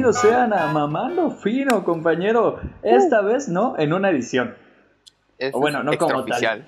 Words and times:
bienvenidos 0.00 0.22
sean 0.22 0.52
a 0.54 0.72
Mamando 0.72 1.30
Fino, 1.30 1.84
compañero. 1.84 2.58
Esta 2.82 3.20
vez 3.20 3.50
no, 3.50 3.78
en 3.78 3.92
una 3.92 4.08
edición. 4.08 4.54
Esto 5.36 5.58
O 5.58 5.60
bueno, 5.60 5.82
no 5.82 5.96
como 5.98 6.24
tal. 6.24 6.66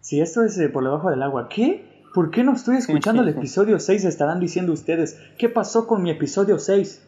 Si 0.00 0.22
esto 0.22 0.42
es 0.42 0.56
eh, 0.58 0.70
por 0.70 0.84
debajo 0.84 1.10
del 1.10 1.22
agua, 1.22 1.50
¿qué? 1.50 2.02
¿Por 2.14 2.30
qué 2.30 2.44
no 2.44 2.54
estoy 2.54 2.76
escuchando 2.78 3.20
el 3.22 3.28
episodio 3.36 3.78
6? 3.78 4.06
Estarán 4.06 4.40
diciendo 4.40 4.72
ustedes. 4.72 5.20
¿Qué 5.38 5.50
pasó 5.50 5.86
con 5.86 6.02
mi 6.02 6.10
episodio 6.10 6.58
6? 6.58 7.02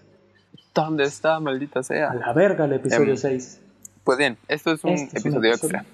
¿Dónde 0.75 1.05
está, 1.05 1.41
maldita 1.41 1.81
A 1.81 1.83
sea? 1.83 2.13
la 2.13 2.35
verga 2.35 2.67
el 2.67 2.75
episodio 2.75 3.13
Em, 3.13 3.17
6. 3.17 3.61
Pues 4.05 4.19
bien, 4.19 4.37
esto 4.49 4.73
es 4.73 4.85
un 4.85 4.91
Este 4.91 5.19
episodio 5.19 5.51
extra. 5.51 5.85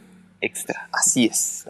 Extra, 0.40 0.88
así 0.92 1.26
es. 1.26 1.64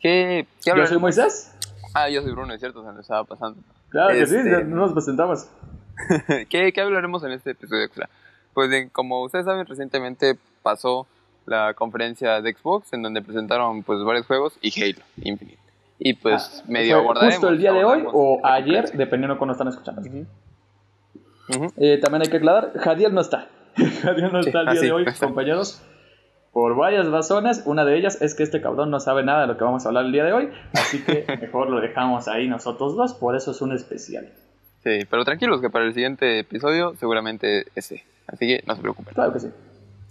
¿Qué, 0.00 0.48
qué 0.64 0.72
Yo 0.76 0.84
soy 0.84 0.98
Moisés. 0.98 1.52
Ah, 1.94 2.08
yo 2.10 2.22
soy 2.22 2.32
Bruno, 2.32 2.52
es 2.54 2.58
cierto, 2.60 2.84
se 2.84 2.92
me 2.92 3.00
estaba 3.02 3.22
pasando. 3.22 3.60
Claro 3.88 4.12
que 4.14 4.26
sí, 4.26 4.34
Este- 4.36 4.64
no 4.64 4.76
nos 4.76 4.92
presentamos. 4.94 5.46
¿Qué, 6.48 6.72
qué 6.72 6.80
hablaremos 6.80 7.22
en 7.24 7.32
este 7.32 7.50
episodio 7.52 7.84
extra? 7.84 8.08
Pues 8.54 8.70
bien, 8.70 8.88
como 8.90 9.22
ustedes 9.22 9.44
saben, 9.44 9.66
recientemente 9.66 10.36
pasó 10.62 11.06
la 11.46 11.74
conferencia 11.74 12.40
de 12.40 12.52
Xbox 12.54 12.92
en 12.92 13.02
donde 13.02 13.22
presentaron 13.22 13.82
pues 13.82 14.02
varios 14.04 14.26
juegos 14.26 14.58
y 14.60 14.82
Halo 14.82 15.02
Infinite. 15.22 15.58
Y 15.98 16.14
pues 16.14 16.60
Ah, 16.62 16.64
medio 16.68 16.96
abordaremos. 16.98 17.36
Justo 17.36 17.48
el 17.48 17.58
día 17.58 17.72
de 17.72 17.84
hoy 17.84 18.04
o 18.12 18.40
ayer, 18.44 18.90
dependiendo 18.92 19.34
de 19.34 19.38
cuándo 19.38 19.52
están 19.52 19.68
escuchando. 19.68 20.02
Ujú. 20.02 20.26
Ujú. 21.48 21.72
Eh, 21.76 21.98
también 22.02 22.22
hay 22.22 22.28
que 22.28 22.36
aclarar, 22.38 22.72
Jadiel 22.76 23.14
no 23.14 23.20
está. 23.20 23.48
Jadiel 24.02 24.32
no 24.32 24.42
Sí, 24.42 24.48
está 24.50 24.60
el 24.62 24.68
ah, 24.68 24.72
día 24.72 24.80
sí, 24.80 24.86
de 24.86 24.92
hoy, 24.92 25.04
está. 25.06 25.26
compañeros. 25.26 25.82
Por 26.52 26.74
varias 26.74 27.06
razones. 27.08 27.62
Una 27.66 27.84
de 27.84 27.96
ellas 27.98 28.20
es 28.22 28.34
que 28.34 28.42
este 28.42 28.60
cabrón 28.62 28.90
no 28.90 28.98
sabe 28.98 29.22
nada 29.22 29.42
de 29.42 29.46
lo 29.46 29.58
que 29.58 29.64
vamos 29.64 29.84
a 29.84 29.88
hablar 29.90 30.06
el 30.06 30.12
día 30.12 30.24
de 30.24 30.32
hoy. 30.32 30.50
Así 30.72 31.02
que 31.04 31.24
mejor 31.40 31.68
lo 31.68 31.80
dejamos 31.80 32.28
ahí 32.28 32.48
nosotros 32.48 32.96
dos. 32.96 33.12
Por 33.14 33.36
eso 33.36 33.50
es 33.50 33.60
un 33.60 33.72
especial. 33.72 34.32
Sí, 34.86 35.04
pero 35.10 35.24
tranquilos 35.24 35.60
que 35.60 35.68
para 35.68 35.84
el 35.84 35.94
siguiente 35.94 36.38
episodio 36.38 36.94
seguramente 36.94 37.66
ese. 37.74 38.04
Así 38.28 38.46
que 38.46 38.62
no 38.68 38.76
se 38.76 38.82
preocupen. 38.82 39.14
Claro 39.14 39.32
que 39.32 39.40
sí. 39.40 39.48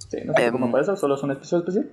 Sí, 0.10 0.18
no 0.26 0.34
sé 0.34 0.48
Em, 0.48 0.52
cómo 0.52 0.70
para 0.70 0.84
eso, 0.84 0.98
solo 0.98 1.16
es 1.16 1.24
un 1.24 1.32
episodio 1.32 1.62
especial. 1.62 1.90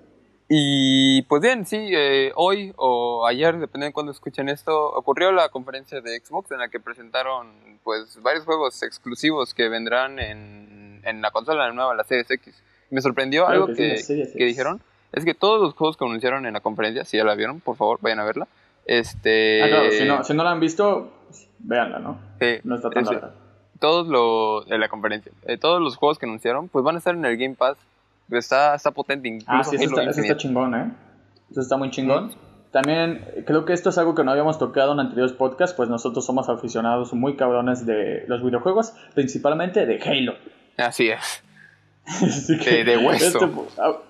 Y 0.48 1.22
pues 1.22 1.42
bien, 1.42 1.64
sí, 1.64 1.77
eh, 1.78 2.33
hoy 2.34 2.72
o 2.77 3.24
ayer, 3.24 3.56
depende 3.61 3.86
de 3.86 3.92
cuándo 3.92 4.11
escuchen 4.11 4.48
esto, 4.48 4.91
ocurrió 4.91 5.30
la 5.30 5.48
conferencia 5.50 6.00
de 6.00 6.19
Xbox 6.19 6.50
en 6.50 6.58
la 6.58 6.70
que 6.70 6.80
presentaron 6.80 7.52
pues 7.84 8.20
varios 8.20 8.44
juegos 8.44 8.83
exclusivos 8.83 9.55
que 9.55 9.69
vendrán 9.69 10.19
en, 10.19 11.02
en 11.05 11.22
la 11.22 11.30
consola 11.30 11.70
nueva, 11.70 11.94
la 11.94 12.02
Series 12.02 12.28
X. 12.33 12.64
Me 12.91 13.00
sorprendió 13.00 13.46
Claro 13.46 13.62
algo 13.62 13.77
que 13.77 13.98
sí, 13.98 14.24
que, 14.36 14.44
dijeron, 14.44 14.83
es 15.12 15.24
que 15.24 15.34
todos 15.34 15.61
los 15.61 15.74
juegos 15.74 15.96
que 15.96 16.05
anunciaron 16.05 16.46
en 16.46 16.55
la 16.55 16.61
conferencia, 16.61 17.05
si 17.05 17.17
ya 17.17 17.22
la 17.22 17.36
vieron, 17.36 17.61
por 17.61 17.77
favor, 17.77 18.00
vayan 18.02 18.19
a 18.19 18.24
verla. 18.24 18.48
Este, 18.86 19.62
ah, 19.62 19.69
claro, 19.69 19.91
si 19.92 20.05
no, 20.05 20.24
si 20.24 20.34
no 20.34 20.42
la 20.42 20.50
han 20.50 20.58
visto, 20.58 21.12
véanla, 21.62 21.98
¿no? 21.98 22.18
sí, 22.41 22.56
No 22.64 22.77
está 22.77 22.91
tan 22.91 23.02
ese- 23.05 23.12
larga. 23.14 23.30
todos 23.78 24.06
los 24.08 24.66
de 24.66 24.78
la 24.78 24.88
conferencia, 24.88 25.32
eh, 25.46 25.56
todos 25.58 25.80
los 25.80 25.96
juegos 25.96 26.18
que 26.18 26.27
anunciaron, 26.27 26.68
pues 26.68 26.84
van 26.84 26.94
a 26.94 26.98
estar 26.98 27.14
en 27.14 27.24
el 27.24 27.36
Game 27.36 27.55
Pass. 27.55 27.77
Está, 28.30 28.74
está 28.74 28.92
potente, 28.92 29.28
incluso 29.28 29.50
Ah, 29.52 29.62
sí, 29.64 29.77
eso 29.77 29.84
está, 29.86 30.02
eso 30.05 30.20
está 30.20 30.36
chingón, 30.36 30.74
¿eh? 30.74 30.92
Eso 31.50 31.60
está 31.60 31.77
muy 31.77 31.90
chingón. 31.90 32.30
También 32.70 33.22
eh, 33.36 33.44
creo 33.46 33.64
que 33.66 33.74
esto 33.74 33.90
es 33.90 33.98
algo 33.98 34.14
que 34.14 34.24
no 34.24 34.30
habíamos 34.30 34.58
tocado 34.58 34.92
en 34.92 35.00
anteriores 35.00 35.33
podcasts, 35.34 35.77
pues 35.77 35.90
nosotros 35.90 36.24
somos 36.24 36.48
aficionados 36.48 37.12
muy 37.12 37.36
cabrones 37.36 37.84
de 37.84 38.24
los 38.28 38.42
videojuegos, 38.42 38.94
principalmente 39.14 39.84
de 39.84 40.00
Halo. 40.02 40.34
Así 40.78 41.08
es. 41.10 41.42
Así 42.06 42.56
De- 42.56 42.84
de 42.84 42.96
hueso. 42.96 43.38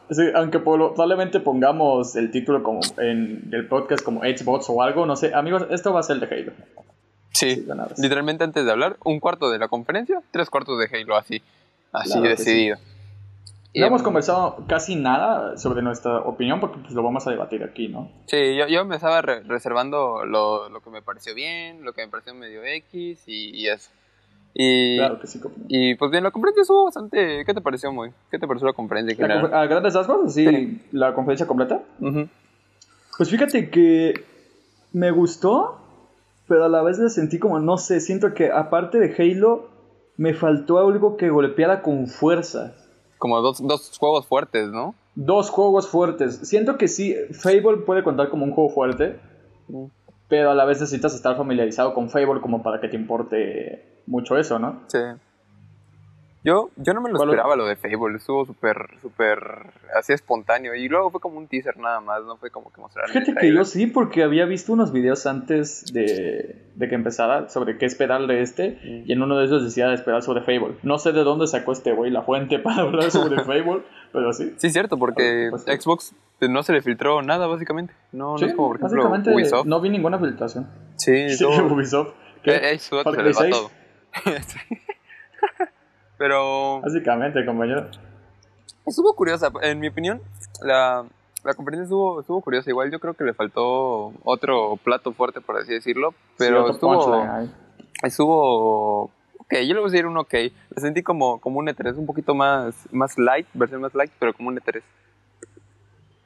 este, 0.08 0.33
ah, 0.33 0.39
aunque 0.39 0.61
probablemente 0.61 1.41
pongamos 1.41 2.14
el 2.14 2.30
título 2.30 2.62
como 2.62 2.80
en 2.98 3.48
el 3.53 3.67
podcast 3.67 4.05
como 4.05 4.20
Xbox 4.20 4.67
o 4.70 4.80
algo, 4.83 5.05
no 5.06 5.17
sé. 5.17 5.34
Amigos, 5.34 5.67
esto 5.70 5.92
va 5.92 6.00
a 6.00 6.03
ser 6.05 6.20
de 6.20 6.27
Halo. 6.33 6.53
Sí, 7.33 7.55
Sí, 7.56 7.66
literalmente 7.98 8.44
antes 8.44 8.64
de 8.64 8.70
hablar, 8.70 8.97
un 9.05 9.19
cuarto 9.20 9.50
de 9.50 9.58
la 9.58 9.69
conferencia, 9.69 10.20
tres 10.30 10.51
cuartos 10.51 10.79
de 10.79 10.86
Halo, 10.96 11.17
así, 11.17 11.42
así 11.92 12.11
Claro 12.12 12.29
decidido. 12.29 12.77
Y, 13.74 13.80
No 13.80 13.86
hemos 13.86 14.02
em, 14.02 14.05
conversado 14.05 14.64
casi 14.68 14.96
nada 14.96 15.57
sobre 15.57 15.80
nuestra 15.80 16.18
opinión 16.20 16.61
porque 16.61 16.77
pues, 16.83 16.92
lo 16.92 17.02
vamos 17.02 17.27
a 17.27 17.30
debatir 17.30 17.64
aquí, 17.64 17.89
¿no? 17.89 18.11
Sí, 18.27 18.55
yo, 18.55 18.67
yo 18.68 18.84
me 18.84 18.96
estaba 18.96 19.23
re- 19.23 19.40
reservando 19.45 20.27
lo, 20.27 20.68
lo 20.68 20.80
que 20.80 20.90
me 20.90 21.01
pareció 21.01 21.34
bien, 21.34 21.83
lo 21.83 21.95
que 21.95 22.02
me 22.05 22.08
pareció 22.11 22.34
medio 22.34 22.62
X 22.62 23.23
y, 23.27 23.57
y 23.58 23.68
eso. 23.68 23.90
Y, 24.55 24.98
Claro 24.98 25.18
que 25.18 25.27
sí. 25.27 25.40
y 25.68 25.95
pues 25.95 26.11
bien, 26.11 26.23
la 26.23 26.30
conferencia 26.30 26.61
estuvo 26.61 26.84
bastante... 26.84 27.45
¿Qué 27.46 27.55
te 27.55 27.62
pareció, 27.62 27.90
muy? 27.92 28.11
¿Qué 28.30 28.39
te 28.39 28.46
pareció 28.46 28.67
la 28.68 28.74
conferencia 28.74 29.12
en 29.24 29.51
La 29.51 29.62
a 29.62 29.67
grandes 29.67 29.95
rasgos, 29.95 30.34
sí, 30.34 30.46
Sí. 30.46 30.83
la 30.92 31.14
conferencia 31.14 31.46
completa. 31.46 31.80
Ujú. 32.01 32.28
Pues 33.17 33.30
fíjate 33.30 33.70
que 33.70 34.23
me 34.92 35.11
gustó, 35.11 35.78
pero 36.52 36.67
a 36.67 36.68
la 36.68 36.83
vez 36.83 36.98
le 36.98 37.08
sentí 37.08 37.39
como, 37.39 37.61
no 37.61 37.79
sé, 37.79 37.98
siento 37.98 38.35
que 38.35 38.52
aparte 38.52 38.98
de 38.98 39.14
Halo, 39.18 39.70
me 40.18 40.35
faltó 40.35 40.77
algo 40.80 41.17
que 41.17 41.30
golpeara 41.30 41.80
con 41.80 42.08
fuerza. 42.08 42.74
Como 43.17 43.40
dos, 43.40 43.67
dos 43.67 43.96
juegos 43.98 44.27
fuertes, 44.27 44.68
¿no? 44.68 44.95
Dos 45.14 45.48
juegos 45.48 45.89
fuertes. 45.89 46.40
Siento 46.46 46.77
que 46.77 46.89
sí, 46.89 47.17
Fable 47.33 47.79
puede 47.86 48.05
contar 48.05 48.29
como 48.29 48.45
un 48.45 48.52
juego 48.52 48.68
fuerte, 48.68 49.18
Mm. 49.68 49.86
pero 50.29 50.51
a 50.51 50.55
la 50.55 50.67
vez 50.67 50.79
necesitas 50.79 51.14
estar 51.14 51.39
familiarizado 51.39 51.95
con 51.95 52.11
Fable 52.11 52.42
como 52.42 52.63
para 52.63 52.83
que 52.83 52.89
te 52.89 52.96
importe 52.96 54.02
mucho 54.07 54.36
eso, 54.36 54.58
¿no? 54.58 54.83
Sí. 54.89 54.98
Yo, 56.45 56.70
yo 56.77 56.92
no 56.92 57.01
me 57.01 57.11
lo 57.11 57.17
¿Cuál- 57.19 57.29
esperaba 57.30 57.55
lo 57.55 57.67
de 57.67 57.77
Fable, 57.77 58.17
estuvo 58.17 58.45
súper, 58.45 58.77
súper 59.01 59.39
así 59.97 60.13
espontáneo. 60.13 60.75
Y 60.75 60.89
luego 60.89 61.11
fue 61.11 61.20
como 61.20 61.39
un 61.39 61.47
teaser 61.47 61.77
nada 61.79 62.01
más, 62.01 62.25
no 62.25 62.36
fue 62.36 62.51
como 62.51 62.73
que 62.73 62.80
mostraron 62.80 63.11
el 63.17 63.23
Fíjate 63.25 63.41
que 63.41 63.55
yo 63.55 63.64
sí, 63.64 63.86
porque 63.86 64.25
había 64.25 64.45
visto 64.45 64.73
unos 64.73 64.92
videos 64.92 65.25
antes 65.27 65.85
de, 65.92 66.57
de 66.75 66.89
que 66.89 66.95
empezara 66.97 67.48
sobre 67.48 67.79
qué 67.79 67.86
esperar 67.86 68.27
de 68.27 68.42
este, 68.42 68.70
Mm. 68.83 69.02
y 69.07 69.13
en 69.13 69.23
uno 69.23 69.39
de 69.39 69.45
esos 69.45 69.63
decía 69.63 69.92
esperar 69.95 70.23
sobre 70.23 70.41
Fable. 70.42 70.75
No 70.83 70.98
sé 70.98 71.13
de 71.13 71.23
dónde 71.23 71.47
sacó 71.47 71.70
este 71.73 71.92
güey 71.92 72.11
la 72.11 72.23
fuente 72.23 72.58
para 72.58 72.83
hablar 72.83 73.11
sobre 73.13 73.36
Fable, 73.45 73.83
pero 74.13 74.33
sí. 74.33 74.52
Sí, 74.57 74.70
cierto, 74.70 74.98
porque. 74.98 75.51
Xbox 75.67 76.14
pues, 76.41 76.51
no 76.51 76.64
se 76.64 76.73
le 76.73 76.83
filtró 76.83 77.23
nada, 77.23 77.47
básicamente. 77.47 77.95
No, 78.11 78.36
Sí, 78.36 78.45
no 78.47 78.51
es 78.51 78.57
como, 78.57 78.69
por 78.69 78.77
ejemplo, 78.79 79.33
Ubisoft. 79.35 79.67
no 79.67 79.81
vi 79.81 79.91
ninguna 79.91 80.19
filtración. 80.19 80.67
Sí, 80.97 81.29
Sí, 81.36 81.45
todo- 81.45 81.67
Ubisoft. 81.73 82.14
Eh, 82.45 82.73
eh, 82.73 82.79
se 82.81 82.97
les 82.97 83.07
va 83.07 83.41
6. 83.42 83.51
todo. 83.51 83.70
Pero 86.22 86.80
Básicamente, 86.83 87.44
compañero. 87.44 87.88
estuvo 88.86 89.12
curiosa, 89.14 89.50
en 89.60 89.80
mi 89.80 89.88
opinión, 89.88 90.20
la, 90.62 91.05
la 91.42 91.55
conferencia 91.55 91.83
estuvo, 91.83 92.20
estuvo 92.20 92.40
curiosa. 92.40 92.70
Igual 92.70 92.92
yo 92.92 93.00
creo 93.00 93.14
que 93.14 93.24
le 93.24 93.34
faltó 93.34 94.12
otro 94.22 94.77
plato 94.84 95.12
fuerte, 95.12 95.40
por 95.40 95.56
así 95.56 95.72
decirlo. 95.72 96.14
Pero 96.38 96.66
Sí, 96.66 96.74
estuvo, 96.74 97.24
estuvo 98.05 99.02
ok, 99.02 99.52
yo 99.66 99.74
le 99.74 99.80
voy 99.80 99.88
a 99.88 99.90
decir 99.90 100.06
un 100.06 100.16
ok. 100.16 100.33
Lo 100.77 100.80
sentí 100.80 101.02
como, 101.02 101.40
como 101.40 101.58
un 101.58 101.66
E3, 101.66 101.96
un 101.96 102.06
poquito 102.06 102.36
más, 102.36 102.77
más 102.92 103.18
light, 103.18 103.48
versión 103.52 103.80
más 103.80 103.92
light, 103.96 104.12
pero 104.20 104.33
como 104.33 104.50
un 104.50 104.58
E 104.58 104.60
E3. 104.60 104.80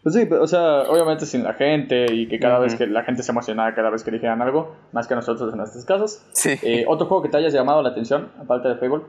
Pues 0.03 0.15
sí, 0.15 0.27
pero, 0.27 0.43
o 0.43 0.47
sea, 0.47 0.83
obviamente 0.91 1.25
sin 1.25 1.43
la 1.43 1.55
gente 1.55 2.13
y 2.13 2.29
que 2.29 2.39
cada 2.39 2.59
vez 2.59 2.75
que 2.75 2.87
la 2.87 3.03
gente 3.03 3.23
se 3.23 3.33
emocionara 3.33 3.75
cada 3.75 3.89
vez 3.89 4.05
que 4.05 4.11
dijeran 4.11 4.43
algo, 4.43 4.77
más 4.93 5.09
que 5.09 5.15
nosotros 5.15 5.55
en 5.55 5.61
estos 5.63 5.87
casos. 5.87 6.23
Sí. 6.33 6.51
Eh, 6.63 6.85
otro 6.87 7.07
juego 7.07 7.23
que 7.23 7.31
te 7.31 7.39
hayas 7.39 7.55
llamado 7.55 7.81
la 7.81 7.89
atención, 7.89 8.31
aparte 8.39 8.69
de 8.69 8.77
Fable. 8.77 9.05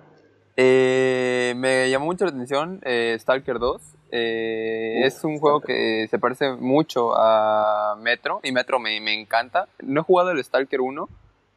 Eh, 0.59 1.53
me 1.55 1.89
llamó 1.89 2.05
mucho 2.05 2.25
la 2.25 2.31
atención 2.31 2.81
eh, 2.83 3.15
Stalker 3.19 3.59
2. 3.59 3.81
Eh, 4.11 4.95
Uf, 5.01 5.05
es 5.05 5.23
un 5.23 5.37
juego 5.39 5.61
que 5.61 6.07
se 6.09 6.17
parece 6.17 6.53
mucho 6.53 7.13
a 7.15 7.95
Metro 8.01 8.39
y 8.43 8.51
Metro 8.51 8.79
me, 8.79 8.99
me 8.99 9.13
encanta. 9.13 9.67
No 9.81 10.01
he 10.01 10.03
jugado 10.03 10.31
el 10.31 10.43
Stalker 10.43 10.81
1, 10.81 11.07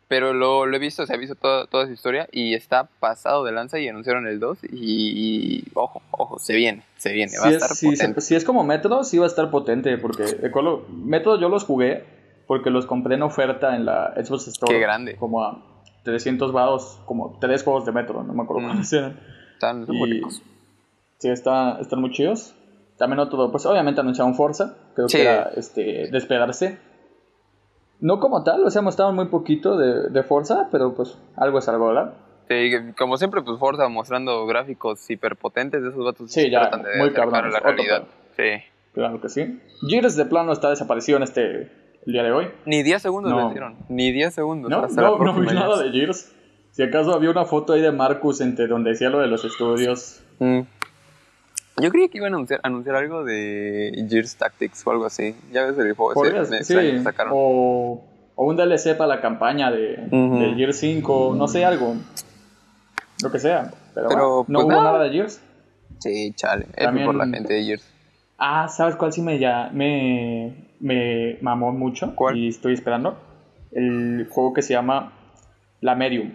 pero 0.08 0.34
lo, 0.34 0.66
lo 0.66 0.76
he 0.76 0.78
visto, 0.78 1.06
se 1.06 1.14
ha 1.14 1.16
visto 1.16 1.34
toda, 1.34 1.66
toda 1.66 1.86
su 1.86 1.92
historia 1.92 2.28
y 2.30 2.54
está 2.54 2.88
pasado 2.98 3.44
de 3.44 3.52
lanza 3.52 3.78
y 3.78 3.88
anunciaron 3.88 4.26
el 4.26 4.38
2 4.38 4.58
y, 4.64 4.68
y 4.72 5.64
ojo, 5.74 6.02
ojo, 6.10 6.38
se 6.38 6.54
viene, 6.54 6.82
se 6.98 7.12
viene, 7.12 7.32
va 7.38 7.44
Si 7.44 7.48
a 7.48 7.50
es, 7.50 7.62
estar 7.62 7.76
si, 7.76 7.90
potente. 7.90 8.20
si 8.20 8.34
es 8.34 8.44
como 8.44 8.64
Metro, 8.64 9.02
sí 9.04 9.16
va 9.18 9.24
a 9.24 9.28
estar 9.28 9.50
potente, 9.50 9.96
porque 9.96 10.24
Metro 10.92 11.40
yo 11.40 11.48
los 11.48 11.64
jugué 11.64 12.04
porque 12.48 12.68
los 12.70 12.84
compré 12.84 13.14
en 13.14 13.22
oferta 13.22 13.76
en 13.76 13.84
la 13.84 14.12
Xbox 14.16 14.48
Store. 14.48 14.74
Qué 14.74 14.80
grande. 14.80 15.14
Como 15.14 15.44
a 15.44 15.62
300 16.04 16.52
vados, 16.52 17.00
como 17.06 17.38
tres 17.40 17.62
juegos 17.62 17.84
de 17.86 17.92
Metro, 17.92 18.22
no 18.22 18.32
me 18.32 18.42
acuerdo 18.42 18.62
Mm. 18.62 18.66
cuáles 18.70 18.92
eran. 18.92 19.20
Están, 19.52 19.84
muy 19.88 20.10
ricos. 20.10 20.42
Sí, 21.18 21.28
está, 21.28 21.78
están 21.80 22.00
muy 22.00 22.10
chidos. 22.12 22.54
También 22.96 23.18
otro, 23.20 23.50
pues 23.50 23.64
obviamente 23.66 24.00
anunciaron 24.00 24.34
Forza, 24.34 24.76
creo 24.94 25.08
Sí. 25.08 25.18
que 25.18 25.22
era 25.22 25.50
este, 25.56 26.08
de 26.10 26.18
esperarse. 26.18 26.78
No 28.00 28.18
como 28.18 28.42
tal, 28.44 28.64
o 28.64 28.70
sea, 28.70 28.80
mostraron 28.82 29.14
muy 29.14 29.26
poquito 29.26 29.76
de, 29.76 30.08
de 30.08 30.22
Forza, 30.22 30.68
pero 30.72 30.94
pues 30.94 31.18
algo 31.36 31.58
es 31.58 31.68
algo, 31.68 31.88
¿verdad? 31.88 32.14
Sí, 32.48 32.70
como 32.98 33.16
siempre, 33.18 33.42
pues 33.42 33.58
Forza 33.58 33.88
mostrando 33.88 34.46
gráficos 34.46 35.08
hiperpotentes 35.10 35.82
de 35.82 35.90
esos 35.90 36.04
vatos 36.04 36.32
Sí, 36.32 36.50
ya, 36.50 36.70
muy 36.98 37.12
cabrones, 37.12 37.52
la 37.52 37.60
realidad. 37.60 38.04
Sí. 38.36 38.64
Claro 38.94 39.20
que 39.20 39.28
sí. 39.28 39.60
Gears 39.88 40.16
de 40.16 40.24
plano 40.24 40.52
está 40.52 40.70
desaparecido 40.70 41.18
en 41.18 41.22
este 41.22 41.70
el 42.06 42.12
día 42.12 42.22
de 42.22 42.32
hoy. 42.32 42.48
Ni 42.66 42.82
10 42.82 43.02
segundos 43.02 43.32
No. 43.32 43.46
le 43.48 43.50
dieron. 43.52 43.76
Ni 43.88 44.12
10 44.12 44.34
segundos. 44.34 44.70
No, 44.70 44.86
no, 44.88 45.18
no 45.18 45.34
vi 45.34 45.46
nada 45.46 45.82
de 45.82 45.90
Gears. 45.90 46.32
Si 46.72 46.82
acaso 46.82 47.12
había 47.14 47.30
una 47.30 47.44
foto 47.44 47.72
ahí 47.72 47.80
de 47.80 47.92
Marcus 47.92 48.40
entre 48.40 48.66
donde 48.66 48.90
decía 48.90 49.10
lo 49.10 49.18
de 49.18 49.26
los 49.26 49.44
estudios. 49.44 50.22
Mm. 50.38 50.60
Yo 51.82 51.90
creía 51.90 52.08
que 52.08 52.18
iban 52.18 52.32
a 52.32 52.36
anunciar, 52.36 52.60
anunciar 52.62 52.96
algo 52.96 53.24
de 53.24 54.06
Gears 54.08 54.36
Tactics 54.36 54.86
o 54.86 54.90
algo 54.90 55.06
así. 55.06 55.34
Ya 55.52 55.64
ves 55.66 55.78
el 55.78 55.94
juego 55.94 56.24
ese. 56.24 56.62
Sí, 56.64 57.02
sacaron. 57.02 57.32
o, 57.34 58.04
o 58.34 58.44
un 58.44 58.56
DLC 58.56 58.96
para 58.96 59.16
la 59.16 59.20
campaña 59.20 59.70
de, 59.70 60.06
Ujú. 60.10 60.38
de 60.38 60.54
Gears 60.54 60.76
5, 60.78 61.34
no 61.36 61.48
sé, 61.48 61.64
algo. 61.64 61.96
lo 63.22 63.30
que 63.32 63.38
sea. 63.38 63.72
Pero, 63.94 64.08
Pero, 64.08 64.28
bueno, 64.28 64.44
no 64.48 64.58
pues, 64.60 64.64
hubo 64.64 64.70
nada. 64.72 64.92
nada 64.92 65.04
de 65.04 65.10
Gears. 65.10 65.40
Sí, 65.98 66.32
chale. 66.34 66.66
También- 66.76 67.06
por 67.06 67.14
la 67.14 67.26
gente 67.26 67.52
de 67.54 67.64
Gears. 67.64 67.86
Ah, 68.38 68.68
¿sabes 68.68 68.96
cuál 68.96 69.12
sí 69.12 69.20
me, 69.20 69.38
ya, 69.38 69.68
me, 69.72 70.69
me 70.80 71.38
mamó 71.42 71.72
mucho? 71.72 72.14
¿Cuál? 72.16 72.36
Y 72.36 72.48
estoy 72.48 72.74
esperando. 72.74 73.16
El 73.72 74.26
juego 74.30 74.52
que 74.52 74.62
se 74.62 74.72
llama 74.74 75.12
La 75.80 75.94
Medium. 75.94 76.32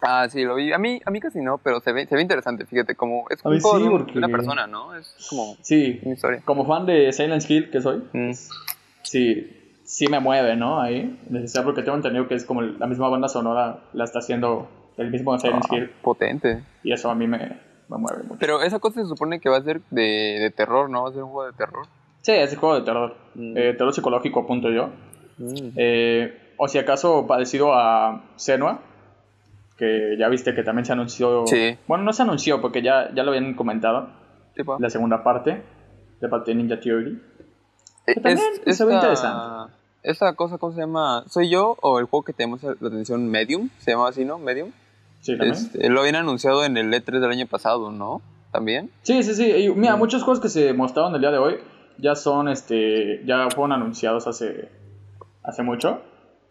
Ah, 0.00 0.28
sí, 0.30 0.44
lo 0.44 0.54
vi. 0.54 0.72
A 0.72 0.78
mí, 0.78 1.00
a 1.04 1.10
mí 1.10 1.18
casi 1.20 1.40
no, 1.40 1.58
pero 1.58 1.80
se 1.80 1.90
ve, 1.92 2.06
se 2.06 2.14
ve 2.14 2.22
interesante, 2.22 2.64
fíjate, 2.66 2.94
como 2.94 3.24
es 3.30 3.42
juego 3.42 3.78
sí, 3.78 3.82
un- 3.84 3.90
porque- 3.90 4.18
una 4.18 4.28
persona, 4.28 4.66
¿no? 4.68 4.94
Es 4.94 5.12
como 5.28 5.56
Sí, 5.60 5.98
una 6.04 6.14
historia. 6.14 6.40
como 6.44 6.64
fan 6.64 6.86
de 6.86 7.12
Silent 7.12 7.50
Hill 7.50 7.70
que 7.70 7.80
soy, 7.80 8.04
Mm. 8.12 8.30
sí, 9.02 9.78
sí 9.84 10.06
me 10.08 10.20
mueve, 10.20 10.54
¿no? 10.54 10.80
Ahí, 10.80 11.18
necesario 11.28 11.64
porque 11.66 11.82
tengo 11.82 11.96
entendido 11.96 12.28
que 12.28 12.34
es 12.36 12.44
como 12.44 12.62
la 12.62 12.86
misma 12.86 13.08
banda 13.08 13.28
sonora 13.28 13.80
la 13.92 14.04
está 14.04 14.20
haciendo 14.20 14.68
el 14.98 15.10
mismo 15.10 15.36
Silent 15.38 15.64
Ah, 15.68 15.76
Hill 15.76 15.90
potente. 16.02 16.62
y 16.84 16.92
eso 16.92 17.10
a 17.10 17.16
mí 17.16 17.26
me, 17.26 17.38
me 17.88 17.96
mueve 17.96 18.22
mucho. 18.22 18.36
Pero 18.38 18.62
esa 18.62 18.78
cosa 18.78 19.00
se 19.02 19.08
supone 19.08 19.40
que 19.40 19.48
va 19.48 19.56
a 19.56 19.62
ser 19.62 19.80
de, 19.90 20.02
de 20.40 20.50
terror, 20.54 20.88
¿no? 20.88 21.02
Va 21.04 21.08
a 21.10 21.12
ser 21.12 21.24
un 21.24 21.30
juego 21.30 21.50
de 21.50 21.56
terror. 21.56 21.86
Sí, 22.22 22.32
es 22.32 22.52
un 22.52 22.58
juego 22.58 22.74
de 22.76 22.82
terror, 22.82 23.16
Mm. 23.34 23.56
eh, 23.56 23.74
terror 23.74 23.94
psicológico, 23.94 24.40
apunto 24.40 24.70
yo. 24.70 24.90
Eh, 25.76 26.52
o 26.56 26.66
si 26.68 26.78
acaso 26.78 27.26
parecido 27.26 27.72
a 27.74 28.24
Senua, 28.36 28.80
que 29.76 30.16
ya 30.18 30.28
viste 30.28 30.54
que 30.54 30.62
también 30.62 30.84
se 30.84 30.92
anunció. 30.92 31.46
Sí. 31.46 31.76
Bueno, 31.86 32.04
no 32.04 32.12
se 32.12 32.22
anunció 32.22 32.60
porque 32.60 32.82
ya, 32.82 33.12
ya 33.14 33.22
lo 33.22 33.30
habían 33.30 33.54
comentado, 33.54 34.08
Tipo, 34.56 34.76
la 34.80 34.90
segunda 34.90 35.22
parte, 35.22 35.62
de 36.20 36.28
parte 36.28 36.50
de 36.50 36.56
Ninja 36.56 36.80
Theory. 36.80 37.20
eh, 38.06 38.14
que 38.14 38.20
también 38.20 38.40
se 38.74 38.84
ve 38.84 38.94
interesante. 38.94 39.72
Esa 40.02 40.32
cosa, 40.34 40.58
¿cómo 40.58 40.72
se 40.72 40.80
llama? 40.80 41.24
¿Soy 41.28 41.48
yo 41.50 41.76
o 41.82 41.98
el 42.00 42.06
juego 42.06 42.24
que 42.24 42.32
tenemos 42.32 42.62
la 42.62 42.72
atención 42.72 43.28
Medium? 43.28 43.68
Se 43.78 43.92
llama 43.92 44.08
así, 44.08 44.24
¿no? 44.24 44.38
Medium. 44.38 44.70
Sí, 45.20 45.36
también. 45.36 45.52
Este, 45.54 45.88
lo 45.90 46.00
habían 46.00 46.16
anunciado 46.16 46.64
en 46.64 46.76
el 46.76 46.92
E3 46.92 47.20
del 47.20 47.30
año 47.30 47.46
pasado, 47.46 47.90
¿no? 47.92 48.22
¿También? 48.50 48.90
Sí, 49.02 49.22
sí, 49.22 49.34
sí. 49.34 49.44
Y 49.50 49.68
mira, 49.70 49.96
Mm. 49.96 49.98
muchos 49.98 50.22
juegos 50.22 50.40
que 50.40 50.48
se 50.48 50.72
mostraron 50.72 51.14
el 51.14 51.20
día 51.20 51.30
de 51.30 51.38
hoy 51.38 51.56
ya 51.98 52.14
son, 52.14 52.48
este, 52.48 53.22
ya 53.24 53.48
fueron 53.50 53.72
anunciados 53.72 54.26
hace, 54.26 54.68
hace 55.42 55.62
mucho. 55.62 56.00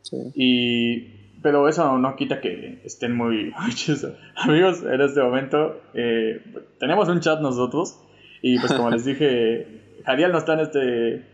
Sí. 0.01 0.17
Y, 0.35 1.17
pero 1.41 1.67
eso 1.67 1.97
no 1.97 2.15
quita 2.15 2.41
que 2.41 2.81
estén 2.83 3.15
muy 3.15 3.53
chidos. 3.73 4.07
Amigos, 4.35 4.83
en 4.83 5.01
este 5.01 5.21
momento 5.21 5.81
eh, 5.93 6.41
tenemos 6.79 7.09
un 7.09 7.19
chat 7.19 7.39
nosotros. 7.39 7.99
Y 8.41 8.59
pues 8.59 8.73
como 8.73 8.89
les 8.89 9.05
dije, 9.05 9.99
Jariel 10.05 10.31
no 10.31 10.37
está 10.37 10.53
en 10.53 10.59
este 10.59 11.25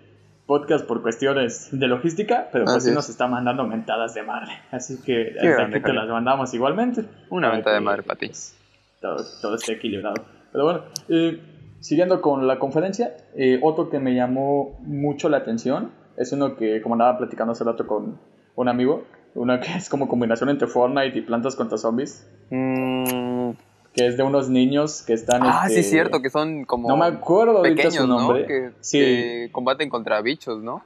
podcast 0.46 0.86
por 0.86 1.02
cuestiones 1.02 1.70
de 1.72 1.88
logística, 1.88 2.50
pero 2.52 2.66
pues 2.66 2.78
Así 2.78 2.86
sí 2.86 2.90
es. 2.90 2.96
nos 2.96 3.10
está 3.10 3.28
mandando 3.28 3.66
mentadas 3.66 4.14
de 4.14 4.24
madre. 4.24 4.52
Así 4.72 5.02
que 5.02 5.36
hasta 5.40 5.64
aquí 5.64 5.80
te 5.82 5.94
las 5.94 6.08
mandamos 6.08 6.54
igualmente. 6.54 7.06
Una 7.30 7.52
mentada 7.52 7.76
de 7.76 7.82
madre 7.82 8.04
para 8.04 8.20
ti. 8.20 8.28
pues, 8.28 8.58
todo, 9.02 9.18
todo 9.42 9.56
esté 9.56 9.74
equilibrado. 9.74 10.24
Pero 10.52 10.64
bueno, 10.66 10.84
eh, 11.10 11.40
siguiendo 11.84 12.22
con 12.22 12.48
la 12.48 12.60
conferencia, 12.60 13.16
eh, 13.36 13.60
otro 13.62 13.90
que 13.90 14.00
me 14.00 14.16
llamó 14.16 14.78
mucho 14.82 15.28
la 15.30 15.38
atención 15.38 15.92
es 16.18 16.32
uno 16.32 16.56
que, 16.56 16.82
como 16.82 16.96
andaba 16.96 17.18
platicando 17.18 17.52
hace 17.52 17.64
rato 17.64 17.86
con 17.86 18.18
un 18.56 18.70
amigo, 18.70 19.04
uno 19.36 19.60
que 19.60 19.74
es 19.76 19.90
como 19.90 20.08
combinación 20.08 20.50
entre 20.50 20.68
Fortnite 20.68 21.18
y 21.18 21.22
Plantas 21.22 21.56
contra 21.56 21.78
Zombies, 21.78 22.28
Mm, 22.50 23.52
que 23.94 24.08
es 24.08 24.16
de 24.18 24.24
unos 24.24 24.50
niños 24.50 25.02
que 25.02 25.14
están... 25.14 25.42
Ah, 25.44 25.64
sí, 25.68 25.74
este, 25.74 25.80
es 25.82 25.90
cierto, 25.90 26.22
que 26.22 26.30
son 26.30 26.66
como 26.66 26.88
No 26.88 26.98
me 26.98 27.06
acuerdo 27.06 27.58
ahorita 27.58 27.76
pequeños, 27.76 27.96
su 27.96 28.08
nombre. 28.08 28.42
¿no? 28.42 28.48
Que, 28.48 28.72
sí, 28.80 29.00
que 29.00 29.50
combaten 29.52 29.90
contra 29.90 30.22
bichos, 30.22 30.64
¿no? 30.64 30.84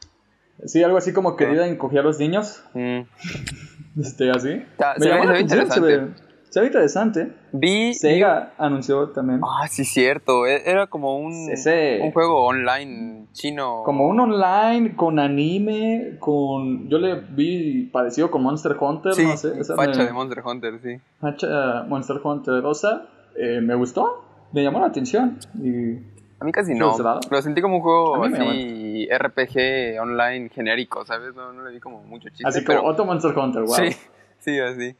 sí, 0.65 0.81
algo 0.83 0.97
así 0.97 1.13
como 1.13 1.35
que 1.35 1.45
Ah. 1.45 1.49
ayudan 1.49 1.69
a 1.69 1.71
encoger 1.73 1.99
a 1.99 2.03
los 2.03 2.19
niños, 2.19 2.63
Mm. 2.73 3.01
este, 4.01 4.31
así. 4.31 4.63
Ya, 4.79 4.93
me 4.97 5.03
se 5.03 5.09
llamó 5.09 5.21
ve- 5.21 5.27
la 5.27 5.35
se 5.37 5.43
ve 5.43 5.47
se 5.49 5.55
interesante. 5.55 5.97
ve, 5.97 6.26
se 6.49 6.59
ve 6.61 6.67
interesante. 6.67 7.31
Vi... 7.51 7.93
Sega 7.93 8.53
anunció 8.57 9.09
también. 9.09 9.41
Ah, 9.43 9.67
sí, 9.67 9.83
cierto. 9.85 10.45
e- 10.45 10.63
Era 10.69 10.87
como 10.87 11.17
un, 11.17 11.49
Ese- 11.51 11.99
un 12.01 12.11
juego 12.11 12.45
online 12.45 13.25
chino. 13.33 13.83
Como 13.85 14.07
un 14.07 14.19
online 14.19 14.95
con 14.95 15.19
anime, 15.19 16.17
con. 16.19 16.87
Yo 16.89 16.97
le 16.99 17.15
vi 17.15 17.83
parecido 17.91 18.31
con 18.31 18.43
Monster 18.43 18.75
Hunter, 18.79 19.13
Sí, 19.13 19.25
no 19.25 19.37
sé. 19.37 19.63
facha 19.75 19.99
me- 19.99 20.05
de 20.05 20.13
Monster 20.13 20.43
Hunter, 20.45 20.79
sí. 20.81 20.97
facha 21.19 21.83
Monster 21.87 22.17
Hunter 22.23 22.61
Rosa. 22.61 23.07
eh, 23.39 23.61
me 23.61 23.75
gustó, 23.75 24.23
me 24.51 24.63
llamó 24.63 24.79
la 24.79 24.87
atención. 24.87 25.37
Y 25.61 25.95
A 26.39 26.45
mí 26.45 26.51
casi 26.51 26.73
¿Sí 26.73 26.79
no. 26.79 26.95
lo 27.29 27.41
sentí 27.41 27.61
como 27.61 27.75
un 27.77 27.81
juego 27.81 28.23
así 28.23 29.07
RPG 29.11 29.99
online 30.01 30.49
genérico, 30.49 31.05
¿sabes? 31.05 31.35
No, 31.35 31.53
no 31.53 31.63
le 31.63 31.71
di 31.71 31.79
como 31.79 32.01
mucho 32.03 32.29
chiste. 32.29 32.47
así 32.47 32.61
pero... 32.65 32.79
como 32.79 32.91
otro 32.91 33.05
Monster 33.05 33.37
Hunter, 33.37 33.61
wow. 33.63 33.75
Sí, 33.75 33.89
sí, 34.39 34.59
así. 34.59 34.95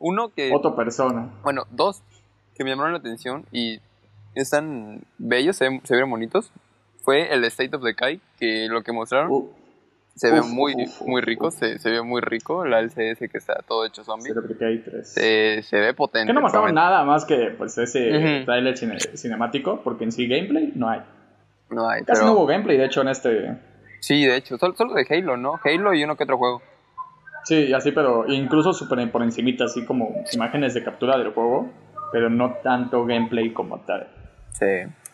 Uno 0.00 0.30
que... 0.30 0.50
Otra 0.52 0.74
persona. 0.74 1.30
Bueno, 1.44 1.64
dos 1.70 2.02
que 2.56 2.64
me 2.64 2.70
llamaron 2.70 2.92
la 2.92 2.98
atención 2.98 3.44
y 3.52 3.78
están 4.34 5.02
bellos, 5.18 5.56
se, 5.56 5.68
ven- 5.68 5.80
se 5.84 5.94
ven 5.96 6.10
bonitos. 6.10 6.50
Fue 7.02 7.32
el 7.32 7.44
State 7.44 7.74
of 7.76 7.82
Decay, 7.82 8.20
que 8.38 8.66
lo 8.68 8.82
que 8.82 8.92
mostraron 8.92 9.30
Uh, 9.30 9.48
se 10.14 10.30
ve 10.30 10.40
uf, 10.40 10.48
muy, 10.48 10.74
uf, 10.74 11.00
muy 11.06 11.22
rico, 11.22 11.46
uf. 11.48 11.54
Se, 11.54 11.78
se 11.78 11.90
ve 11.90 12.02
muy 12.02 12.20
rico. 12.20 12.64
La 12.66 12.80
LCS 12.80 13.18
que 13.30 13.38
está 13.38 13.62
todo 13.66 13.86
hecho 13.86 14.04
zombie. 14.04 14.28
Celebrity 14.32 14.82
3. 14.90 15.08
Se, 15.12 15.62
se 15.62 15.78
ve 15.78 15.94
potente. 15.94 16.26
Que 16.26 16.32
no 16.34 16.40
mostraron 16.42 16.74
nada 16.74 17.04
más 17.04 17.24
que 17.24 17.54
pues 17.56 17.78
ese 17.78 18.10
Ujú. 18.10 18.44
trailer 18.44 18.74
cine- 18.76 19.16
cinemático, 19.16 19.80
porque 19.82 20.04
en 20.04 20.12
sí 20.12 20.26
gameplay 20.28 20.72
no 20.74 20.88
hay. 20.90 21.00
No 21.70 21.88
hay, 21.88 22.02
Casi 22.04 22.20
pero- 22.20 22.26
no 22.32 22.38
hubo 22.38 22.46
gameplay, 22.46 22.76
de 22.76 22.84
hecho, 22.86 23.00
en 23.02 23.08
este. 23.08 23.56
Sí, 24.00 24.24
de 24.24 24.36
hecho, 24.36 24.58
solo, 24.58 24.74
solo 24.76 24.94
de 24.94 25.06
Halo, 25.08 25.36
¿no? 25.36 25.58
Halo 25.64 25.94
y 25.94 26.04
uno 26.04 26.16
que 26.16 26.24
otro 26.24 26.36
juego. 26.38 26.62
Sí, 27.44 27.72
así, 27.72 27.92
pero 27.92 28.26
incluso 28.28 28.72
super 28.72 29.10
por 29.10 29.22
encimita, 29.22 29.64
así 29.64 29.84
como 29.84 30.24
imágenes 30.32 30.74
de 30.74 30.84
captura 30.84 31.18
del 31.18 31.32
juego, 31.32 31.70
pero 32.12 32.28
no 32.30 32.54
tanto 32.62 33.04
gameplay 33.04 33.52
como 33.52 33.80
tal. 33.80 34.08
Sí. 34.52 34.66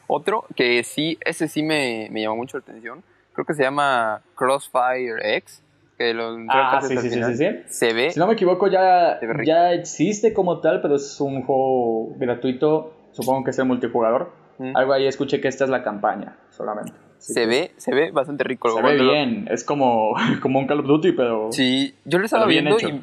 Otro 0.06 0.44
que 0.54 0.82
sí, 0.84 1.18
ese 1.24 1.48
sí 1.48 1.62
me, 1.62 2.08
me 2.10 2.22
llamó 2.22 2.36
mucho 2.36 2.58
la 2.58 2.62
atención, 2.62 3.02
creo 3.32 3.44
que 3.44 3.54
se 3.54 3.62
llama 3.62 4.22
Crossfire 4.34 5.36
X, 5.36 5.62
que 5.98 6.14
lo 6.14 6.36
Ah, 6.48 6.80
sí, 6.82 6.96
sí, 6.96 7.10
sí, 7.10 7.22
sí, 7.22 7.36
sí. 7.36 7.46
Se 7.66 7.92
ve, 7.92 8.10
Si 8.10 8.18
no 8.18 8.26
me 8.26 8.34
equivoco, 8.34 8.68
ya, 8.68 9.18
ya 9.44 9.72
existe 9.72 10.32
como 10.32 10.60
tal, 10.60 10.80
pero 10.80 10.96
es 10.96 11.20
un 11.20 11.42
juego 11.42 12.14
gratuito. 12.16 12.92
Supongo 13.12 13.44
que 13.44 13.50
es 13.50 13.58
el 13.58 13.64
multijugador. 13.64 14.30
Mm. 14.58 14.76
Algo 14.76 14.92
ahí 14.92 15.06
escuché 15.06 15.40
que 15.40 15.48
esta 15.48 15.64
es 15.64 15.70
la 15.70 15.82
campaña 15.82 16.36
solamente. 16.50 16.92
Se 17.18 17.40
que 17.42 17.46
ve, 17.46 17.70
se 17.76 17.94
ve 17.94 18.10
bastante 18.10 18.44
rico. 18.44 18.70
Se 18.70 18.82
ve 18.82 18.96
bien. 18.96 19.48
Es 19.50 19.64
como, 19.64 20.14
como 20.42 20.58
un 20.58 20.66
Call 20.66 20.80
of 20.80 20.86
Duty, 20.86 21.12
pero. 21.12 21.48
Sí, 21.52 21.94
yo 22.04 22.18
lo 22.18 22.24
estaba 22.24 22.46
viendo 22.46 22.76
hecho. 22.76 22.88
y 22.88 23.00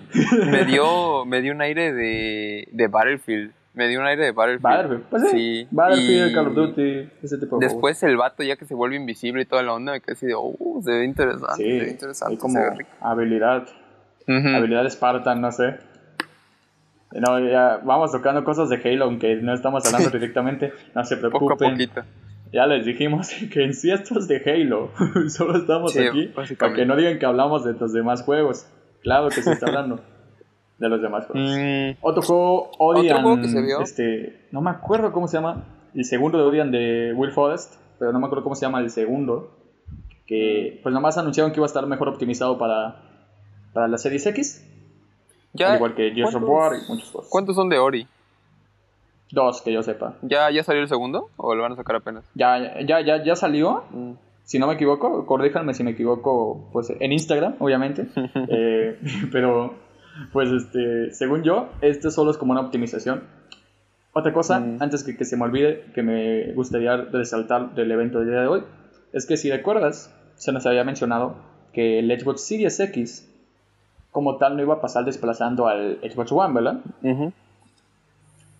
me 0.52 0.66
dio, 0.66 1.26
me 1.26 1.42
dio 1.42 1.54
un 1.54 1.62
aire 1.62 1.94
de, 1.94 2.68
de 2.72 2.88
Battlefield. 2.88 3.52
Me 3.74 3.88
dio 3.88 4.00
un 4.00 4.06
aire 4.06 4.26
de 4.26 4.32
Battlefield. 4.32 4.62
Battlefield. 4.62 5.04
Pues 5.10 5.24
sí. 5.24 5.30
Sí, 5.32 5.68
Battlefield, 5.72 6.32
y 6.32 6.34
Call 6.34 6.48
of 6.48 6.54
Duty, 6.56 7.10
ese 7.24 7.38
tipo 7.40 7.58
de 7.58 7.66
Después 7.68 8.04
el 8.04 8.18
vato 8.18 8.44
ya 8.44 8.56
que 8.56 8.66
se 8.66 8.76
vuelve 8.76 8.96
invisible 8.96 9.42
y 9.42 9.46
toda 9.46 9.64
la 9.64 9.74
onda, 9.74 9.94
me 9.94 10.02
quedé 10.02 10.14
así 10.14 10.28
de, 10.28 10.36
uh, 10.36 10.82
se 10.84 10.92
ve 10.92 11.06
interesante, 11.06 11.56
se 11.56 11.64
ve 11.64 11.90
interesante, 11.90 12.38
como 12.38 12.54
se 12.54 12.60
ve 12.60 12.70
rico. 12.76 12.90
habilidad. 13.02 13.68
Habilidad 14.28 14.88
Spartan, 14.90 15.42
no 15.42 15.52
sé. 15.52 15.76
No, 17.12 17.40
ya 17.40 17.80
vamos 17.84 18.12
tocando 18.12 18.44
cosas 18.44 18.70
de 18.70 18.78
Halo, 18.78 19.06
aunque 19.06 19.36
no 19.36 19.54
estamos 19.54 19.86
hablando 19.86 20.10
directamente. 20.10 20.72
No 20.96 21.04
se 21.04 21.18
Poco 21.18 21.28
a 21.28 21.30
preocupen. 21.58 21.72
poquito. 21.72 22.04
Ya 22.54 22.68
les 22.68 22.86
dijimos 22.86 23.30
que 23.52 23.64
en 23.64 23.74
sí 23.74 23.92
esto 23.92 24.18
es 24.20 24.28
de 24.28 24.38
Halo. 24.46 24.92
Solo 25.30 25.58
estamos 25.58 25.92
Sí, 25.94 26.00
aquí 26.08 26.28
para 26.58 26.74
que 26.76 26.86
no 26.86 26.96
digan 26.96 27.20
que 27.20 27.26
hablamos 27.26 27.64
de 27.66 27.74
los 27.74 27.92
demás 27.94 28.22
juegos. 28.24 28.68
Claro 29.02 29.28
que 29.30 29.42
se 29.42 29.52
está 29.52 29.66
hablando 29.70 30.00
de 30.78 30.90
los 30.90 31.02
demás 31.02 31.26
juegos. 31.26 31.52
Mm, 31.52 31.98
Otro 32.02 32.22
juego, 32.22 32.72
Odian. 32.78 33.22
juego 33.24 33.42
que 33.42 33.48
se 33.48 33.62
vio? 33.62 33.82
Este, 33.82 34.48
no 34.52 34.62
me 34.62 34.70
acuerdo 34.70 35.12
cómo 35.12 35.28
se 35.28 35.38
llama. 35.38 35.66
El 35.96 36.06
segundo 36.06 36.38
de 36.38 36.44
Odian 36.46 36.72
de 36.72 37.14
Will 37.16 37.32
Forest. 37.32 37.76
Pero 38.00 38.12
no 38.12 38.20
me 38.20 38.26
acuerdo 38.26 38.44
cómo 38.44 38.56
se 38.56 38.66
llama 38.66 38.80
el 38.80 38.90
segundo. 38.90 39.56
Que 40.26 40.80
pues 40.84 40.94
nomás 40.94 41.18
anunciaron 41.18 41.52
que 41.52 41.58
iba 41.60 41.66
a 41.66 41.68
estar 41.68 41.86
mejor 41.88 42.08
optimizado 42.10 42.58
para, 42.58 43.02
para 43.74 43.88
la 43.88 43.98
Series 43.98 44.26
X. 44.26 44.66
ya, 45.54 45.72
al 45.72 45.76
igual 45.78 45.96
que 45.96 46.12
Gears 46.12 46.34
of 46.36 46.44
¿cuántos- 46.44 46.50
War 46.50 46.72
y 46.76 46.92
muchos 46.92 47.10
juegos. 47.12 47.30
¿Cuántos 47.30 47.56
son 47.56 47.70
de 47.70 47.78
Ori? 47.78 48.08
Dos, 49.34 49.63
que 49.63 49.74
yo 49.74 49.82
sepa. 49.82 50.16
¿Ya, 50.22 50.52
¿Ya 50.52 50.63
salió 50.63 50.82
el 50.84 50.88
segundo 50.88 51.30
o 51.38 51.56
lo 51.56 51.63
van 51.63 51.72
a 51.72 51.75
sacar 51.75 51.96
apenas? 51.96 52.24
Ya, 52.36 52.80
ya, 52.86 53.02
ya, 53.02 53.24
ya 53.24 53.36
salió. 53.36 53.84
Mm. 53.92 54.12
Si 54.44 54.60
no 54.60 54.68
me 54.68 54.74
equivoco, 54.75 55.25
corríjanme 55.25 55.74
si 55.74 55.84
me 55.84 55.92
equivoco, 55.92 56.70
pues 56.72 56.92
en 57.00 57.12
Instagram, 57.12 57.56
obviamente. 57.60 58.06
Eh, 58.48 59.00
pero, 59.32 59.74
pues, 60.32 60.52
este, 60.52 61.12
según 61.13 61.42
yo, 61.44 61.70
este 61.82 62.12
solo 62.12 62.30
es 62.30 62.38
como 62.38 62.52
una 62.52 62.62
optimización. 62.62 63.24
Otra 64.13 64.32
cosa, 64.34 64.60
Mm. 64.60 64.78
antes 64.82 65.04
que, 65.04 65.18
que 65.18 65.25
se 65.25 65.36
me 65.36 65.46
olvide, 65.46 65.86
que 65.96 66.04
me 66.04 66.54
gustaría 66.54 66.96
resaltar 66.98 67.74
del 67.74 67.92
evento 67.92 68.20
del 68.20 68.30
día 68.30 68.42
de 68.42 68.48
hoy, 68.48 68.63
es 69.13 69.25
que 69.25 69.36
si 69.38 69.50
recuerdas, 69.50 70.13
se 70.36 70.52
nos 70.52 70.66
había 70.68 70.84
mencionado 70.84 71.36
que 71.74 71.98
el 71.98 72.20
Xbox 72.20 72.42
Series 72.46 72.80
X, 72.80 73.28
como 74.12 74.38
tal, 74.38 74.56
no 74.58 74.62
iba 74.62 74.75
a 74.75 74.82
pasar 74.82 75.06
desplazando 75.06 75.68
al 75.68 75.98
Xbox 76.04 76.32
One, 76.32 76.54
¿verdad? 76.54 76.82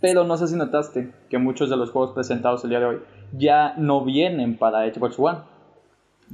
Pero 0.04 0.26
no 0.26 0.36
sé 0.36 0.50
si 0.50 0.58
notaste 0.58 1.14
que 1.30 1.38
muchos 1.38 1.70
de 1.70 1.78
los 1.78 1.90
juegos 1.92 2.12
presentados 2.14 2.62
el 2.66 2.72
día 2.72 2.80
de 2.82 2.86
hoy 2.88 2.98
ya 3.32 3.74
no 3.78 4.04
vienen 4.04 4.58
para 4.58 4.94
Xbox 4.94 5.18
One. 5.18 5.40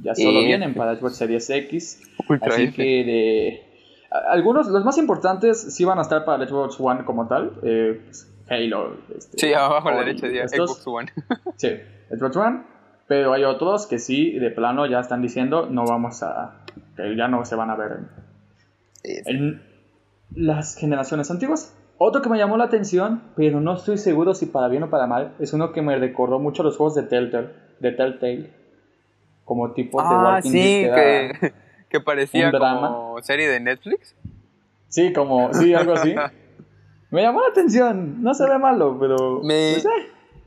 Ya 0.02 0.12
solo 0.16 0.40
Eh. 0.40 0.44
vienen 0.46 0.74
para 0.74 0.96
Xbox 0.96 1.14
Series 1.14 1.48
X. 1.48 2.02
Así 2.40 2.62
F. 2.64 2.72
que 2.74 2.82
de... 3.04 3.62
Algunos, 4.28 4.66
los 4.66 4.84
más 4.84 4.98
importantes, 4.98 5.72
sí 5.72 5.84
van 5.84 6.00
a 6.00 6.02
estar 6.02 6.24
para 6.24 6.42
el 6.42 6.48
Xbox 6.48 6.80
One 6.80 7.04
como 7.04 7.28
tal. 7.28 7.52
Eh, 7.62 8.00
pues, 8.06 8.28
Halo. 8.48 8.96
Este, 9.16 9.38
sí, 9.38 9.54
abajo 9.54 9.88
a 9.88 9.92
la 9.92 9.98
derecha 10.00 10.26
estos. 10.26 10.82
Xbox 10.82 10.86
One. 10.88 11.12
Sí, 11.56 11.68
Xbox 12.10 12.36
One. 12.36 12.62
Pero 13.06 13.32
hay 13.34 13.44
otros 13.44 13.86
que 13.86 14.00
sí, 14.00 14.32
de 14.32 14.50
plano, 14.50 14.86
ya 14.86 14.98
están 14.98 15.22
diciendo, 15.22 15.68
no 15.70 15.84
vamos 15.84 16.24
a... 16.24 16.64
que 16.96 17.14
ya 17.16 17.28
no 17.28 17.44
se 17.44 17.54
van 17.54 17.70
a 17.70 17.76
ver 17.76 17.98
en, 19.04 19.28
en 19.42 19.62
las 20.34 20.74
generaciones 20.76 21.30
antiguas. 21.30 21.76
Otro 22.02 22.22
que 22.22 22.30
me 22.30 22.38
llamó 22.38 22.56
la 22.56 22.64
atención, 22.64 23.22
pero 23.36 23.60
no 23.60 23.74
estoy 23.74 23.98
seguro 23.98 24.32
si 24.34 24.46
para 24.46 24.68
bien 24.68 24.82
o 24.84 24.88
para 24.88 25.06
mal, 25.06 25.34
es 25.38 25.52
uno 25.52 25.70
que 25.70 25.82
me 25.82 25.96
recordó 25.98 26.38
mucho 26.38 26.62
los 26.62 26.78
juegos 26.78 26.94
de 26.94 27.02
Telltale. 27.02 27.50
De 27.78 27.92
Telltale. 27.92 28.50
Como 29.44 29.72
tipo 29.72 30.00
de 30.00 30.08
Ah, 30.10 30.22
Walking 30.36 30.50
sí, 30.50 30.82
Dead. 30.84 30.94
que 30.94 31.38
que, 31.40 31.52
que 31.90 32.00
parecía 32.00 32.46
un 32.46 32.52
drama. 32.52 32.88
como 32.88 33.20
serie 33.22 33.48
de 33.48 33.60
Netflix. 33.60 34.16
Sí, 34.88 35.12
como, 35.12 35.52
sí, 35.52 35.74
algo 35.74 35.92
así. 35.92 36.14
Me 37.10 37.20
llamó 37.20 37.42
la 37.42 37.48
atención, 37.48 38.22
no 38.22 38.32
se 38.32 38.48
ve 38.48 38.56
malo, 38.58 38.96
pero... 38.98 39.40
Me-. 39.42 39.76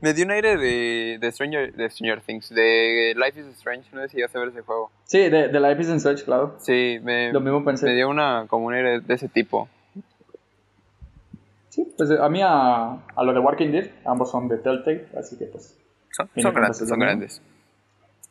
Me 0.00 0.12
dio 0.12 0.24
un 0.24 0.32
aire 0.32 0.56
de, 0.56 1.18
de, 1.20 1.30
Stranger, 1.32 1.72
de 1.72 1.88
Stranger 1.88 2.20
Things, 2.20 2.48
de 2.50 3.14
Life 3.16 3.38
is 3.40 3.46
Strange, 3.58 3.88
no 3.92 4.00
sé 4.02 4.08
si 4.08 4.16
llegaste 4.16 4.38
a 4.38 4.40
ver 4.40 4.50
ese 4.50 4.62
juego. 4.62 4.90
Sí, 5.04 5.18
de, 5.30 5.48
de 5.48 5.60
Life 5.60 5.80
is 5.82 6.02
Search, 6.02 6.24
claro. 6.24 6.56
Sí, 6.58 6.98
me, 7.02 7.32
Lo 7.32 7.40
mismo 7.40 7.64
pensé. 7.64 7.86
me 7.86 7.94
dio 7.94 8.08
una, 8.08 8.46
como 8.48 8.66
un 8.66 8.74
aire 8.74 9.00
de 9.00 9.14
ese 9.14 9.28
tipo. 9.28 9.68
Sí, 11.74 11.92
pues 11.96 12.08
a 12.10 12.28
mí 12.28 12.40
a, 12.40 12.92
a 13.16 13.24
lo 13.24 13.32
de 13.32 13.40
Walking 13.40 13.72
Dead, 13.72 13.90
ambos 14.04 14.30
son 14.30 14.46
de 14.48 14.58
Telltale, 14.58 15.08
así 15.18 15.36
que 15.36 15.46
pues... 15.46 15.76
Son, 16.10 16.28
grandes, 16.54 16.80
es 16.80 16.88
son 16.88 16.98
mismo. 16.98 17.04
grandes. 17.04 17.42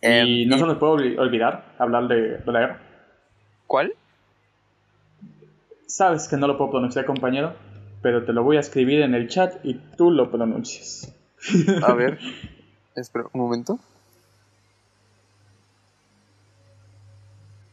Y 0.01 0.43
Em, 0.43 0.49
no 0.49 0.57
se 0.57 0.65
nos 0.65 0.77
puede 0.77 0.93
olvi- 0.93 1.19
olvidar 1.19 1.75
hablar 1.77 2.07
de 2.07 2.37
Blair. 2.45 2.77
¿Cuál? 3.67 3.93
Sabes 5.87 6.29
que 6.29 6.37
no 6.37 6.47
lo 6.47 6.57
puedo 6.57 6.71
pronunciar, 6.71 7.05
compañero, 7.05 7.53
pero 8.01 8.23
te 8.23 8.31
lo 8.31 8.43
voy 8.43 8.55
a 8.55 8.61
escribir 8.61 9.01
en 9.01 9.13
el 9.13 9.27
chat 9.27 9.55
y 9.65 9.73
tú 9.97 10.09
lo 10.09 10.31
pronuncias. 10.31 11.13
A 11.83 11.93
ver, 11.93 12.19
espera 12.95 13.25
un 13.33 13.41
momento. 13.41 13.77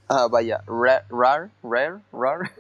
Ah, 0.08 0.26
vaya, 0.28 0.62
Ra- 0.66 1.04
Rar, 1.08 1.50
Rare, 1.62 2.00
Rar. 2.12 2.50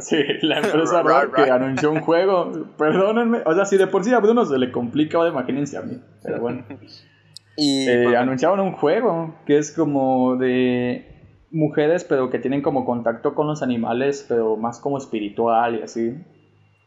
Sí, 0.00 0.16
la 0.42 0.56
empresa 0.60 1.02
Ra- 1.02 1.24
Rare 1.26 1.30
que 1.44 1.50
anunció 1.50 1.90
un 1.92 2.00
juego. 2.00 2.52
Perdónenme, 2.76 3.42
o 3.46 3.54
sea, 3.54 3.64
si 3.64 3.76
de 3.76 3.86
por 3.86 4.04
sí 4.04 4.12
a 4.12 4.18
Bruno 4.20 4.44
se 4.44 4.58
le 4.58 4.70
complica, 4.72 5.18
ahora 5.18 5.30
imagínense 5.30 5.76
a 5.78 5.82
mí. 5.82 6.00
Pero 6.22 6.40
bueno. 6.40 6.64
Y 7.58 7.88
Eh, 7.88 8.14
anunciaron 8.18 8.60
un 8.60 8.72
juego 8.72 9.34
que 9.46 9.56
es 9.56 9.72
como 9.72 10.36
de 10.36 11.06
mujeres, 11.50 12.04
pero 12.04 12.28
que 12.28 12.38
tienen 12.38 12.60
como 12.60 12.84
contacto 12.84 13.34
con 13.34 13.46
los 13.46 13.62
animales, 13.62 14.26
pero 14.28 14.58
más 14.58 14.78
como 14.78 14.98
espiritual 14.98 15.76
y 15.76 15.82
así. 15.82 16.22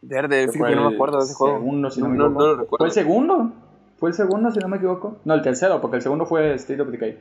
verde, 0.00 0.46
fue 0.46 0.68
que 0.70 0.76
no 0.76 0.88
me 0.88 0.94
acuerdo 0.94 1.18
de 1.18 1.24
ese 1.24 1.34
juego. 1.34 1.56
Segundo, 1.58 1.90
si 1.90 2.00
no, 2.00 2.06
no, 2.06 2.12
me 2.12 2.18
no, 2.18 2.24
equivoco. 2.26 2.40
no 2.40 2.46
lo 2.46 2.56
recuerdo. 2.62 2.76
Fue 2.78 2.86
el 2.86 2.92
segundo. 2.92 3.52
Fue 3.98 4.10
el 4.10 4.14
segundo, 4.14 4.50
si 4.52 4.60
no 4.60 4.68
me 4.68 4.76
equivoco. 4.76 5.18
No, 5.24 5.34
el 5.34 5.42
tercero, 5.42 5.80
porque 5.80 5.96
el 5.96 6.02
segundo 6.02 6.24
fue 6.26 6.54
State 6.54 6.80
of 6.80 6.88
Decay. 6.90 7.18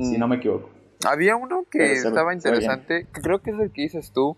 Si 0.00 0.16
Mm. 0.16 0.18
no 0.18 0.26
me 0.26 0.36
equivoco. 0.36 0.68
Había 1.08 1.36
uno 1.36 1.66
que 1.70 1.78
Pero 1.78 1.92
estaba 1.92 2.28
ve 2.30 2.34
interesante, 2.34 3.06
creo 3.12 3.40
que 3.42 3.50
es 3.52 3.60
el 3.60 3.70
que 3.70 3.82
dices 3.82 4.12
tú. 4.12 4.36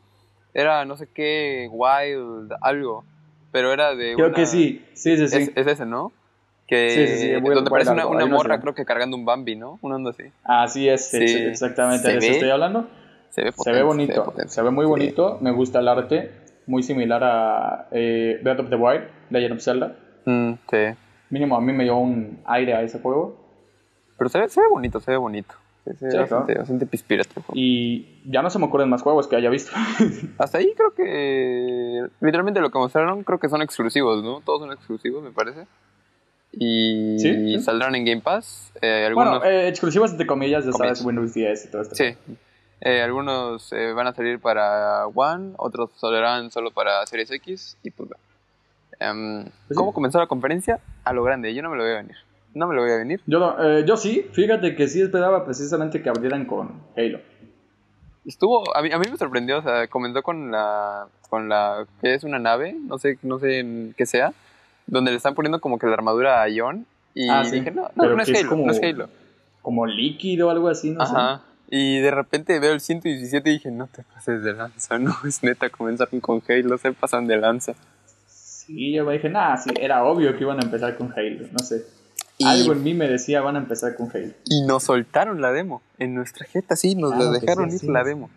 Era 0.54 0.84
no 0.84 0.96
sé 0.96 1.08
qué, 1.12 1.68
Wild, 1.70 2.52
algo. 2.60 3.04
Pero 3.52 3.72
era 3.72 3.94
de. 3.94 4.14
Creo 4.14 4.28
una- 4.28 4.36
que 4.36 4.46
sí. 4.46 4.84
Sí, 4.94 5.16
sí, 5.16 5.28
sí. 5.28 5.36
Es, 5.42 5.52
es 5.54 5.66
ese, 5.66 5.86
¿no? 5.86 6.12
Que, 6.66 6.90
Sí, 6.90 7.06
sí, 7.06 7.18
sí, 7.18 7.32
donde 7.40 7.70
parece 7.70 7.92
una, 7.92 8.06
una 8.06 8.26
no 8.26 8.36
morra, 8.36 8.56
sé. 8.56 8.60
creo 8.60 8.74
que 8.74 8.84
cargando 8.84 9.16
un 9.16 9.24
Bambi, 9.24 9.56
¿no? 9.56 9.78
Un 9.80 9.92
onda 9.92 10.10
así. 10.10 10.24
Así 10.44 10.86
es, 10.88 11.08
Sí. 11.10 11.16
ex- 11.22 11.34
exactamente 11.34 12.02
Se 12.06 12.12
de 12.12 12.18
eso 12.18 12.26
ve- 12.28 12.32
estoy 12.34 12.50
hablando. 12.50 12.86
Se 13.30 13.42
ve 13.42 13.52
Se 13.52 13.56
potente. 13.56 13.78
ve 13.78 13.84
bonito, 13.84 14.24
potente. 14.24 14.48
se 14.50 14.62
ve 14.62 14.70
muy 14.70 14.84
bonito. 14.84 15.38
Me 15.40 15.50
gusta 15.50 15.78
el 15.80 15.88
arte, 15.88 16.30
muy 16.66 16.82
similar 16.82 17.22
a 17.24 17.88
eh, 17.90 18.38
Breath 18.42 18.60
of 18.60 18.68
the 18.68 18.76
Wild, 18.76 19.04
Legend 19.30 19.54
of 19.54 19.62
Zelda. 19.62 19.96
Mm, 20.26 20.52
sí. 20.70 20.76
Mínimo 21.30 21.56
a 21.56 21.60
mí 21.62 21.72
me 21.72 21.84
dio 21.84 21.96
un 21.96 22.38
aire 22.44 22.74
a 22.74 22.82
ese 22.82 22.98
juego. 23.00 23.36
Pero 24.18 24.28
se 24.28 24.38
ve, 24.40 24.48
se 24.50 24.60
ve 24.60 24.66
bonito, 24.68 25.00
se 25.00 25.10
ve 25.10 25.16
bonito. 25.16 25.54
Sí, 25.98 26.16
bastante, 26.16 26.86
pispireta. 26.86 27.40
Y 27.52 28.06
ya 28.24 28.42
no 28.42 28.50
se 28.50 28.58
me 28.58 28.66
ocurren 28.66 28.88
más 28.88 29.02
juegos 29.02 29.26
que 29.26 29.36
haya 29.36 29.50
visto. 29.50 29.72
Hasta 30.38 30.58
ahí 30.58 30.72
creo 30.76 30.94
que. 30.94 32.06
Literalmente 32.20 32.60
lo 32.60 32.70
que 32.70 32.78
mostraron, 32.78 33.24
creo 33.24 33.38
que 33.38 33.48
son 33.48 33.62
exclusivos, 33.62 34.22
¿no? 34.22 34.40
Todos 34.40 34.60
son 34.60 34.72
exclusivos, 34.72 35.22
me 35.22 35.30
parece. 35.30 35.66
Y 36.52 37.18
Sí, 37.18 37.60
saldrán 37.60 37.94
en 37.94 38.04
Game 38.04 38.20
Pass. 38.20 38.72
Eh, 38.80 39.04
algunos. 39.06 39.40
bueno, 39.40 39.44
eh, 39.44 39.68
exclusivas 39.68 40.12
entre 40.12 40.26
comillas, 40.26 40.64
ya 40.64 40.72
sabes. 40.72 41.04
Windows 41.04 41.34
10 41.34 41.64
y 41.64 41.70
todo 41.70 41.82
esto. 41.82 41.94
Sí. 41.94 42.16
Eh, 42.80 43.02
algunos 43.02 43.70
van 43.94 44.06
a 44.06 44.12
salir 44.12 44.38
para 44.38 45.06
One, 45.08 45.54
otros 45.56 45.90
saldrán 45.96 46.50
solo 46.50 46.70
para 46.70 47.04
Series 47.06 47.30
X 47.30 47.76
y 47.82 47.90
pues 47.90 48.10
sí. 48.10 49.74
¿Cómo 49.74 49.92
comenzó 49.92 50.18
la 50.18 50.26
conferencia? 50.26 50.80
A 51.04 51.12
lo 51.12 51.24
grande, 51.24 51.54
yo 51.54 51.62
no 51.62 51.70
me 51.70 51.76
lo 51.76 51.82
voy 51.82 51.92
a 51.92 51.96
venir. 51.96 52.16
No 52.54 52.66
me 52.66 52.74
lo 52.74 52.82
voy 52.82 52.90
a 52.92 52.96
venir. 52.96 53.20
Yo, 53.26 53.38
no- 53.38 53.56
eh, 53.62 53.84
yo 53.86 53.96
sí, 53.96 54.26
fíjate 54.32 54.74
que 54.74 54.88
sí 54.88 55.00
esperaba 55.00 55.44
precisamente 55.44 56.02
que 56.02 56.08
abrieran 56.08 56.44
con 56.46 56.82
Halo. 56.96 57.20
Estuvo, 58.24 58.76
a 58.76 58.82
mí, 58.82 58.90
a 58.92 58.98
mí 58.98 59.06
me 59.10 59.16
sorprendió, 59.16 59.58
o 59.58 59.62
sea, 59.62 59.86
comenzó 59.88 60.22
con 60.22 60.50
la, 60.50 61.06
con 61.30 61.48
la, 61.48 61.86
que 62.00 62.14
es 62.14 62.24
una 62.24 62.38
nave, 62.38 62.74
no 62.78 62.98
sé, 62.98 63.18
no 63.22 63.38
sé 63.38 63.92
qué 63.96 64.06
sea, 64.06 64.32
donde 64.86 65.10
le 65.12 65.16
están 65.16 65.34
poniendo 65.34 65.60
como 65.60 65.78
que 65.78 65.86
la 65.86 65.94
armadura 65.94 66.42
a 66.42 66.48
Ion 66.48 66.84
y 67.14 67.28
Ah, 67.30 67.44
sí. 67.44 67.56
dije, 67.56 67.70
no, 67.70 67.88
no, 67.94 68.14
no 68.14 68.22
es 68.22 68.28
Halo, 68.28 68.48
como- 68.48 68.66
no 68.66 68.72
es 68.72 68.82
Halo. 68.82 69.08
Como 69.62 69.86
líquido 69.86 70.48
o 70.48 70.50
algo 70.50 70.68
así, 70.68 70.90
no 70.90 71.02
Ajá. 71.02 71.42
Y 71.70 71.98
de 72.00 72.10
repente 72.10 72.58
veo 72.60 72.72
el 72.72 72.80
117 72.80 73.50
y 73.50 73.52
dije, 73.54 73.70
no 73.70 73.86
te 73.86 74.02
pases 74.02 74.42
de 74.42 74.54
lanza, 74.54 74.98
no 74.98 75.14
es 75.26 75.42
neta 75.42 75.68
comenzar 75.70 76.08
con 76.20 76.42
Halo, 76.48 76.76
se 76.78 76.92
pasan 76.92 77.26
de 77.26 77.36
lanza. 77.36 77.74
Sí, 78.26 78.92
yo 78.92 79.04
me 79.04 79.14
dije, 79.14 79.28
nah, 79.30 79.56
sí, 79.56 79.70
era 79.80 80.04
obvio 80.04 80.36
que 80.36 80.44
iban 80.44 80.58
a 80.58 80.62
empezar 80.62 80.96
con 80.96 81.12
Halo, 81.16 81.46
no 81.52 81.58
sé. 81.60 81.84
Y- 82.38 82.46
Algo 82.46 82.72
en 82.72 82.82
mí 82.84 82.94
me 82.94 83.08
decía, 83.08 83.40
van 83.40 83.56
a 83.56 83.58
empezar 83.58 83.96
con 83.96 84.08
Halo. 84.14 84.32
Y 84.44 84.62
nos 84.62 84.84
soltaron 84.84 85.40
la 85.40 85.50
demo. 85.52 85.82
En 85.98 86.14
nuestra 86.14 86.46
jeta, 86.46 86.76
sí, 86.76 86.94
nos 86.94 87.12
Ah, 87.12 87.18
la 87.18 87.30
dejaron 87.32 87.68
sí, 87.70 87.76
ir 87.76 87.80
sí. 87.80 87.88
la 87.88 88.04
demo. 88.04 88.30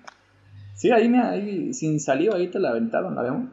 Sí, 0.76 0.92
ahí, 0.92 1.14
ahí 1.16 1.74
sin 1.76 2.00
saliva, 2.00 2.36
ahí 2.36 2.48
te 2.48 2.58
la 2.60 2.70
aventaron, 2.72 3.14
la 3.16 3.22
demo. 3.24 3.50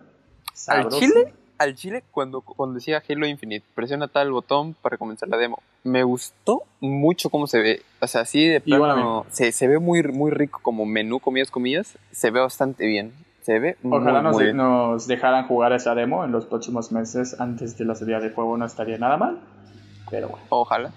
Al 0.47 0.55
Sabroso. 0.55 0.99
chile, 1.01 1.35
al 1.59 1.75
chile, 1.75 2.03
cuando, 2.11 2.41
cuando 2.41 2.77
decía 2.77 3.03
Halo 3.07 3.27
Infinite, 3.27 3.67
presiona 3.75 4.09
tal 4.09 4.33
botón 4.33 4.75
para 4.75 4.97
comenzar 4.97 5.29
la 5.29 5.37
demo. 5.37 5.63
Me 5.85 6.03
gustó 6.03 6.63
mucho 6.81 7.29
cómo 7.29 7.47
se 7.47 7.59
ve. 7.61 7.83
O 8.01 8.07
sea, 8.07 8.23
así 8.23 8.47
de 8.47 8.61
plano, 8.63 9.27
se, 9.31 9.53
se 9.53 9.69
ve 9.69 9.79
muy, 9.79 10.03
muy 10.03 10.31
rico 10.31 10.61
como 10.63 10.87
menú, 10.87 11.21
comillas, 11.21 11.51
comillas. 11.51 11.99
Se 12.11 12.31
ve 12.31 12.41
bastante 12.41 12.87
bien. 12.87 13.13
Se 13.43 13.59
ve 13.59 13.77
Ojalá 13.85 14.21
muy, 14.21 14.23
nos, 14.23 14.35
muy 14.35 14.45
bien. 14.45 14.57
nos 14.57 15.07
dejaran 15.07 15.47
jugar 15.47 15.73
esa 15.75 15.95
demo 15.95 16.25
en 16.25 16.33
los 16.33 16.47
próximos 16.47 16.91
meses 16.93 17.39
antes 17.39 17.77
de 17.77 17.85
la 17.85 17.95
salida 17.95 18.21
del 18.21 18.33
juego, 18.33 18.57
no 18.57 18.65
estaría 18.65 18.97
nada 18.99 19.17
mal. 19.19 19.39
Pero 20.11 20.29
bueno. 20.29 20.45
Ojalá. 20.51 20.91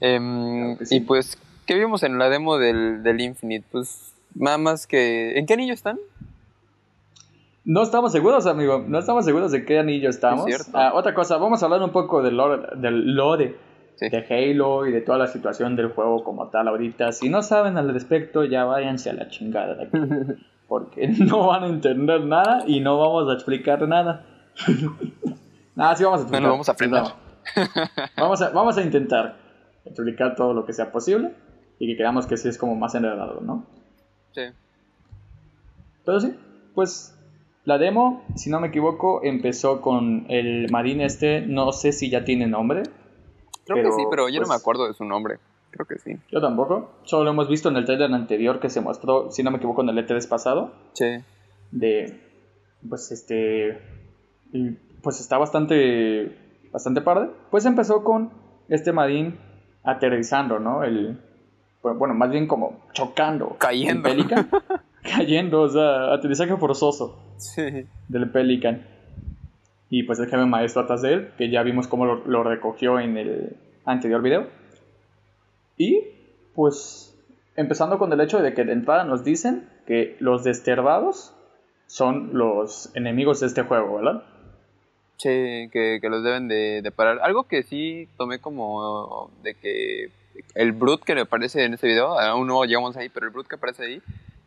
Em, 0.00 0.60
Claro 0.62 0.78
que 0.78 0.86
sí. 0.86 0.96
Y 0.96 1.00
pues, 1.00 1.38
¿qué 1.66 1.74
vimos 1.74 2.02
en 2.02 2.18
la 2.18 2.28
demo 2.28 2.58
del, 2.58 3.02
del 3.02 3.20
Infinite? 3.20 3.66
Pues 3.70 4.14
nada 4.34 4.58
más 4.58 4.86
que... 4.86 5.38
¿En 5.38 5.46
qué 5.46 5.54
anillo 5.54 5.74
están? 5.74 5.98
No 7.64 7.82
estamos 7.82 8.10
seguros, 8.10 8.46
amigo. 8.46 8.84
No 8.86 8.98
estamos 8.98 9.24
seguros 9.24 9.52
de 9.52 9.64
qué 9.64 9.78
anillo 9.78 10.10
estamos. 10.10 10.46
Es 10.48 10.56
cierto. 10.62 10.76
Ah, 10.76 10.92
otra 10.94 11.14
cosa, 11.14 11.36
vamos 11.36 11.62
a 11.62 11.66
hablar 11.66 11.82
un 11.82 11.90
poco 11.90 12.22
del 12.22 12.36
lore, 12.36 12.76
del 12.76 13.14
lore 13.14 13.56
Sí. 13.96 14.08
de 14.08 14.24
Halo 14.28 14.86
y 14.86 14.90
de 14.90 15.00
toda 15.02 15.18
la 15.18 15.26
situación 15.28 15.76
del 15.76 15.88
juego 15.92 16.24
como 16.24 16.48
tal 16.48 16.66
ahorita. 16.66 17.12
Si 17.12 17.28
no 17.28 17.42
saben 17.42 17.76
al 17.76 17.92
respecto, 17.92 18.42
ya 18.44 18.64
váyanse 18.64 19.10
a 19.10 19.12
la 19.12 19.28
chingada 19.28 19.74
de 19.74 19.84
aquí. 19.84 19.96
Porque 20.66 21.06
no 21.08 21.46
van 21.46 21.64
a 21.64 21.66
entender 21.68 22.24
nada 22.24 22.64
y 22.66 22.80
no 22.80 22.98
vamos 22.98 23.30
a 23.30 23.34
explicar 23.34 23.86
nada. 23.86 24.24
nada, 25.76 25.94
sí 25.94 26.02
vamos 26.04 26.20
a 26.20 26.22
explicar. 26.22 26.40
No, 26.42 26.48
no, 26.48 26.52
vamos 26.54 26.68
a 26.68 26.72
aprender. 26.72 27.02
No. 27.02 27.31
Vamos, 28.16 28.40
a, 28.42 28.50
vamos 28.50 28.76
a 28.78 28.82
intentar 28.82 29.36
explicar 29.84 30.36
todo 30.36 30.54
lo 30.54 30.64
que 30.64 30.72
sea 30.72 30.92
posible 30.92 31.32
y 31.78 31.86
que 31.88 31.96
creamos 31.96 32.26
que 32.26 32.36
sí 32.36 32.48
es 32.48 32.58
como 32.58 32.74
más 32.76 32.94
enredado, 32.94 33.40
¿no? 33.40 33.66
Sí. 34.32 34.42
Pero 36.04 36.20
sí, 36.20 36.34
pues 36.74 37.18
la 37.64 37.78
demo, 37.78 38.24
si 38.36 38.50
no 38.50 38.60
me 38.60 38.68
equivoco, 38.68 39.20
empezó 39.22 39.80
con 39.80 40.26
el 40.28 40.70
marín 40.70 41.00
este, 41.00 41.40
no 41.42 41.72
sé 41.72 41.92
si 41.92 42.10
ya 42.10 42.24
tiene 42.24 42.46
nombre. 42.46 42.82
Creo 43.64 43.76
Pero, 43.76 43.90
que 43.90 43.96
sí, 43.96 44.02
pero 44.10 44.28
yo 44.28 44.40
no 44.40 44.46
pues- 44.46 44.48
me 44.48 44.54
acuerdo 44.56 44.86
de 44.88 44.94
su 44.94 45.04
nombre. 45.04 45.38
Creo 45.70 45.86
que 45.86 45.98
sí. 45.98 46.18
Yo 46.30 46.40
tampoco. 46.42 46.90
Solo 47.04 47.24
lo 47.24 47.30
hemos 47.30 47.48
visto 47.48 47.70
en 47.70 47.76
el 47.76 47.86
trailer 47.86 48.12
anterior 48.12 48.60
que 48.60 48.68
se 48.68 48.82
mostró, 48.82 49.30
si 49.30 49.42
no 49.42 49.50
me 49.50 49.56
equivoco, 49.56 49.80
en 49.82 49.88
el 49.88 50.06
E3 50.06 50.28
pasado. 50.28 50.70
Sí. 50.92 51.06
De. 51.70 52.20
Pues 52.86 53.10
este. 53.10 53.80
Pues 55.02 55.20
está 55.20 55.38
bastante. 55.38 56.36
Bastante 56.72 57.02
padre. 57.02 57.30
Pues 57.50 57.66
empezó 57.66 58.02
con 58.02 58.30
este 58.68 58.92
marín 58.92 59.38
aterrizando, 59.84 60.58
¿no? 60.58 60.82
El. 60.82 61.18
pues, 61.80 61.96
Bueno, 61.96 62.14
más 62.14 62.30
bien 62.30 62.46
como 62.46 62.80
chocando. 62.92 63.56
Cayendo. 63.58 64.08
El 64.08 64.16
Pelican. 64.16 64.48
Cayendo, 65.02 65.62
o 65.62 65.68
sea, 65.68 66.14
aterrizaje 66.14 66.56
forzoso. 66.56 67.34
Sí. 67.36 67.86
del 68.08 68.30
Pelican. 68.30 68.86
Y 69.90 70.04
pues 70.04 70.18
el 70.20 70.26
jefe 70.26 70.46
maestro 70.46 70.82
atrás 70.82 71.02
de 71.02 71.12
él, 71.12 71.28
que 71.36 71.50
ya 71.50 71.62
vimos 71.62 71.86
cómo 71.86 72.06
lo, 72.06 72.24
lo 72.24 72.42
recogió 72.44 72.98
en 72.98 73.18
el 73.18 73.56
anterior 73.84 74.22
video. 74.22 74.46
Y 75.76 76.00
pues 76.54 77.14
empezando 77.56 77.98
con 77.98 78.12
el 78.12 78.20
hecho 78.20 78.40
de 78.40 78.54
que 78.54 78.64
de 78.64 78.72
entrada 78.72 79.04
nos 79.04 79.24
dicen 79.24 79.68
que 79.86 80.16
los 80.20 80.44
desterrados 80.44 81.34
son 81.86 82.30
los 82.32 82.90
enemigos 82.94 83.40
de 83.40 83.48
este 83.48 83.62
juego, 83.62 83.96
¿verdad? 83.96 84.22
Que, 85.22 85.98
que 86.00 86.08
los 86.08 86.24
deben 86.24 86.48
de, 86.48 86.82
de, 86.82 86.90
parar. 86.90 87.20
Algo 87.22 87.44
que 87.44 87.62
sí 87.62 88.08
tomé 88.16 88.40
como 88.40 89.30
de 89.42 89.54
que 89.54 90.10
el 90.54 90.72
Brute 90.72 91.04
que 91.04 91.20
aparece 91.20 91.64
en 91.64 91.74
este 91.74 91.86
video, 91.86 92.18
aún 92.18 92.46
no 92.46 92.64
llegamos 92.64 92.96
ahí, 92.96 93.08
pero 93.08 93.26
el 93.26 93.32
Brute 93.32 93.48
que 93.48 93.56
aparece 93.56 93.84
ahí, 93.84 94.02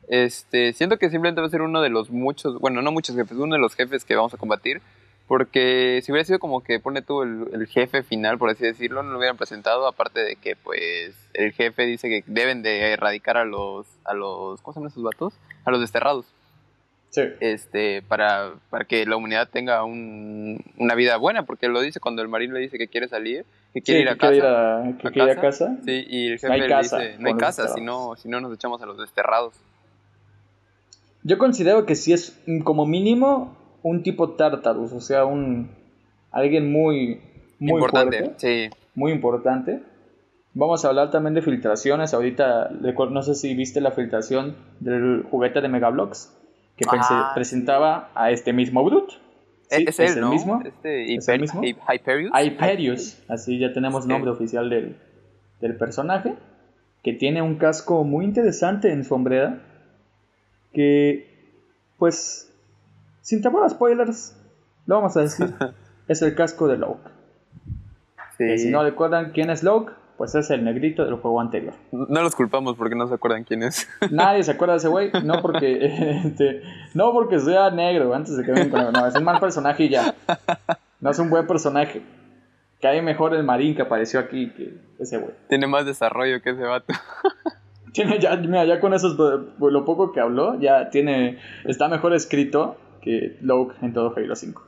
este, 0.07 0.73
siento 0.73 0.97
que 0.97 1.09
simplemente 1.09 1.41
va 1.41 1.47
a 1.47 1.49
ser 1.49 1.61
uno 1.61 1.81
de 1.81 1.89
los 1.89 2.09
muchos, 2.09 2.59
bueno, 2.59 2.81
no 2.81 2.91
muchos 2.91 3.15
jefes, 3.15 3.37
uno 3.37 3.55
de 3.55 3.61
los 3.61 3.75
jefes 3.75 4.05
que 4.05 4.15
vamos 4.15 4.33
a 4.33 4.37
combatir. 4.37 4.81
Porque 5.27 6.01
si 6.03 6.11
hubiera 6.11 6.23
sido 6.25 6.37
como 6.37 6.63
que 6.63 6.79
pone 6.79 7.01
tú 7.01 7.23
el, 7.23 7.47
el, 7.51 7.65
jefe 7.65 8.03
final, 8.03 8.37
por 8.37 8.51
así 8.51 8.63
decirlo, 8.63 9.01
no 9.01 9.09
lo 9.09 9.17
hubieran 9.17 9.37
presentado, 9.37 9.87
aparte 9.87 10.19
de 10.23 10.35
que 10.35 10.55
pues 10.55 11.15
el 11.33 11.51
jefe 11.51 11.87
dice 11.87 12.07
que 12.09 12.23
deben 12.27 12.61
de 12.61 12.91
erradicar 12.91 13.35
a 13.37 13.43
los, 13.43 13.87
a 14.03 14.13
los, 14.13 14.61
¿cómo 14.61 14.73
se 14.73 14.79
llaman 14.79 14.91
esos 14.91 15.03
vatos? 15.03 15.33
A 15.63 15.71
los 15.71 15.81
desterrados. 15.81 16.27
Sí. 17.15 17.21
Este, 17.39 18.01
para, 18.01 18.55
para 18.69 18.83
que 18.83 19.05
la 19.05 19.15
humanidad 19.15 19.47
tenga 19.49 19.85
un, 19.85 20.61
una 20.77 20.95
vida 20.95 21.15
buena, 21.15 21.43
porque 21.45 21.69
lo 21.69 21.79
dice 21.79 22.01
cuando 22.01 22.21
el 22.21 22.27
marino 22.27 22.55
le 22.55 22.59
dice 22.59 22.77
que 22.77 22.89
quiere 22.89 23.07
salir, 23.07 23.45
que 23.73 23.81
quiere 23.81 24.01
Sí, 24.01 24.03
ir 24.03 24.09
a 24.09 24.13
que 24.13 24.17
casa. 24.19 24.31
quiere 24.31 24.37
ir 24.39 24.45
a, 24.45 24.97
que 24.99 25.07
a 25.07 25.11
quiere 25.11 25.31
ir 25.31 25.37
a 25.37 25.41
casa. 25.41 25.77
Sí, 25.85 26.05
y 26.09 26.25
el 26.27 26.33
No 26.33 26.39
jefe 26.39 26.57
le 26.57 26.67
casa 26.67 26.97
dice, 26.99 27.15
no 27.19 27.27
hay 27.29 27.35
casa, 27.35 27.67
si 27.69 27.81
no, 27.81 28.15
si 28.17 28.27
no 28.27 28.41
nos 28.41 28.53
echamos 28.53 28.81
a 28.81 28.85
los 28.85 28.97
desterrados. 28.97 29.53
Yo 31.23 31.37
considero 31.37 31.85
que 31.85 31.95
sí 31.95 32.13
es 32.13 32.37
como 32.63 32.85
mínimo 32.85 33.57
un 33.81 34.03
tipo 34.03 34.31
Tartarus, 34.31 34.91
o 34.91 34.99
sea, 35.01 35.25
un 35.25 35.69
alguien 36.31 36.71
muy, 36.71 37.21
muy 37.59 37.71
Importante, 37.79 38.19
fuerte, 38.19 38.69
sí. 38.69 38.75
muy 38.93 39.11
importante. 39.11 39.79
Vamos 40.53 40.85
a 40.85 40.89
hablar 40.89 41.11
también 41.11 41.33
de 41.33 41.41
filtraciones. 41.41 42.13
Ahorita, 42.13 42.69
no 42.71 43.21
sé 43.23 43.35
si 43.35 43.55
viste 43.55 43.81
la 43.81 43.91
filtración 43.91 44.55
del 44.79 45.23
juguete 45.29 45.61
de 45.61 45.67
Megablox 45.69 46.31
que 46.75 46.85
Ah, 46.89 47.31
presentaba 47.33 48.09
a 48.15 48.31
este 48.31 48.51
mismo 48.53 48.83
Brute. 48.83 49.13
Sí, 49.69 49.85
es, 49.87 49.99
él, 49.99 50.09
el 50.15 50.21
¿no? 50.21 50.29
mismo. 50.29 50.61
Este, 50.63 51.15
¿Es 51.15 51.27
el 51.27 51.41
mismo? 51.41 51.61
Hy- 51.61 51.75
Hyperius. 51.95 52.31
Hyperius, 52.39 53.23
así 53.27 53.57
ya 53.59 53.73
tenemos 53.73 54.03
Sí. 54.03 54.09
nombre 54.09 54.29
oficial 54.31 54.69
del, 54.69 54.95
del 55.61 55.75
personaje, 55.77 56.35
que 57.03 57.13
tiene 57.13 57.41
un 57.41 57.55
casco 57.55 58.03
muy 58.03 58.25
interesante 58.25 58.91
en 58.91 59.03
su 59.03 59.13
hombrera, 59.15 59.59
que, 60.73 61.27
pues, 61.97 62.51
sin 63.21 63.41
temor 63.41 63.63
a 63.63 63.69
spoilers, 63.69 64.35
lo 64.85 64.95
vamos 64.95 65.15
a 65.17 65.21
decir, 65.21 65.47
es 66.07 66.21
el 66.21 66.35
casco 66.35 66.67
de. 66.67 66.77
Que 68.37 68.57
Sí. 68.57 68.65
si 68.65 68.69
no 68.69 68.83
recuerdan 68.83 69.31
quién 69.31 69.49
es 69.49 69.63
Loke, 69.63 69.93
pues 70.17 70.35
es 70.35 70.49
el 70.49 70.63
negrito 70.63 71.03
del 71.05 71.15
juego 71.15 71.41
anterior. 71.41 71.73
No 71.91 72.21
los 72.21 72.35
culpamos 72.35 72.75
porque 72.75 72.95
no 72.95 73.07
se 73.07 73.15
acuerdan 73.15 73.43
quién 73.43 73.63
es. 73.63 73.87
Nadie 74.11 74.43
se 74.43 74.51
acuerda 74.51 74.73
de 74.73 74.77
ese 74.79 74.87
güey, 74.87 75.11
no 75.23 75.41
porque, 75.41 76.21
este, 76.25 76.61
no 76.93 77.11
porque 77.11 77.39
sea 77.39 77.69
negro, 77.71 78.13
antes 78.13 78.37
de 78.37 78.43
que 78.43 78.51
vengan 78.51 78.69
con 78.69 78.93
no, 78.93 79.07
es 79.07 79.15
un 79.15 79.23
mal 79.23 79.39
personaje 79.39 79.85
y 79.85 79.89
ya. 79.89 80.15
No 81.01 81.09
es 81.09 81.19
un 81.19 81.29
buen 81.29 81.45
personaje. 81.47 82.01
Cae 82.81 83.01
mejor 83.01 83.33
el 83.33 83.43
marín 83.43 83.75
que 83.75 83.81
apareció 83.81 84.19
aquí 84.19 84.51
que 84.51 84.77
ese 84.99 85.17
güey. 85.17 85.33
Tiene 85.49 85.67
más 85.67 85.85
desarrollo 85.85 86.41
que 86.41 86.51
ese 86.51 86.63
vato. 86.63 86.93
Tiene 87.93 88.19
ya, 88.19 88.35
mira, 88.35 88.65
ya 88.65 88.79
con 88.81 88.93
esos, 88.93 89.15
por 89.15 89.71
lo 89.71 89.85
poco 89.85 90.11
que 90.11 90.19
habló, 90.19 90.59
ya 90.59 90.89
tiene, 90.89 91.39
está 91.63 91.87
mejor 91.87 92.13
escrito 92.13 92.75
que 93.01 93.37
Loke 93.39 93.75
en 93.81 93.93
todo 93.93 94.13
Halo 94.17 94.35
5. 94.35 94.63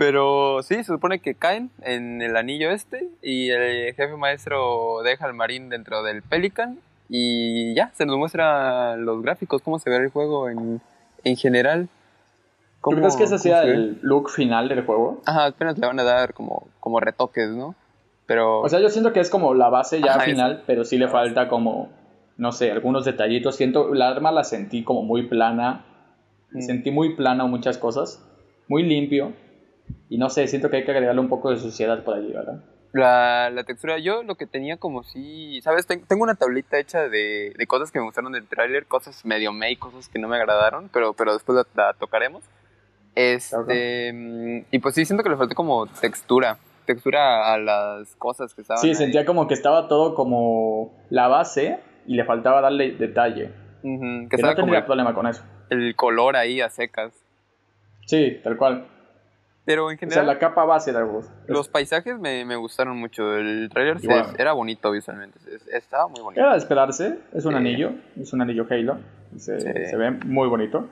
Pero 0.00 0.62
sí, 0.62 0.76
se 0.76 0.84
supone 0.84 1.18
que 1.18 1.34
caen 1.34 1.70
en 1.82 2.22
el 2.22 2.34
anillo 2.38 2.70
este 2.70 3.06
y 3.20 3.50
el 3.50 3.92
jefe 3.94 4.16
maestro 4.16 5.02
deja 5.02 5.26
al 5.26 5.34
marín 5.34 5.68
dentro 5.68 6.02
del 6.02 6.22
Pelican 6.22 6.78
y 7.10 7.74
ya, 7.74 7.90
se 7.94 8.06
nos 8.06 8.16
muestra 8.16 8.96
los 8.96 9.20
gráficos, 9.20 9.60
cómo 9.60 9.78
se 9.78 9.90
ve 9.90 9.96
el 9.96 10.08
juego 10.08 10.48
en, 10.48 10.80
en 11.22 11.36
general. 11.36 11.82
¿Tú 12.76 12.80
cómo- 12.80 12.96
crees 12.96 13.14
que 13.16 13.24
ese 13.24 13.36
sea 13.38 13.62
el 13.64 13.98
look 14.00 14.30
final 14.30 14.70
del 14.70 14.86
juego? 14.86 15.20
Ajá, 15.26 15.44
apenas 15.44 15.76
le 15.76 15.86
van 15.86 16.00
a 16.00 16.04
dar 16.04 16.32
como, 16.32 16.66
como 16.80 16.98
retoques, 16.98 17.50
¿no? 17.50 17.74
Pero... 18.24 18.60
O 18.60 18.68
sea, 18.70 18.80
yo 18.80 18.88
siento 18.88 19.12
que 19.12 19.20
es 19.20 19.28
como 19.28 19.52
la 19.52 19.68
base 19.68 20.00
ya 20.00 20.12
Ajá, 20.14 20.20
final, 20.20 20.62
pero 20.66 20.84
sí 20.86 20.96
le 20.96 21.08
falta 21.08 21.46
como, 21.48 21.90
no 22.38 22.52
sé, 22.52 22.70
algunos 22.70 23.04
detallitos. 23.04 23.54
Siento, 23.56 23.92
la 23.92 24.08
arma 24.08 24.32
la 24.32 24.44
sentí 24.44 24.82
como 24.82 25.02
muy 25.02 25.26
plana, 25.26 25.84
Mm. 26.52 26.62
sentí 26.62 26.90
muy 26.90 27.16
plana 27.16 27.44
muchas 27.44 27.76
cosas, 27.76 28.24
muy 28.66 28.82
limpio. 28.82 29.34
Y 30.08 30.18
no 30.18 30.28
sé, 30.30 30.46
siento 30.48 30.70
que 30.70 30.78
hay 30.78 30.84
que 30.84 30.90
agregarle 30.90 31.20
un 31.20 31.28
poco 31.28 31.50
de 31.50 31.58
suciedad 31.58 32.02
por 32.04 32.16
allí, 32.16 32.32
¿verdad? 32.32 32.64
La, 32.92 33.50
la 33.50 33.62
textura, 33.62 33.98
yo 33.98 34.24
lo 34.24 34.34
que 34.34 34.46
tenía 34.46 34.76
como 34.76 35.04
si, 35.04 35.60
¿sabes? 35.62 35.86
Ten- 35.86 36.04
tengo 36.06 36.24
una 36.24 36.34
tablita 36.34 36.78
hecha 36.78 37.08
de, 37.08 37.52
de 37.56 37.66
cosas 37.68 37.92
que 37.92 38.00
me 38.00 38.04
gustaron 38.04 38.32
del 38.32 38.48
tráiler, 38.48 38.86
cosas 38.86 39.24
medio 39.24 39.52
May, 39.52 39.76
cosas 39.76 40.08
que 40.08 40.18
no 40.18 40.26
me 40.26 40.36
agradaron, 40.36 40.90
pero, 40.92 41.12
pero 41.12 41.32
después 41.34 41.56
la, 41.56 41.84
la 41.86 41.92
tocaremos. 41.94 42.42
Este, 43.14 44.64
y 44.70 44.78
pues 44.80 44.94
sí, 44.94 45.04
siento 45.04 45.22
que 45.22 45.30
le 45.30 45.36
faltó 45.36 45.54
como 45.54 45.86
textura, 45.86 46.58
textura 46.86 47.52
a 47.52 47.58
las 47.58 48.14
cosas 48.16 48.54
que 48.54 48.62
estaban 48.62 48.80
Sí, 48.80 48.88
ahí. 48.88 48.94
sentía 48.94 49.24
como 49.24 49.46
que 49.46 49.54
estaba 49.54 49.88
todo 49.88 50.14
como 50.14 50.92
la 51.10 51.28
base 51.28 51.78
y 52.06 52.14
le 52.16 52.24
faltaba 52.24 52.60
darle 52.60 52.92
detalle. 52.92 53.52
Ujú, 53.82 54.00
que 54.24 54.28
Que 54.30 54.36
estaba 54.36 54.52
no 54.52 54.56
tendría 54.56 54.84
problema 54.86 55.14
con 55.14 55.26
eso. 55.26 55.42
el 55.70 55.94
color 55.96 56.36
ahí 56.36 56.60
a 56.60 56.70
secas. 56.70 57.12
Sí, 58.06 58.40
tal 58.42 58.56
cual. 58.56 58.86
Pero 59.70 59.90
en 59.90 59.96
O 59.96 59.98
sea, 60.00 60.08
general, 60.08 60.26
la 60.26 60.38
capa 60.38 60.64
base 60.64 60.90
de 60.92 60.98
algo. 60.98 61.22
los 61.46 61.68
paisajes 61.68 62.18
me, 62.18 62.44
me 62.44 62.56
gustaron 62.56 62.96
mucho. 62.98 63.36
El 63.36 63.68
tráiler 63.72 64.00
se- 64.00 64.06
Igual. 64.06 64.34
era 64.36 64.52
bonito 64.52 64.90
visualmente, 64.90 65.38
es- 65.54 65.66
estaba 65.68 66.08
muy 66.08 66.20
bonito. 66.20 66.40
Era 66.40 66.52
de 66.52 66.58
esperarse, 66.58 67.18
es 67.32 67.44
un 67.44 67.52
Sí. 67.52 67.56
anillo, 67.58 67.92
es 68.20 68.32
un 68.32 68.40
anillo 68.42 68.66
Halo. 68.68 68.98
Se, 69.36 69.60
Sí. 69.60 69.66
se 69.90 69.96
ve 69.96 70.10
muy 70.10 70.48
bonito. 70.48 70.88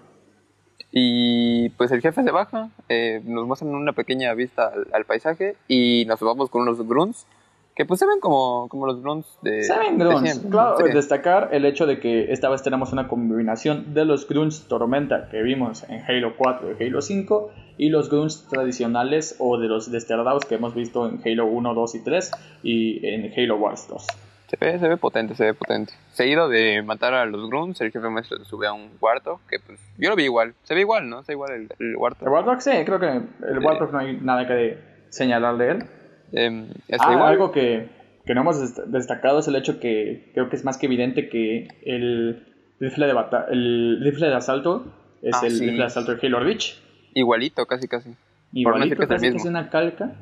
Y 0.90 1.68
pues 1.70 1.90
el 1.90 2.00
jefe 2.00 2.22
se 2.22 2.30
baja, 2.30 2.70
eh, 2.88 3.20
nos 3.24 3.46
muestran 3.46 3.74
una 3.74 3.92
pequeña 3.92 4.32
vista 4.34 4.68
al, 4.68 4.86
al 4.92 5.04
paisaje 5.04 5.56
y 5.68 6.04
nos 6.06 6.20
vamos 6.20 6.48
con 6.50 6.62
unos 6.62 6.86
grunts 6.86 7.26
que 7.74 7.84
pues 7.84 8.00
se 8.00 8.06
ven 8.06 8.18
como, 8.20 8.68
como 8.68 8.86
los 8.86 9.00
grunts 9.02 9.38
de, 9.42 9.62
Se 9.62 9.78
ven 9.78 9.98
de 9.98 10.04
grunts. 10.04 10.22
siempre. 10.30 10.50
Claro, 10.50 10.76
Sí. 10.78 10.92
destacar 10.92 11.50
el 11.52 11.64
hecho 11.64 11.86
de 11.86 12.00
que 12.00 12.32
esta 12.32 12.48
vez 12.48 12.62
tenemos 12.62 12.92
una 12.92 13.06
combinación 13.06 13.92
de 13.94 14.04
los 14.04 14.26
grunts 14.28 14.66
Tormenta 14.66 15.28
que 15.28 15.42
vimos 15.42 15.84
en 15.88 16.02
Halo 16.02 16.34
4 16.36 16.70
y 16.78 16.84
Halo 16.84 17.02
5 17.02 17.50
y 17.78 17.88
los 17.90 18.10
grunts 18.10 18.46
tradicionales 18.48 19.36
o 19.38 19.58
de 19.58 19.68
los 19.68 19.90
desterrados 19.90 20.44
que 20.44 20.56
hemos 20.56 20.74
visto 20.74 21.08
en 21.08 21.20
Halo 21.24 21.46
1, 21.46 21.74
2 21.74 21.94
y 21.94 22.04
3 22.04 22.30
y 22.62 23.06
en 23.06 23.32
Halo 23.36 23.56
Wars 23.56 23.86
2. 23.88 24.06
Se 24.48 24.56
ve, 24.58 24.78
se 24.78 24.88
ve 24.88 24.96
potente, 24.96 25.34
se 25.34 25.44
ve 25.44 25.54
potente. 25.54 25.92
Seguido 26.12 26.48
de 26.48 26.82
matar 26.82 27.12
a 27.14 27.26
los 27.26 27.48
grunts, 27.50 27.80
el 27.82 27.92
jefe 27.92 28.08
maestro 28.08 28.42
sube 28.44 28.66
a 28.66 28.72
un 28.72 28.88
cuarto 28.98 29.40
que 29.48 29.58
pues 29.60 29.78
yo 29.98 30.08
lo 30.10 30.16
vi 30.16 30.24
igual, 30.24 30.54
se 30.64 30.74
ve 30.74 30.80
igual, 30.80 31.08
¿no? 31.08 31.22
Se 31.22 31.32
ve 31.32 31.34
igual 31.34 31.52
el, 31.52 31.68
el 31.78 31.96
Warthog. 31.96 32.26
El 32.28 32.32
Warthog 32.34 32.62
sí, 32.62 32.70
creo 32.86 32.98
que 32.98 33.06
el. 33.46 33.58
Warthog 33.58 33.92
no 33.92 33.98
hay 33.98 34.18
nada 34.20 34.46
que 34.48 34.78
señalar 35.10 35.56
de 35.58 35.70
él. 35.72 35.84
Está 36.88 37.08
Ah, 37.08 37.12
igual. 37.12 37.28
algo 37.32 37.52
que, 37.52 37.88
que 38.26 38.34
no 38.34 38.40
hemos 38.42 38.56
dest- 38.60 38.84
destacado 38.86 39.38
es 39.40 39.48
el 39.48 39.56
hecho 39.56 39.80
que 39.80 40.30
creo 40.34 40.48
que 40.48 40.56
es 40.56 40.64
más 40.64 40.78
que 40.78 40.86
evidente 40.86 41.28
que 41.28 41.68
el 41.84 42.46
rifle 42.80 43.06
de, 43.06 43.12
bata 43.12 43.46
el 43.50 44.00
rifle 44.02 44.28
de 44.28 44.34
asalto 44.34 44.86
es 45.22 45.34
Ah, 45.36 45.46
el 45.46 45.52
sí. 45.52 45.60
rifle 45.64 45.78
de 45.78 45.84
asalto 45.84 46.14
de 46.14 46.26
Halo 46.26 46.40
Reach. 46.40 46.80
Igualito, 47.18 47.66
casi 47.66 47.88
casi. 47.88 48.10
Por 48.10 48.16
no 48.52 48.60
Igualito, 48.60 48.84
decir 48.90 48.96
que 48.98 49.02
es 49.04 49.10
el 49.10 49.16
casi 49.16 49.30
que 49.32 49.36
es 49.36 49.44
una 49.44 49.70
calca. 49.70 50.12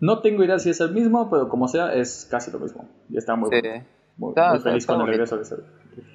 No 0.00 0.20
tengo 0.20 0.44
idea 0.44 0.58
si 0.58 0.70
es 0.70 0.80
el 0.80 0.92
mismo, 0.92 1.30
pero 1.30 1.48
como 1.48 1.68
sea, 1.68 1.94
es 1.94 2.26
casi 2.30 2.50
lo 2.50 2.58
mismo. 2.58 2.88
Y 3.08 3.16
está 3.16 3.36
muy, 3.36 3.48
Sí. 3.50 3.60
bueno. 3.60 3.84
muy, 4.16 4.28
Está- 4.30 4.48
muy 4.50 4.58
está- 4.58 4.68
feliz 4.70 4.82
está 4.84 4.92
con 4.94 5.02
el 5.02 5.08
regreso 5.08 5.36
de 5.36 5.42
ese. 5.42 5.56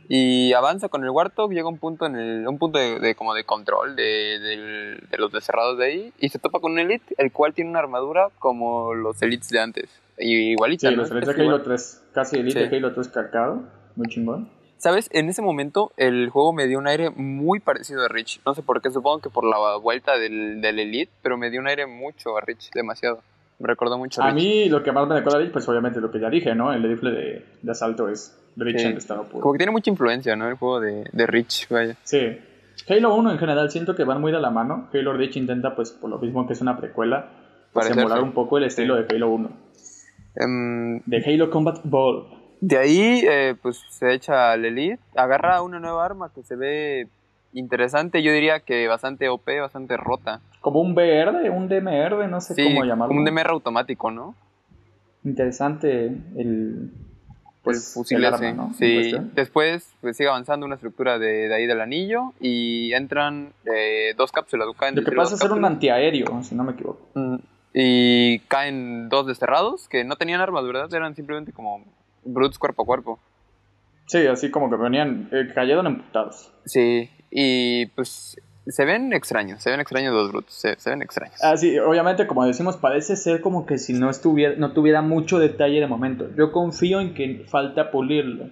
Y 0.08 0.54
avanza 0.54 0.89
con 0.89 1.04
el 1.04 1.10
Warthog, 1.10 1.52
llega 1.52 1.67
un 1.67 1.78
punto 1.78 2.06
en 2.06 2.15
el, 2.15 2.47
un 2.47 2.58
punto 2.58 2.80
de, 2.80 2.99
de 2.99 3.15
como 3.15 3.34
de 3.34 3.43
control 3.43 3.95
de, 3.95 4.39
del- 4.39 5.04
de 5.10 5.17
los 5.17 5.32
desterrados 5.32 5.78
de 5.78 5.86
ahí 5.86 6.13
y 6.19 6.30
se 6.30 6.39
topa 6.39 6.60
con 6.60 6.73
un 6.73 6.80
Elite, 6.80 7.13
el 7.17 7.32
cual 7.32 7.54
tiene 7.54 7.69
una 7.71 7.80
armadura 7.80 8.30
como 8.39 8.93
los 8.93 9.21
Elites 9.21 9.49
de 9.49 9.60
antes. 9.60 9.89
Y 10.17 10.52
igualita, 10.52 10.89
Sí, 10.89 10.95
¿no? 10.95 11.02
los 11.02 11.12
Es 11.12 11.25
de 11.28 11.32
Halo 11.34 11.43
igual. 11.43 11.63
3, 11.63 12.04
casi 12.13 12.38
Elite 12.38 12.63
Sí. 12.63 12.69
de 12.69 12.78
Halo 12.78 12.93
3 12.93 13.08
calcado. 13.10 13.63
Muy 13.95 14.08
chingón. 14.08 14.49
¿Sabes? 14.80 15.10
En 15.13 15.30
ese 15.30 15.42
momento 15.42 15.92
el 15.98 16.30
juego 16.30 16.54
me 16.54 16.65
dio 16.68 16.80
un 16.80 16.88
aire 16.88 17.10
muy 17.12 17.60
parecido 17.60 18.04
a 18.04 18.08
Rich. 18.08 18.42
No 18.46 18.56
sé 18.56 18.63
por 18.63 18.82
qué, 18.82 18.89
supongo 18.89 19.20
que 19.20 19.30
por 19.30 19.44
la 19.46 19.76
vuelta 19.78 20.18
del, 20.18 20.62
del 20.62 20.80
Elite, 20.80 21.12
pero 21.22 21.38
me 21.38 21.50
dio 21.52 21.60
un 21.60 21.68
aire 21.68 21.86
mucho 21.86 22.38
a 22.38 22.42
Rich, 22.42 22.72
demasiado. 22.74 23.20
Me 23.60 23.68
recordó 23.68 23.98
mucho 23.98 24.22
a, 24.22 24.28
A 24.28 24.32
Rich. 24.32 24.42
mí 24.44 24.70
lo 24.70 24.82
que 24.82 24.92
más 24.94 25.06
me 25.08 25.15
recuerda 25.15 25.38
a 25.38 25.42
Reach, 25.42 25.52
pues 25.52 25.68
obviamente 25.68 26.00
lo 26.00 26.10
que 26.10 26.20
ya 26.22 26.30
dije, 26.30 26.56
¿no? 26.56 26.72
El 26.72 26.82
rifle 26.84 27.12
de, 27.12 27.46
de 27.62 27.72
asalto 27.72 28.08
es 28.08 28.39
Reach 28.56 28.78
Sí. 28.80 28.86
en 28.88 28.98
estado 28.98 29.24
puro. 29.26 29.42
Como 29.42 29.52
que 29.54 29.58
tiene 29.58 29.72
mucha 29.74 29.89
influencia, 29.92 30.36
¿no? 30.38 30.48
El 30.48 30.56
juego 30.56 30.80
de, 30.80 31.04
de 31.12 31.28
Rich, 31.28 31.68
vaya. 31.70 31.96
Sí. 32.04 32.39
Halo 32.88 33.13
1 33.15 33.32
en 33.34 33.38
general 33.38 33.70
siento 33.70 33.96
que 33.98 34.06
van 34.06 34.22
muy 34.22 34.32
de 34.32 34.39
la 34.39 34.50
mano. 34.50 34.88
Halo 34.94 35.12
Reach 35.12 35.36
intenta, 35.36 35.76
pues 35.76 35.92
por 35.92 36.10
lo 36.10 36.20
mismo 36.20 36.48
que 36.48 36.54
es 36.54 36.62
una 36.62 36.78
precuela, 36.78 37.28
pues, 37.74 37.89
emular 37.92 38.24
un 38.24 38.32
poco 38.32 38.58
el 38.58 38.63
estilo 38.63 38.96
de 38.96 39.13
Halo 39.13 39.30
1. 39.30 39.50
Em, 40.38 41.02
De 41.06 41.18
Halo 41.26 41.50
Combat 41.50 41.80
Ball. 41.84 42.38
De 42.62 42.78
ahí, 42.78 43.24
eh, 43.30 43.56
pues 43.62 43.82
se 43.89 44.13
echa 44.13 44.52
al 44.52 44.65
Elite, 44.65 45.00
agarra 45.15 45.62
una 45.62 45.80
nueva 45.80 46.06
arma 46.06 46.32
que 46.34 46.43
se 46.43 46.56
ve 46.56 47.08
interesante, 47.54 48.22
yo 48.22 48.32
diría 48.32 48.60
que 48.60 48.88
bastante 48.88 49.30
OP, 49.30 49.48
bastante 49.62 49.95
rota. 49.98 50.41
Como 50.62 50.82
un 50.82 50.93
BR, 50.93 51.50
un 51.50 51.67
DMR, 51.69 52.28
no 52.28 52.41
sé 52.41 52.54
Sí, 52.54 52.63
cómo 52.63 52.84
llamarlo. 52.84 53.08
como 53.10 53.19
un 53.22 53.26
DMR 53.26 53.50
automático, 53.52 54.12
¿no? 54.12 54.36
Interesante 55.24 56.06
el, 56.38 56.91
pues, 57.63 57.93
fusil 57.93 58.17
el 58.17 58.26
arma, 58.34 58.52
¿no? 58.54 58.74
Sí. 58.74 59.13
Después 59.36 59.93
pues, 60.02 60.15
sigue 60.17 60.30
avanzando 60.30 60.65
una 60.65 60.76
estructura 60.76 61.19
de, 61.19 61.48
de 61.50 61.56
ahí 61.56 61.65
del 61.65 61.82
anillo 61.82 62.34
y 62.39 62.93
entran 62.93 63.54
eh, 63.65 64.13
dos 64.17 64.32
cápsulas. 64.32 64.67
Caen 64.78 64.95
Lo 64.95 65.04
que 65.04 65.12
pasa 65.12 65.36
es 65.36 65.41
ser 65.41 65.52
un 65.52 65.65
antiaéreo, 65.65 66.41
si 66.43 66.56
no 66.56 66.63
me 66.63 66.72
equivoco. 66.74 67.02
Mm, 67.15 67.36
Y 67.74 68.39
caen 68.48 69.10
dos 69.10 69.28
desterrados 69.28 69.88
que 69.89 70.04
no 70.04 70.15
tenían 70.15 70.39
armas, 70.41 70.65
¿verdad? 70.65 70.93
Eran 70.93 71.15
simplemente 71.15 71.52
como 71.52 71.84
brutes 72.23 72.58
cuerpo 72.58 72.84
a 72.84 72.86
cuerpo. 72.86 73.19
Sí, 74.05 74.25
así 74.25 74.49
como 74.49 74.69
que 74.69 74.75
venían, 74.75 75.29
eh, 75.32 75.51
cayeron 75.53 75.86
emputados. 75.88 76.51
Sí, 76.65 77.10
y 77.29 77.86
pues 77.88 78.38
se 78.67 78.86
ven 78.86 79.13
extraños, 79.13 79.62
se 79.62 79.71
ven 79.71 79.79
extraños 79.79 80.13
los 80.13 80.32
brutes, 80.32 80.53
se, 80.53 80.79
se 80.79 80.89
ven 80.89 81.01
extraños. 81.01 81.38
Ah, 81.43 81.58
sí, 81.58 81.77
obviamente, 81.79 82.27
como 82.27 82.45
decimos, 82.45 82.77
parece 82.77 83.15
ser 83.15 83.41
como 83.41 83.65
que 83.65 83.77
si 83.77 83.93
no 83.93 84.10
estuviera, 84.10 84.55
no 84.58 84.73
tuviera 84.73 85.01
mucho 85.01 85.39
detalle 85.39 85.79
de 85.79 85.88
momento. 85.88 86.27
Yo 86.36 86.51
confío 86.51 87.01
en 87.01 87.13
que 87.13 87.45
falta 87.47 87.91
pulirlo. 87.91 88.49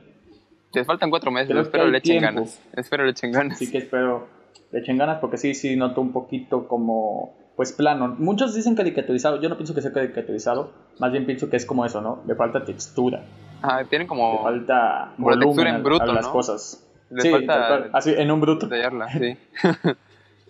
Les 0.73 0.85
faltan 0.85 1.09
cuatro 1.09 1.31
meses, 1.31 1.49
Creo 1.49 1.61
espero 1.61 1.87
le 1.87 1.97
echen 1.99 2.21
ganas. 2.21 2.61
Espero 2.73 3.05
le 3.05 3.11
echen 3.11 3.31
ganas. 3.31 3.55
Así 3.55 3.71
que 3.71 3.79
espero 3.79 4.27
le 4.71 4.79
echen 4.79 4.97
ganas 4.97 5.19
porque 5.19 5.37
sí, 5.37 5.53
sí 5.53 5.75
noto 5.75 6.01
un 6.01 6.11
poquito 6.11 6.67
como, 6.67 7.35
pues 7.55 7.71
plano. 7.71 8.15
Muchos 8.19 8.53
dicen 8.53 8.75
caricaturizado, 8.75 9.41
yo 9.41 9.49
no 9.49 9.57
pienso 9.57 9.73
que 9.73 9.81
sea 9.81 9.93
caricaturizado, 9.93 10.71
más 10.99 11.11
bien 11.11 11.25
pienso 11.25 11.49
que 11.49 11.57
es 11.57 11.65
como 11.65 11.85
eso, 11.85 12.01
¿no? 12.01 12.21
Le 12.27 12.35
falta 12.35 12.65
textura, 12.65 13.23
Ah, 13.61 13.83
tienen 13.89 14.05
le 14.05 14.07
como 14.07 14.43
falta 14.43 15.11
como 15.15 15.27
volumen 15.29 15.47
textura 15.47 15.69
en 15.69 15.75
a- 15.75 15.79
bruto, 15.79 16.03
a 16.03 16.13
las 16.13 16.25
¿no? 16.25 16.31
cosas. 16.31 16.87
Le 17.09 17.21
sí, 17.21 17.31
falta- 17.31 17.89
así, 17.93 18.13
en 18.17 18.31
un 18.31 18.41
bruto. 18.41 18.67
detallarla, 18.67 19.07
sí. 19.11 19.37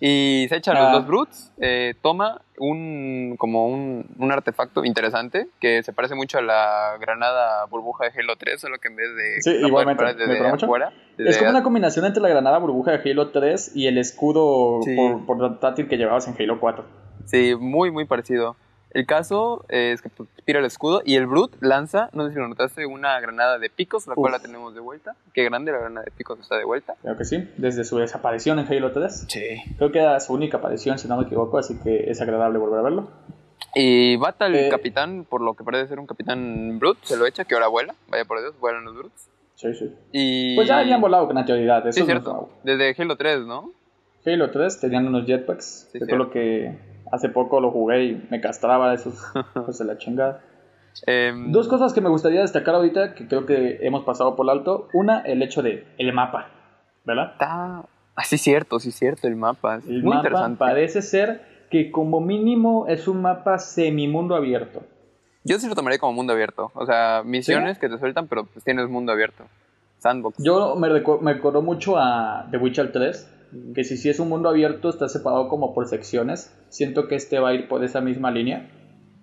y 0.00 0.46
se 0.48 0.56
echan 0.56 0.76
Ah. 0.76 0.82
los 0.84 0.92
dos 0.92 1.06
brutes, 1.06 1.52
eh, 1.60 1.94
toma 2.02 2.40
un 2.58 3.36
como 3.38 3.66
un, 3.68 4.06
un 4.18 4.32
artefacto 4.32 4.84
interesante 4.84 5.48
que 5.60 5.82
se 5.82 5.92
parece 5.92 6.14
mucho 6.14 6.38
a 6.38 6.42
la 6.42 6.96
granada 7.00 7.64
burbuja 7.66 8.04
de 8.04 8.12
Halo 8.20 8.36
3, 8.36 8.60
solo 8.60 8.78
que 8.78 8.88
en 8.88 8.96
vez 8.96 9.08
de 9.16 9.42
Sí, 9.42 9.58
no 9.60 9.68
igualmente, 9.68 10.04
me 10.04 10.14
desde 10.14 10.32
Es 11.30 11.38
como 11.38 11.50
una 11.50 11.62
combinación 11.62 12.04
entre 12.04 12.22
la 12.22 12.28
granada 12.28 12.58
burbuja 12.58 12.92
de 12.98 13.10
Halo 13.10 13.30
3 13.30 13.72
y 13.76 13.86
el 13.86 13.98
escudo 13.98 14.80
Sí. 14.82 14.94
por, 14.96 15.38
portátil 15.38 15.88
que 15.88 15.96
llevabas 15.96 16.26
en 16.28 16.34
Halo 16.40 16.60
4. 16.60 16.84
Sí, 17.24 17.54
muy, 17.58 17.90
muy 17.90 18.04
parecido. 18.04 18.56
El 18.90 19.04
caso 19.06 19.64
es 19.68 20.00
que 20.00 20.10
tira 20.46 20.60
el 20.60 20.64
escudo 20.64 21.02
y 21.04 21.16
el 21.16 21.26
Brute 21.26 21.56
lanza, 21.60 22.08
no 22.14 22.26
sé 22.26 22.32
si 22.32 22.38
lo 22.38 22.48
notaste, 22.48 22.86
una 22.86 23.20
granada 23.20 23.58
de 23.58 23.68
picos, 23.68 24.06
la 24.06 24.14
cual 24.14 24.32
la 24.32 24.38
tenemos 24.38 24.74
de 24.74 24.80
vuelta. 24.80 25.14
Qué 25.34 25.44
grande 25.44 25.72
la 25.72 25.78
granada 25.78 26.04
de 26.04 26.10
picos 26.10 26.38
está 26.40 26.56
de 26.56 26.64
vuelta. 26.64 26.94
Creo 27.02 27.16
que 27.16 27.24
sí, 27.24 27.48
desde 27.58 27.84
su 27.84 27.98
desaparición 27.98 28.58
en 28.58 28.66
Halo 28.66 28.92
3. 28.92 29.26
Sí. 29.28 29.40
Creo 29.76 29.92
que 29.92 29.98
era 30.00 30.18
su 30.20 30.32
única 30.32 30.56
aparición, 30.56 30.98
si 30.98 31.06
no 31.06 31.16
me 31.18 31.24
equivoco, 31.24 31.58
así 31.58 31.78
que 31.78 32.10
es 32.10 32.20
agradable 32.22 32.58
volver 32.58 32.78
a 32.78 32.82
verlo. 32.82 33.10
Y 33.74 34.16
mata 34.18 34.46
al 34.46 34.54
Eh. 34.56 34.68
capitán, 34.70 35.26
por 35.28 35.42
lo 35.42 35.52
que 35.54 35.64
parece 35.64 35.88
ser 35.88 35.98
un 36.00 36.06
capitán 36.06 36.78
Brute, 36.78 37.00
se 37.02 37.16
lo 37.18 37.26
echa, 37.26 37.44
que 37.44 37.54
ahora 37.54 37.68
vuela, 37.68 37.94
vaya 38.08 38.24
por 38.24 38.40
Dios, 38.40 38.58
vuelan 38.58 38.84
los 38.84 38.94
Brutes. 38.94 39.28
Sí, 39.56 39.74
sí. 39.74 39.92
Y... 40.12 40.54
Pues 40.56 40.66
ya 40.68 40.78
habían 40.78 41.00
volado 41.00 41.26
con 41.26 41.36
anterioridad, 41.36 41.86
eso 41.86 41.92
Sí, 41.96 42.00
es 42.00 42.06
cierto. 42.06 42.48
Desde 42.62 42.94
Halo 43.02 43.16
3, 43.16 43.40
¿no? 43.40 43.72
Halo 44.24 44.50
3 44.50 44.80
tenían 44.80 45.06
unos 45.06 45.26
jetpacks. 45.26 45.88
Sí, 45.92 45.98
Recuerdo 45.98 46.30
que 46.30 46.78
hace 47.12 47.28
poco 47.28 47.60
lo 47.60 47.70
jugué 47.70 48.04
y 48.04 48.26
me 48.30 48.40
castraba 48.40 48.90
de 48.90 48.96
esos 48.96 49.14
pues 49.64 49.78
de 49.78 49.84
la 49.84 49.98
chingada. 49.98 50.40
Em, 51.06 51.52
Dos 51.52 51.68
cosas 51.68 51.92
que 51.92 52.00
me 52.00 52.08
gustaría 52.08 52.40
destacar 52.40 52.74
ahorita 52.74 53.14
que 53.14 53.28
creo 53.28 53.46
que 53.46 53.78
hemos 53.82 54.04
pasado 54.04 54.36
por 54.36 54.48
alto. 54.50 54.88
Una, 54.92 55.20
el 55.20 55.42
hecho 55.42 55.62
de 55.62 55.86
el 55.98 56.12
mapa, 56.12 56.50
¿verdad? 57.04 57.32
Está... 57.32 57.84
Ah, 58.16 58.24
sí, 58.24 58.36
cierto, 58.36 58.80
sí, 58.80 58.90
cierto, 58.90 59.28
el 59.28 59.36
mapa. 59.36 59.76
es 59.76 59.86
El 59.86 60.02
muy 60.02 60.14
mapa 60.16 60.26
interesante. 60.28 60.58
parece 60.58 61.02
ser 61.02 61.42
que 61.70 61.92
como 61.92 62.20
mínimo 62.20 62.86
es 62.88 63.06
un 63.06 63.22
mapa 63.22 63.58
semimundo 63.58 64.34
abierto. 64.34 64.82
Yo 65.44 65.58
sí 65.60 65.68
lo 65.68 65.74
tomaría 65.76 65.98
como 66.00 66.12
mundo 66.14 66.32
abierto. 66.32 66.72
O 66.74 66.84
sea, 66.84 67.22
misiones 67.24 67.78
que 67.78 67.88
te 67.88 67.98
sueltan, 67.98 68.26
pero 68.26 68.44
pues 68.44 68.64
tienes 68.64 68.88
mundo 68.88 69.12
abierto. 69.12 69.44
Sandbox. 69.98 70.42
Yo 70.42 70.76
me, 70.76 70.88
recu- 70.88 71.20
me 71.20 71.34
recordó 71.34 71.62
mucho 71.62 71.96
a 71.98 72.46
The 72.50 72.58
Witcher 72.58 72.92
3, 72.92 73.28
que 73.74 73.84
si 73.84 73.96
sí 73.96 74.08
es 74.08 74.20
un 74.20 74.28
mundo 74.28 74.48
abierto 74.48 74.88
está 74.90 75.08
separado 75.08 75.48
como 75.48 75.74
por 75.74 75.86
secciones. 75.88 76.52
Siento 76.68 77.08
que 77.08 77.14
este 77.16 77.38
va 77.40 77.48
a 77.50 77.54
ir 77.54 77.68
por 77.68 77.82
esa 77.84 78.00
misma 78.00 78.30
línea, 78.30 78.68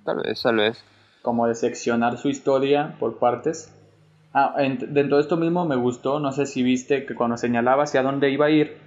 Tal 0.04 0.18
vez, 0.18 0.42
tal 0.42 0.58
vez. 0.58 0.84
como 1.22 1.48
de 1.48 1.56
seccionar 1.56 2.18
su 2.18 2.30
historia 2.30 2.96
por 3.00 3.18
partes. 3.18 3.72
Ah, 4.34 4.54
en- 4.58 4.94
dentro 4.94 5.18
de 5.18 5.22
esto 5.24 5.38
mismo 5.38 5.66
me 5.66 5.76
gustó, 5.78 6.20
no 6.20 6.32
sé 6.32 6.46
si 6.46 6.62
viste 6.62 7.06
que 7.06 7.16
cuando 7.16 7.38
señalaba 7.38 7.84
hacia 7.84 8.04
dónde 8.04 8.30
iba 8.32 8.48
a 8.48 8.52
ir, 8.52 8.78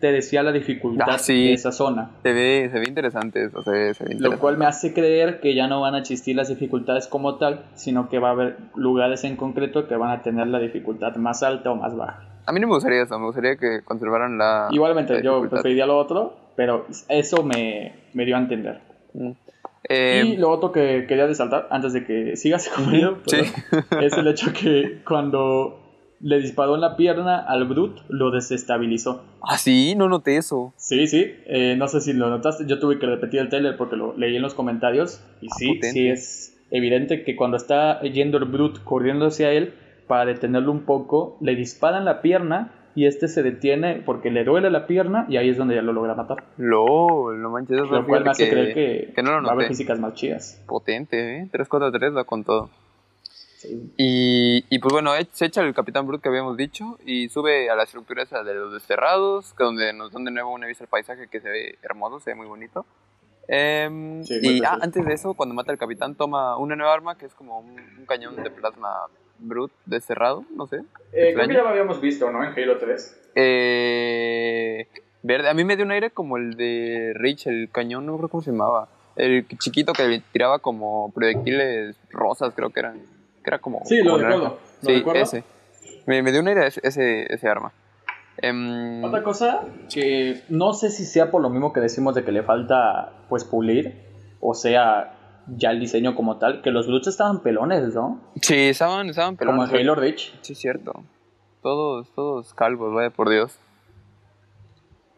te 0.00 0.12
decía 0.12 0.42
la 0.42 0.52
dificultad 0.52 1.06
Ah, 1.08 1.18
sí. 1.18 1.46
de 1.48 1.52
esa 1.54 1.72
zona. 1.72 2.10
Se 2.22 2.32
ve, 2.32 2.68
se 2.70 2.78
ve 2.78 2.84
interesante 2.88 3.44
eso, 3.44 3.62
se 3.62 3.70
ve, 3.70 3.94
se 3.94 4.04
ve 4.04 4.10
Lo 4.10 4.14
interesante. 4.16 4.40
cual 4.40 4.58
me 4.58 4.66
hace 4.66 4.92
creer 4.92 5.40
que 5.40 5.54
ya 5.54 5.66
no 5.66 5.80
van 5.80 5.94
a 5.94 5.98
existir 6.00 6.36
las 6.36 6.48
dificultades 6.48 7.06
como 7.06 7.36
tal, 7.36 7.64
sino 7.74 8.08
que 8.08 8.18
va 8.18 8.28
a 8.28 8.32
haber 8.32 8.56
lugares 8.74 9.24
en 9.24 9.36
concreto 9.36 9.88
que 9.88 9.96
van 9.96 10.10
a 10.10 10.22
tener 10.22 10.46
la 10.48 10.58
dificultad 10.58 11.16
más 11.16 11.42
alta 11.42 11.70
o 11.70 11.76
más 11.76 11.96
baja. 11.96 12.22
A 12.46 12.52
mí 12.52 12.60
no 12.60 12.66
me 12.66 12.74
gustaría 12.74 13.02
eso, 13.02 13.18
me 13.18 13.26
gustaría 13.26 13.56
que 13.56 13.80
conservaran 13.84 14.36
la... 14.36 14.68
Igualmente, 14.70 15.14
la 15.14 15.22
yo 15.22 15.48
preferiría 15.48 15.86
lo 15.86 15.96
otro, 15.96 16.36
pero 16.56 16.86
eso 17.08 17.42
me, 17.42 17.94
me 18.12 18.26
dio 18.26 18.36
a 18.36 18.40
entender. 18.40 18.80
Mm. 19.14 19.30
Eh, 19.88 20.22
y 20.26 20.36
lo 20.38 20.50
otro 20.50 20.72
que 20.72 21.04
quería 21.06 21.26
resaltar, 21.26 21.68
antes 21.70 21.92
de 21.92 22.04
que 22.06 22.36
sigas 22.36 22.68
conmigo, 22.74 23.18
Sí. 23.26 23.36
es 24.00 24.12
el 24.16 24.26
hecho 24.28 24.52
que 24.52 25.02
cuando 25.06 25.83
le 26.24 26.40
disparó 26.40 26.74
en 26.74 26.80
la 26.80 26.96
pierna 26.96 27.38
al 27.38 27.66
Brute, 27.66 28.00
lo 28.08 28.30
desestabilizó. 28.30 29.22
Ah, 29.42 29.58
sí, 29.58 29.94
no 29.94 30.08
noté 30.08 30.38
eso. 30.38 30.72
Sí, 30.76 31.06
sí, 31.06 31.26
eh, 31.44 31.76
no 31.76 31.86
sé 31.86 32.00
si 32.00 32.14
lo 32.14 32.30
notaste, 32.30 32.64
yo 32.66 32.78
tuve 32.78 32.98
que 32.98 33.04
repetir 33.04 33.40
el 33.40 33.50
trailer 33.50 33.76
porque 33.76 33.96
lo 33.96 34.16
leí 34.16 34.34
en 34.34 34.40
los 34.40 34.54
comentarios 34.54 35.22
y 35.42 35.50
sí, 35.50 35.66
potente. 35.66 35.90
sí 35.90 36.08
es 36.08 36.56
evidente 36.70 37.24
que 37.24 37.36
cuando 37.36 37.58
está 37.58 38.00
yendo 38.00 38.38
el 38.38 38.46
Brute 38.46 38.80
corriendo 38.84 39.26
hacia 39.26 39.52
él, 39.52 39.74
para 40.08 40.24
detenerlo 40.24 40.72
un 40.72 40.86
poco, 40.86 41.36
le 41.42 41.54
disparan 41.56 42.06
la 42.06 42.22
pierna 42.22 42.72
y 42.94 43.04
este 43.04 43.28
se 43.28 43.42
detiene 43.42 44.02
porque 44.06 44.30
le 44.30 44.44
duele 44.44 44.70
la 44.70 44.86
pierna 44.86 45.26
y 45.28 45.36
ahí 45.36 45.50
es 45.50 45.58
donde 45.58 45.74
ya 45.74 45.82
lo 45.82 45.92
logra 45.92 46.14
matar. 46.14 46.44
LOL, 46.56 47.42
no 47.42 47.50
manches, 47.50 47.76
Lo 47.76 48.06
cual 48.06 48.24
me 48.24 48.30
hace 48.30 48.46
fíjate 48.46 48.72
creer 48.72 48.74
que, 48.74 49.12
que 49.14 49.22
no 49.22 49.40
lo 49.40 49.42
va 49.42 49.50
a 49.50 49.52
haber 49.52 49.68
físicas 49.68 50.00
más 50.00 50.14
chidas. 50.14 50.62
Potente, 50.66 51.40
¿eh? 51.40 51.48
343 51.52 52.16
va 52.16 52.24
con 52.24 52.44
todo. 52.44 52.70
Sí. 53.64 53.92
Y, 53.96 54.64
y 54.68 54.78
pues 54.78 54.92
bueno, 54.92 55.12
se 55.32 55.46
echa 55.46 55.62
el 55.62 55.74
Capitán 55.74 56.06
Brute 56.06 56.22
que 56.22 56.28
habíamos 56.28 56.56
dicho 56.56 56.98
y 57.04 57.28
sube 57.28 57.70
a 57.70 57.74
la 57.76 57.84
estructura 57.84 58.22
esa 58.22 58.42
de 58.42 58.54
los 58.54 58.72
desterrados, 58.72 59.52
que 59.54 59.64
donde 59.64 59.92
nos 59.92 60.12
dan 60.12 60.24
de 60.24 60.30
nuevo 60.30 60.50
una 60.52 60.66
vista 60.66 60.84
al 60.84 60.88
paisaje 60.88 61.28
que 61.28 61.40
se 61.40 61.48
ve 61.48 61.78
hermoso, 61.82 62.20
se 62.20 62.30
ve 62.30 62.36
muy 62.36 62.46
bonito. 62.46 62.84
Em, 63.48 64.22
Sí, 64.24 64.38
y 64.42 64.64
ah, 64.64 64.78
antes 64.80 65.04
de 65.04 65.12
eso, 65.12 65.34
cuando 65.34 65.54
mata 65.54 65.72
al 65.72 65.78
capitán, 65.78 66.14
toma 66.14 66.56
una 66.56 66.76
nueva 66.76 66.94
arma 66.94 67.16
que 67.16 67.26
es 67.26 67.34
como 67.34 67.58
un, 67.58 67.78
un 67.98 68.06
cañón 68.06 68.36
de 68.36 68.50
plasma 68.50 69.06
Brute 69.38 69.74
desterrado, 69.86 70.44
no 70.54 70.66
sé. 70.66 70.76
Eh, 71.12 71.32
creo 71.34 71.48
que 71.48 71.54
ya 71.54 71.62
lo 71.62 71.68
habíamos 71.68 72.00
visto, 72.00 72.30
¿no? 72.30 72.44
En 72.44 72.52
Halo 72.52 72.78
3. 72.78 73.30
Eh, 73.34 74.88
verde. 75.22 75.48
A 75.48 75.54
mí 75.54 75.64
me 75.64 75.76
dio 75.76 75.84
un 75.84 75.92
aire 75.92 76.10
como 76.10 76.36
el 76.36 76.54
de 76.56 77.12
Rich, 77.14 77.46
el 77.46 77.68
cañón, 77.70 78.06
no 78.06 78.16
creo 78.16 78.28
cómo 78.28 78.42
se 78.42 78.52
llamaba. 78.52 78.88
El 79.16 79.46
chiquito 79.58 79.92
que 79.92 80.06
le 80.08 80.20
tiraba 80.32 80.58
como 80.58 81.12
proyectiles 81.12 81.96
rosas, 82.10 82.52
creo 82.54 82.70
que 82.70 82.80
eran. 82.80 83.02
Que 83.44 83.50
era 83.50 83.58
como. 83.60 83.82
Sí, 83.84 83.98
lo 84.02 84.12
como 84.12 84.22
recuerdo, 84.24 84.44
lo 84.48 84.58
Sí, 84.88 84.94
recuerdo. 84.96 85.22
ese. 85.22 85.44
Me, 86.06 86.22
me 86.22 86.32
dio 86.32 86.40
un 86.40 86.48
aire 86.48 86.66
ese, 86.66 87.26
ese, 87.32 87.48
arma. 87.48 87.72
Em, 88.38 89.04
Otra 89.04 89.22
cosa 89.22 89.62
que 89.92 90.42
no 90.48 90.72
sé 90.72 90.90
si 90.90 91.04
sea 91.04 91.30
por 91.30 91.40
lo 91.42 91.50
mismo 91.50 91.72
que 91.72 91.80
decimos 91.80 92.14
de 92.14 92.24
que 92.24 92.32
le 92.32 92.42
falta 92.42 93.12
pues 93.28 93.44
pulir, 93.44 93.94
o 94.40 94.54
sea, 94.54 95.14
ya 95.56 95.70
el 95.70 95.78
diseño 95.80 96.14
como 96.16 96.38
tal, 96.38 96.60
que 96.62 96.70
los 96.70 96.86
Brutes 96.86 97.08
estaban 97.08 97.42
pelones, 97.42 97.94
¿no? 97.94 98.20
sí, 98.40 98.54
estaban, 98.68 99.08
estaban 99.08 99.36
Como 99.36 99.50
pelones. 99.52 99.72
en 99.74 99.80
Halo 99.80 99.94
Reach. 99.94 100.34
Sí, 100.40 100.54
cierto. 100.54 101.04
Todos, 101.62 102.10
todos 102.14 102.52
calvos, 102.54 102.92
vaya 102.92 103.10
por 103.10 103.30
Dios. 103.30 103.58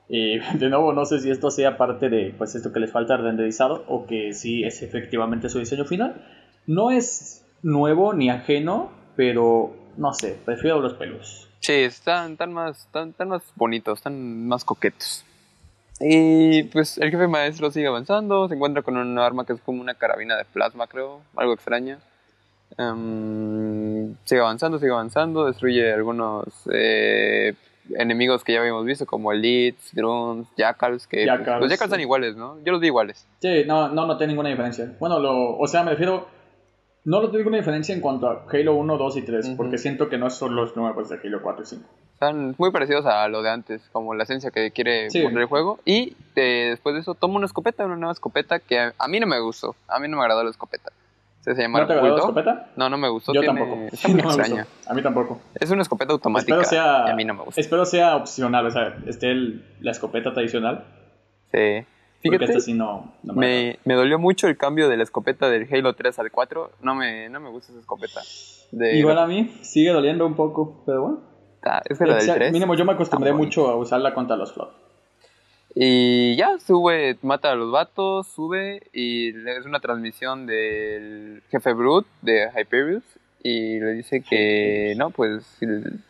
Y 0.09 0.39
de 0.59 0.69
nuevo, 0.69 0.93
no 0.93 1.05
sé 1.05 1.21
si 1.21 1.31
esto 1.31 1.51
sea 1.51 1.77
parte 1.77 2.09
de 2.09 2.35
pues 2.37 2.55
esto 2.55 2.73
que 2.73 2.81
les 2.81 2.93
falta 2.93 3.17
renderizado 3.17 3.85
o 3.89 4.07
que 4.07 4.33
sí 4.35 4.63
es 4.65 4.83
efectivamente 4.83 5.49
su 5.49 5.59
diseño 5.59 5.85
final. 5.85 6.25
No 6.67 6.91
es 6.91 7.46
nuevo 7.63 8.13
ni 8.13 8.31
ajeno, 8.31 8.91
pero 9.17 9.75
no 9.97 10.13
sé, 10.13 10.39
prefiero 10.45 10.81
los 10.81 10.95
pelos. 10.95 11.49
Sí, 11.61 11.73
están, 11.73 12.37
tan 12.37 12.53
más, 12.53 12.81
están, 12.87 13.11
están 13.11 13.29
más 13.29 13.43
bonitos, 13.57 13.99
están 13.99 14.47
más 14.47 14.65
coquetos. 14.65 15.25
Y 16.01 16.65
pues 16.65 16.99
el 16.99 17.11
jefe 17.11 17.27
maestro 17.27 17.71
sigue 17.71 17.87
avanzando, 17.87 18.49
se 18.49 18.55
encuentra 18.55 18.83
con 18.83 18.97
una 18.97 19.25
arma 19.25 19.47
que 19.47 19.55
es 19.55 19.61
como 19.61 19.81
una 19.81 19.95
carabina 19.95 20.37
de 20.37 20.45
plasma, 20.45 20.87
creo, 20.87 21.23
algo 21.35 21.55
extraña. 21.55 21.99
Em, 22.77 24.15
sigue 24.25 24.41
avanzando, 24.41 24.79
sigue 24.79 24.93
avanzando, 24.93 25.47
destruye 25.47 25.93
algunos 25.93 26.47
eh, 26.71 27.55
enemigos 27.95 28.45
que 28.45 28.53
ya 28.53 28.61
habíamos 28.61 28.85
visto, 28.85 29.07
como 29.07 29.33
elites, 29.33 29.95
drones, 29.95 30.47
jackals, 30.57 31.07
que 31.07 31.25
pues, 31.25 31.27
Jackals, 31.27 31.61
los 31.61 31.71
jackals 31.71 31.79
sí. 31.79 31.85
están 31.85 32.01
iguales, 32.01 32.37
¿no? 32.37 32.59
Yo 32.65 32.73
los 32.73 32.81
vi 32.81 32.89
iguales. 32.89 33.27
Sí, 33.41 33.65
no, 33.67 33.89
no 33.89 34.07
noté 34.07 34.27
ninguna 34.27 34.51
diferencia. 34.51 34.93
Bueno, 34.99 35.19
lo, 35.19 35.57
o 35.57 35.67
sea, 35.67 35.83
me 35.83 35.93
refiero. 35.93 36.36
No 37.07 37.23
noté 37.23 37.39
ninguna 37.39 37.57
diferencia 37.59 37.95
en 37.95 38.01
cuanto 38.01 38.29
a 38.29 38.45
Halo 38.53 38.75
1, 38.75 38.99
2 38.99 39.17
y 39.17 39.23
3, 39.23 39.47
Ujú. 39.47 39.57
porque 39.57 39.79
siento 39.79 40.09
que 40.09 40.19
no 40.19 40.29
son 40.29 40.55
los 40.57 40.77
nuevos 40.77 41.09
de 41.09 41.17
Halo 41.23 41.41
4 41.41 41.63
y 41.63 41.67
5. 41.67 41.85
Están 42.15 42.55
muy 42.59 42.71
parecidos 42.73 43.07
a 43.07 43.29
lo 43.29 43.43
de 43.43 43.51
antes, 43.51 43.81
como 43.93 44.13
la 44.15 44.25
esencia 44.25 44.51
que 44.51 44.71
quiere 44.73 45.09
Sí. 45.11 45.23
mostrar 45.23 45.43
el 45.43 45.49
juego. 45.49 45.79
Y 45.85 46.17
eh, 46.35 46.67
después 46.71 46.95
de 46.95 47.03
eso 47.03 47.15
toma 47.15 47.37
una 47.37 47.47
escopeta, 47.47 47.87
una 47.87 47.97
nueva 47.97 48.13
escopeta 48.13 48.59
que 48.59 48.79
a, 48.81 48.93
a 48.99 49.07
mí 49.09 49.21
no 49.21 49.27
me 49.27 49.39
gustó, 49.41 49.77
a 49.89 49.99
mí 50.01 50.09
no 50.09 50.17
me 50.17 50.23
agradó 50.23 50.43
la 50.45 50.51
escopeta. 50.51 50.91
Se 51.43 51.55
llama 51.55 51.79
¿No 51.81 51.87
te 51.87 51.93
agradó 51.93 52.15
la 52.17 52.21
escopeta? 52.23 52.71
No, 52.75 52.91
no 52.91 52.99
me 52.99 53.09
gustó. 53.09 53.33
Yo 53.33 53.41
tiene- 53.41 53.61
tampoco. 53.61 53.81
Está 53.93 54.09
muy 54.09 54.17
No 54.23 54.25
me 54.29 54.35
extraña. 54.35 54.67
A 54.89 54.95
mí 54.95 55.03
tampoco. 55.03 55.41
Es 55.55 55.71
una 55.71 55.83
escopeta 55.83 56.13
automática 56.13 56.61
Espero 56.61 56.69
sea, 56.69 57.05
y 57.07 57.11
a 57.13 57.15
mí 57.15 57.25
no 57.25 57.35
me 57.35 57.45
gusta. 57.45 57.61
espero 57.61 57.85
sea 57.85 58.17
opcional, 58.17 58.67
o 58.67 58.71
sea, 58.73 58.97
esté 59.07 59.31
el- 59.31 59.65
la 59.81 59.93
escopeta 59.93 60.33
tradicional. 60.35 60.85
Sí. 61.53 61.87
Fíjate, 62.21 62.45
esta 62.45 62.61
sí 62.61 62.73
no, 62.73 63.13
no 63.23 63.35
me, 63.35 63.47
me, 63.47 63.79
me 63.85 63.95
dolió 63.95 64.19
mucho 64.19 64.49
el 64.49 64.57
cambio 64.57 64.89
de 64.89 64.97
la 64.97 65.03
escopeta 65.03 65.49
del 65.49 65.69
Halo 65.73 65.95
3 65.95 66.19
al 66.19 66.31
4. 66.31 66.73
No 66.83 66.95
me, 66.95 67.29
no 67.29 67.41
me 67.41 67.51
gusta 67.51 67.73
esa 67.73 67.81
escopeta. 67.81 68.21
De, 68.73 68.97
Igual 68.97 69.19
a 69.19 69.27
mí 69.27 69.51
sigue 69.63 69.91
doliendo 69.91 70.27
un 70.27 70.35
poco, 70.35 70.83
pero 70.87 71.03
bueno. 71.03 71.21
Ah, 71.63 71.83
es 71.85 71.99
que 71.99 72.05
la 72.05 72.15
del 72.15 72.23
Exacto, 72.23 72.41
3. 72.41 72.53
Mínimo 72.53 72.75
yo 72.75 72.85
me 72.85 72.93
acostumbré 72.93 73.33
mucho 73.33 73.69
a 73.69 73.77
usarla 73.77 74.15
contra 74.15 74.37
los 74.37 74.53
flots. 74.53 74.75
Y 75.75 76.37
ya, 76.37 76.59
sube, 76.59 77.19
mata 77.21 77.53
a 77.53 77.55
los 77.55 77.71
vatos, 77.71 78.29
sube 78.29 78.81
y 78.95 79.29
es 79.47 79.67
una 79.67 79.79
transmisión 79.79 80.47
del 80.47 81.43
jefe 81.51 81.75
Brute 81.75 82.09
de 82.23 82.49
Hyperius 82.57 83.05
y 83.49 83.79
le 83.81 83.93
dice 83.93 84.23
que 84.23 84.95
no, 84.97 85.11
pues 85.11 85.45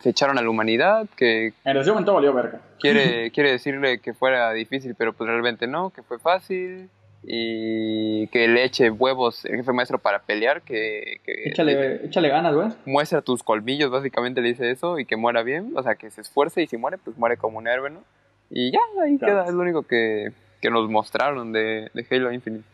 se 0.01 0.09
echaron 0.11 0.39
a 0.39 0.43
la 0.43 0.49
humanidad, 0.51 1.07
que 1.17 1.53
En 1.65 1.77
ese 1.77 1.91
momento 1.91 2.15
valió 2.15 2.33
verga. 2.33 2.61
quiere, 2.81 3.31
quiere 3.35 3.51
decirle 3.53 3.99
que 3.99 4.15
fuera 4.15 4.53
difícil, 4.53 4.95
pero 4.97 5.13
pues 5.13 5.29
realmente 5.29 5.67
no, 5.67 5.91
que 5.91 6.03
fue 6.03 6.19
fácil 6.19 6.89
y 7.29 8.29
que 8.29 8.47
le 8.49 8.65
eche 8.65 8.89
huevos 8.91 9.45
el 9.45 9.57
jefe 9.57 9.73
maestro 9.73 9.99
para 9.99 10.21
pelear, 10.21 10.63
que, 10.63 11.21
que 11.25 11.49
Échale, 11.51 12.07
échale 12.07 12.29
ganas, 12.29 12.55
güey. 12.55 12.69
muestra 12.85 13.21
tus 13.21 13.43
colmillos, 13.43 13.91
básicamente 13.91 14.41
le 14.41 14.49
dice 14.49 14.71
eso, 14.71 14.99
y 14.99 15.05
que 15.05 15.17
muera 15.17 15.43
bien, 15.43 15.73
o 15.75 15.83
sea, 15.83 15.97
que 15.97 16.11
se 16.11 16.21
esfuerce 16.21 16.63
y 16.63 16.67
si 16.69 16.77
muere, 16.77 16.99
pues 16.99 17.17
muere 17.19 17.37
como 17.37 17.59
un 17.59 17.67
héroe, 17.69 17.91
¿no? 17.91 18.05
Y 18.49 18.71
ya, 18.73 18.79
ahí 19.03 19.19
Claro. 19.19 19.35
queda, 19.35 19.47
es 19.47 19.55
lo 19.55 19.61
único 19.63 19.83
que, 19.83 20.31
que 20.63 20.71
nos 20.71 20.89
mostraron 20.89 21.53
de, 21.53 21.91
de 21.93 22.07
Halo 22.11 22.31
Infinite. 22.33 22.65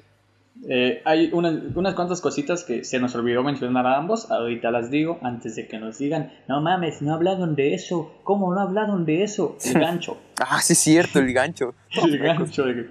Eh, 0.69 1.03
hay 1.05 1.31
unas, 1.33 1.55
unas 1.75 1.95
cuantas 1.95 2.21
cositas 2.21 2.62
que 2.62 2.85
se 2.85 3.01
nos 3.01 3.15
olvidó 3.15 3.43
mencionar 3.43 3.87
a 3.87 3.97
ambos. 3.97 4.31
Ahorita 4.31 4.71
las 4.71 4.91
digo 4.91 5.19
antes 5.23 5.57
de 5.57 5.67
que 5.67 5.79
nos 5.79 5.99
digan: 5.99 6.33
No 6.49 6.61
mames, 6.61 7.03
no 7.03 7.15
hablaron 7.15 7.55
de 7.57 7.75
eso. 7.75 8.15
¿Cómo 8.23 8.55
no 8.55 8.61
hablaron 8.61 9.05
de 9.05 9.23
eso? 9.25 9.57
El 9.65 9.81
gancho. 9.81 10.19
Ah, 10.45 10.61
sí, 10.61 10.73
es 10.73 10.79
cierto, 10.81 11.21
el 11.21 11.33
gancho. 11.33 11.75
El 12.05 12.19
gancho. 12.19 12.65
de- 12.65 12.91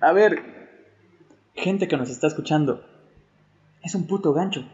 A 0.00 0.12
ver, 0.12 0.40
gente 1.54 1.88
que 1.88 1.96
nos 1.96 2.08
está 2.10 2.28
escuchando, 2.28 2.84
es 3.82 3.94
un 3.96 4.06
puto 4.06 4.32
gancho. 4.32 4.64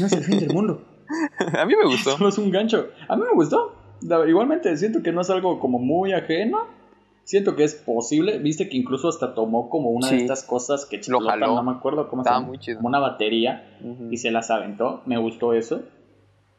No 0.00 0.06
es 0.06 0.12
el 0.12 0.24
fin 0.24 0.40
del 0.40 0.52
mundo. 0.52 0.84
A 1.58 1.64
mí 1.64 1.74
me 1.76 1.84
gustó. 1.88 2.16
Solo 2.16 2.28
es 2.28 2.38
un 2.38 2.50
gancho. 2.50 2.88
A 3.08 3.16
mí 3.16 3.22
me 3.22 3.34
gustó. 3.34 3.76
Igualmente, 4.26 4.76
siento 4.76 5.02
que 5.02 5.12
no 5.12 5.20
es 5.20 5.30
algo 5.30 5.60
como 5.60 5.78
muy 5.78 6.12
ajeno. 6.12 6.66
Siento 7.24 7.56
que 7.56 7.64
es 7.64 7.74
posible. 7.74 8.38
Viste 8.38 8.68
que 8.68 8.76
incluso 8.76 9.08
hasta 9.08 9.34
tomó 9.34 9.68
como 9.70 9.90
una 9.90 10.08
Sí. 10.08 10.16
de 10.16 10.22
estas 10.22 10.44
cosas 10.44 10.84
que 10.86 10.96
Lo 10.96 11.18
explotan, 11.18 11.40
no 11.40 11.62
me 11.62 11.72
acuerdo 11.72 12.08
cómo 12.08 12.22
Estaba 12.22 12.40
se 12.40 12.46
muy 12.46 12.58
chido. 12.58 12.76
Como 12.78 12.88
una 12.88 12.98
batería 13.00 13.78
y 14.10 14.16
se 14.18 14.30
las 14.30 14.50
aventó. 14.50 15.02
Me 15.06 15.16
gustó 15.18 15.52
eso. 15.54 15.82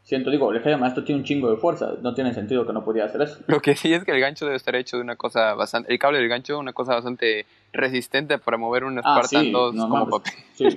Siento, 0.04 0.30
digo, 0.30 0.51
el 0.51 0.60
jefe 0.60 0.78
maestro 0.78 1.04
tiene 1.04 1.21
un 1.21 1.25
chingo 1.25 1.49
de 1.49 1.58
fuerza. 1.58 1.93
No 2.01 2.13
tiene 2.13 2.34
sentido 2.34 2.65
que 2.67 2.73
no 2.73 2.84
pudiera 2.84 3.08
hacer 3.08 3.21
eso. 3.23 3.39
Lo 3.47 3.60
que 3.60 3.75
sí 3.75 3.91
es 3.93 4.04
que 4.04 4.12
el 4.12 4.19
gancho 4.19 4.45
debe 4.45 4.58
estar 4.58 4.75
hecho 4.75 4.97
de 4.97 5.04
una 5.04 5.15
cosa 5.15 5.54
bastante. 5.56 5.91
El 5.91 5.97
cable 5.99 6.19
del 6.19 6.30
gancho, 6.30 6.60
una 6.60 6.73
cosa 6.73 6.93
bastante 6.93 7.45
resistente 7.73 8.38
para 8.38 8.58
mover 8.58 8.84
un 8.84 8.99
Ah, 8.99 9.01
Spartan 9.01 9.45
sí, 9.45 9.51
2 9.51 9.73
no 9.75 9.89
como 9.89 10.08
papel. 10.10 10.34
Sí. 10.54 10.67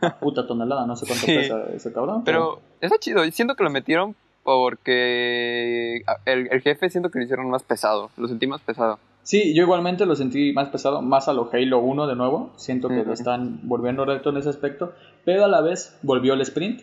Puta 0.20 0.46
tonelada, 0.46 0.86
no 0.86 0.94
sé 0.96 1.06
cuánto 1.06 1.24
Sí. 1.26 1.34
pesa 1.34 1.64
ese 1.74 1.92
cabrón. 1.92 2.22
Pero 2.24 2.60
está 2.80 2.98
chido. 2.98 3.24
Siento 3.30 3.54
que 3.56 3.64
lo 3.64 3.70
metieron 3.70 4.14
porque 4.46 6.02
el, 6.24 6.48
el 6.50 6.60
jefe 6.62 6.88
siento 6.88 7.10
que 7.10 7.18
lo 7.18 7.24
hicieron 7.24 7.50
más 7.50 7.62
pesado. 7.62 8.10
Lo 8.16 8.28
sentí 8.28 8.46
más 8.46 8.60
pesado. 8.62 8.98
Sí, 9.22 9.54
yo 9.56 9.64
igualmente 9.64 10.06
lo 10.06 10.14
sentí 10.14 10.52
más 10.52 10.68
pesado, 10.68 11.02
más 11.02 11.26
a 11.28 11.32
lo 11.32 11.50
Halo 11.52 11.80
1 11.80 12.06
de 12.06 12.14
nuevo. 12.14 12.52
Siento 12.56 12.88
que 12.88 12.98
Ujú. 13.00 13.08
lo 13.08 13.12
están 13.12 13.60
volviendo 13.64 14.04
recto 14.04 14.30
en 14.30 14.36
ese 14.38 14.48
aspecto. 14.48 14.94
Pero 15.24 15.44
a 15.44 15.48
la 15.48 15.60
vez 15.60 15.98
volvió 16.02 16.34
el 16.34 16.40
sprint. 16.42 16.80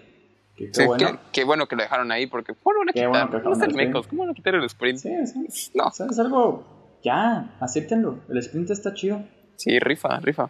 Que 0.56 0.68
qué 0.68 0.74
Sí, 0.74 0.86
bueno. 0.86 1.08
qué, 1.08 1.18
qué 1.32 1.44
bueno 1.46 1.66
que 1.68 1.76
lo 1.78 1.82
dejaron 1.84 2.12
ahí 2.12 2.28
porque 2.28 2.54
¿cómo 2.54 2.74
lo 2.74 2.80
van 2.80 2.90
a 2.90 2.92
Qué 2.92 3.00
quitar? 3.00 3.30
bueno 3.42 3.68
que 3.68 3.74
mecos, 3.76 4.08
¿cómo 4.08 4.22
van 4.24 4.32
a 4.32 4.34
quitar 4.36 4.54
el 4.56 4.64
sprint? 4.66 5.00
Sí, 5.00 5.10
sí. 5.48 5.72
No, 5.76 5.86
O 5.86 5.92
sea, 5.92 6.06
es 6.12 6.20
algo. 6.20 7.00
Ya, 7.04 7.56
acéptenlo. 7.60 8.20
El 8.30 8.38
sprint 8.40 8.70
está 8.72 8.94
chido. 8.94 9.24
sí, 9.56 9.80
rifa, 9.80 10.20
rifa. 10.20 10.50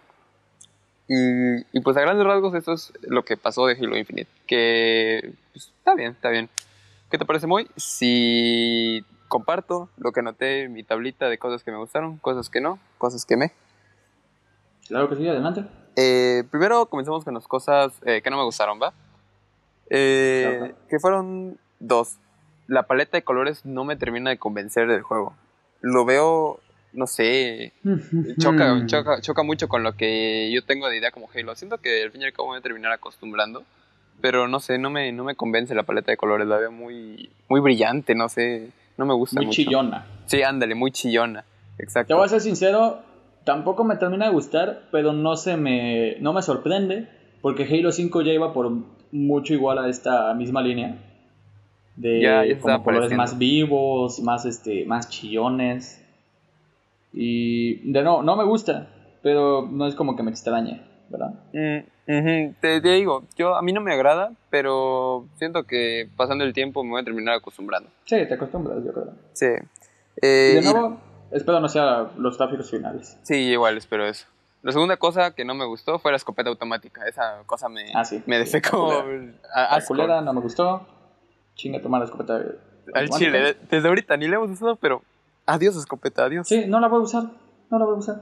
Y, 1.07 1.57
y 1.77 1.81
pues 1.81 1.95
a 1.97 2.01
grandes 2.01 2.25
rasgos 2.25 2.55
eso 2.55 2.73
es 2.73 2.91
lo 3.03 3.23
que 3.23 3.37
pasó 3.37 3.67
de 3.67 3.75
Halo 3.75 3.97
Infinite. 3.97 4.29
Que 4.47 5.33
pues, 5.51 5.67
está 5.77 5.93
bien, 5.95 6.11
está 6.13 6.29
bien. 6.29 6.49
¿Qué 7.13 7.19
te 7.19 7.25
parece, 7.25 7.45
Moy? 7.45 7.67
Si 7.75 9.05
comparto 9.27 9.87
lo 9.97 10.11
que 10.11 10.21
anoté 10.21 10.63
en 10.63 10.73
mi 10.73 10.81
tablita 10.81 11.29
de 11.29 11.37
cosas 11.37 11.63
que 11.63 11.69
me 11.71 11.77
gustaron, 11.77 12.17
cosas 12.17 12.49
que 12.49 12.59
no, 12.59 12.79
cosas 12.97 13.23
que 13.23 13.37
me. 13.37 13.51
Claro 14.87 15.07
que 15.07 15.17
sí, 15.17 15.27
adelante. 15.27 15.63
Eh, 15.95 16.43
primero 16.49 16.87
comencemos 16.87 17.23
con 17.23 17.35
las 17.35 17.47
cosas 17.47 17.93
eh, 18.03 18.23
que 18.23 18.31
no 18.31 18.37
me 18.37 18.43
gustaron, 18.45 18.79
¿va? 18.81 18.93
Eh, 19.91 20.55
Claro. 20.57 20.75
que 20.89 20.97
fueron 20.99 21.59
dos. 21.79 22.17
La 22.65 22.81
paleta 22.87 23.15
de 23.15 23.23
colores 23.23 23.63
no 23.63 23.83
me 23.83 23.95
termina 23.95 24.31
de 24.31 24.39
convencer 24.39 24.87
del 24.87 25.03
juego. 25.03 25.35
Lo 25.81 26.05
veo, 26.05 26.61
no 26.93 27.05
sé, 27.05 27.73
choca, 28.39 28.87
choca, 28.87 29.21
choca 29.21 29.43
mucho 29.43 29.67
con 29.67 29.83
lo 29.83 29.93
que 29.95 30.51
yo 30.51 30.65
tengo 30.65 30.89
de 30.89 30.97
idea 30.97 31.11
como 31.11 31.29
Halo. 31.31 31.53
Siento 31.53 31.77
que 31.77 32.01
al 32.01 32.09
fin 32.09 32.23
y 32.23 32.25
al 32.25 32.33
cabo 32.33 32.47
me 32.47 32.53
voy 32.53 32.59
a 32.59 32.63
terminar 32.63 32.91
acostumbrando. 32.91 33.63
Pero 34.21 34.47
no 34.47 34.59
sé, 34.59 34.77
no 34.77 34.89
me, 34.89 35.11
no 35.11 35.23
me 35.23 35.35
convence 35.35 35.75
la 35.75 35.83
paleta 35.83 36.11
de 36.11 36.17
colores. 36.17 36.47
La 36.47 36.57
veo 36.57 36.71
muy, 36.71 37.29
muy 37.49 37.59
brillante, 37.59 38.15
no 38.15 38.29
sé. 38.29 38.69
No 38.97 39.05
me 39.05 39.13
gusta 39.13 39.37
Muy 39.37 39.47
mucho. 39.47 39.55
chillona. 39.55 40.05
Sí, 40.25 40.41
ándale, 40.43 40.75
muy 40.75 40.91
chillona. 40.91 41.43
Te 41.77 41.83
Exacto. 41.83 42.15
voy 42.15 42.25
a 42.25 42.29
ser 42.29 42.39
sincero, 42.41 42.99
tampoco 43.43 43.83
me 43.83 43.95
termina 43.97 44.27
de 44.27 44.31
gustar, 44.31 44.83
pero 44.91 45.11
no 45.13 45.35
se 45.35 45.57
me 45.57 46.15
no 46.19 46.31
me 46.33 46.41
sorprende 46.41 47.09
porque 47.41 47.63
Halo 47.63 47.91
5 47.91 48.21
ya 48.21 48.31
iba 48.31 48.53
por 48.53 48.71
mucho 49.11 49.53
igual 49.53 49.79
a 49.79 49.89
esta 49.89 50.33
misma 50.35 50.61
línea 50.61 50.95
de 51.95 52.21
Ya, 52.21 52.45
ya 52.45 52.55
se 52.55 52.61
como 52.61 52.83
colores 52.83 53.11
más 53.13 53.37
vivos, 53.37 54.19
más 54.21 54.45
este 54.45 54.85
más 54.85 55.09
chillones. 55.09 55.99
Y 57.11 57.91
de 57.91 58.01
no 58.03 58.23
no 58.23 58.35
me 58.35 58.43
gusta, 58.43 58.87
pero 59.21 59.67
no 59.69 59.87
es 59.87 59.95
como 59.95 60.15
que 60.15 60.23
me 60.23 60.31
extrañe, 60.31 60.81
¿verdad? 61.13 61.33
Mm, 61.53 62.53
Te, 62.59 62.81
te 62.81 62.89
digo, 62.89 63.23
yo 63.37 63.55
a 63.55 63.61
mí 63.61 63.71
no 63.71 63.79
me 63.79 63.93
agrada, 63.93 64.33
pero 64.49 65.25
siento 65.37 65.63
que 65.63 66.09
pasando 66.17 66.43
el 66.43 66.51
tiempo 66.53 66.83
me 66.83 66.89
voy 66.91 67.01
a 67.01 67.05
terminar 67.05 67.35
acostumbrando. 67.35 67.89
Sí, 68.03 68.17
te 68.27 68.33
acostumbras, 68.33 68.83
yo 68.83 68.91
creo. 68.91 69.13
Sí. 69.31 69.45
Y 69.47 70.25
Eh, 70.25 70.27
de 70.55 70.59
y- 70.61 70.63
nuevo, 70.73 70.97
espero 71.31 71.59
no 71.61 71.69
sea 71.69 72.09
los 72.17 72.35
tráficos 72.37 72.69
finales. 72.69 73.17
sí, 73.23 73.35
igual 73.35 73.77
espero 73.77 74.05
eso. 74.05 74.27
La 74.63 74.71
segunda 74.71 74.97
cosa 74.97 75.31
que 75.35 75.43
no 75.45 75.55
me 75.55 75.65
gustó 75.65 75.99
fue 75.99 76.11
la 76.11 76.17
escopeta 76.17 76.49
automática. 76.49 77.05
Esa 77.07 77.43
cosa 77.45 77.67
me, 77.69 77.91
Ah, 77.93 78.03
sí. 78.05 78.21
me 78.25 78.37
a- 78.37 78.41
La 79.61 79.65
asco. 79.77 79.87
culera 79.93 80.21
no 80.21 80.33
me 80.33 80.41
gustó. 80.41 80.85
Chinga 81.55 81.81
tomar 81.81 81.99
la 82.01 82.05
escopeta. 82.05 82.41
al 82.93 83.09
chile. 83.11 83.39
de- 83.39 83.57
Desde 83.69 83.87
ahorita 83.87 84.17
ni 84.17 84.27
le 84.27 84.35
hemos 84.35 84.49
usado, 84.51 84.75
pero 84.75 85.01
adiós 85.45 85.75
escopeta, 85.77 86.25
adiós. 86.25 86.47
Sí, 86.47 86.65
no 86.67 86.79
la 86.81 86.87
voy 86.89 86.99
a 86.99 87.03
usar. 87.03 87.23
No 87.69 87.79
la 87.79 87.85
voy 87.85 87.95
a 87.95 87.97
usar. 87.99 88.21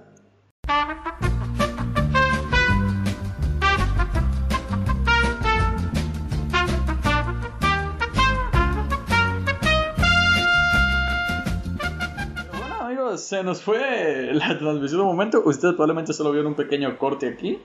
Amigos, 13.11 13.21
se 13.27 13.43
nos 13.43 13.61
fue 13.61 14.31
la 14.33 14.57
transmisión 14.57 15.01
un 15.01 15.07
momento. 15.07 15.41
Ustedes 15.45 15.73
probablemente 15.75 16.13
solo 16.13 16.31
vieron 16.31 16.47
un 16.51 16.55
pequeño 16.55 16.97
corte 16.97 17.27
aquí. 17.29 17.59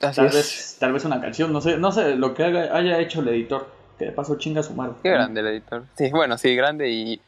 Así 0.00 0.16
Tal 0.16 0.26
es. 0.26 0.34
vez, 0.34 0.76
tal 0.78 0.92
vez 0.92 1.04
una 1.04 1.20
canción, 1.20 1.52
no 1.52 1.60
sé, 1.60 1.76
no 1.76 1.90
sé 1.90 2.14
lo 2.16 2.34
que 2.34 2.44
haga- 2.44 2.76
haya 2.76 2.98
hecho 3.00 3.20
el 3.20 3.28
editor. 3.28 3.66
Que 3.98 4.06
de 4.06 4.12
paso 4.12 4.36
chinga 4.38 4.62
su 4.62 4.74
madre. 4.74 4.94
Qué 5.02 5.10
grande 5.10 5.40
el 5.40 5.46
editor. 5.48 5.84
Sí, 5.96 6.08
bueno, 6.10 6.38
sí, 6.38 6.54
grande 6.54 6.88
y 6.88 7.20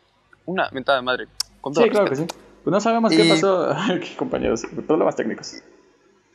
una 0.47 0.69
mentada 0.71 0.99
de 0.99 1.03
madre. 1.05 1.27
Con 1.61 1.75
todo 1.75 1.83
Sí, 1.85 1.91
claro 1.91 2.09
que 2.09 2.15
sí. 2.17 2.27
Pues 2.63 2.73
no 2.73 2.81
sabemos 2.81 3.11
qué 3.13 3.25
pasó 3.25 3.71
aquí, 3.93 4.15
compañeros. 4.15 4.63
Problemas 4.87 5.17
técnicos. 5.17 5.57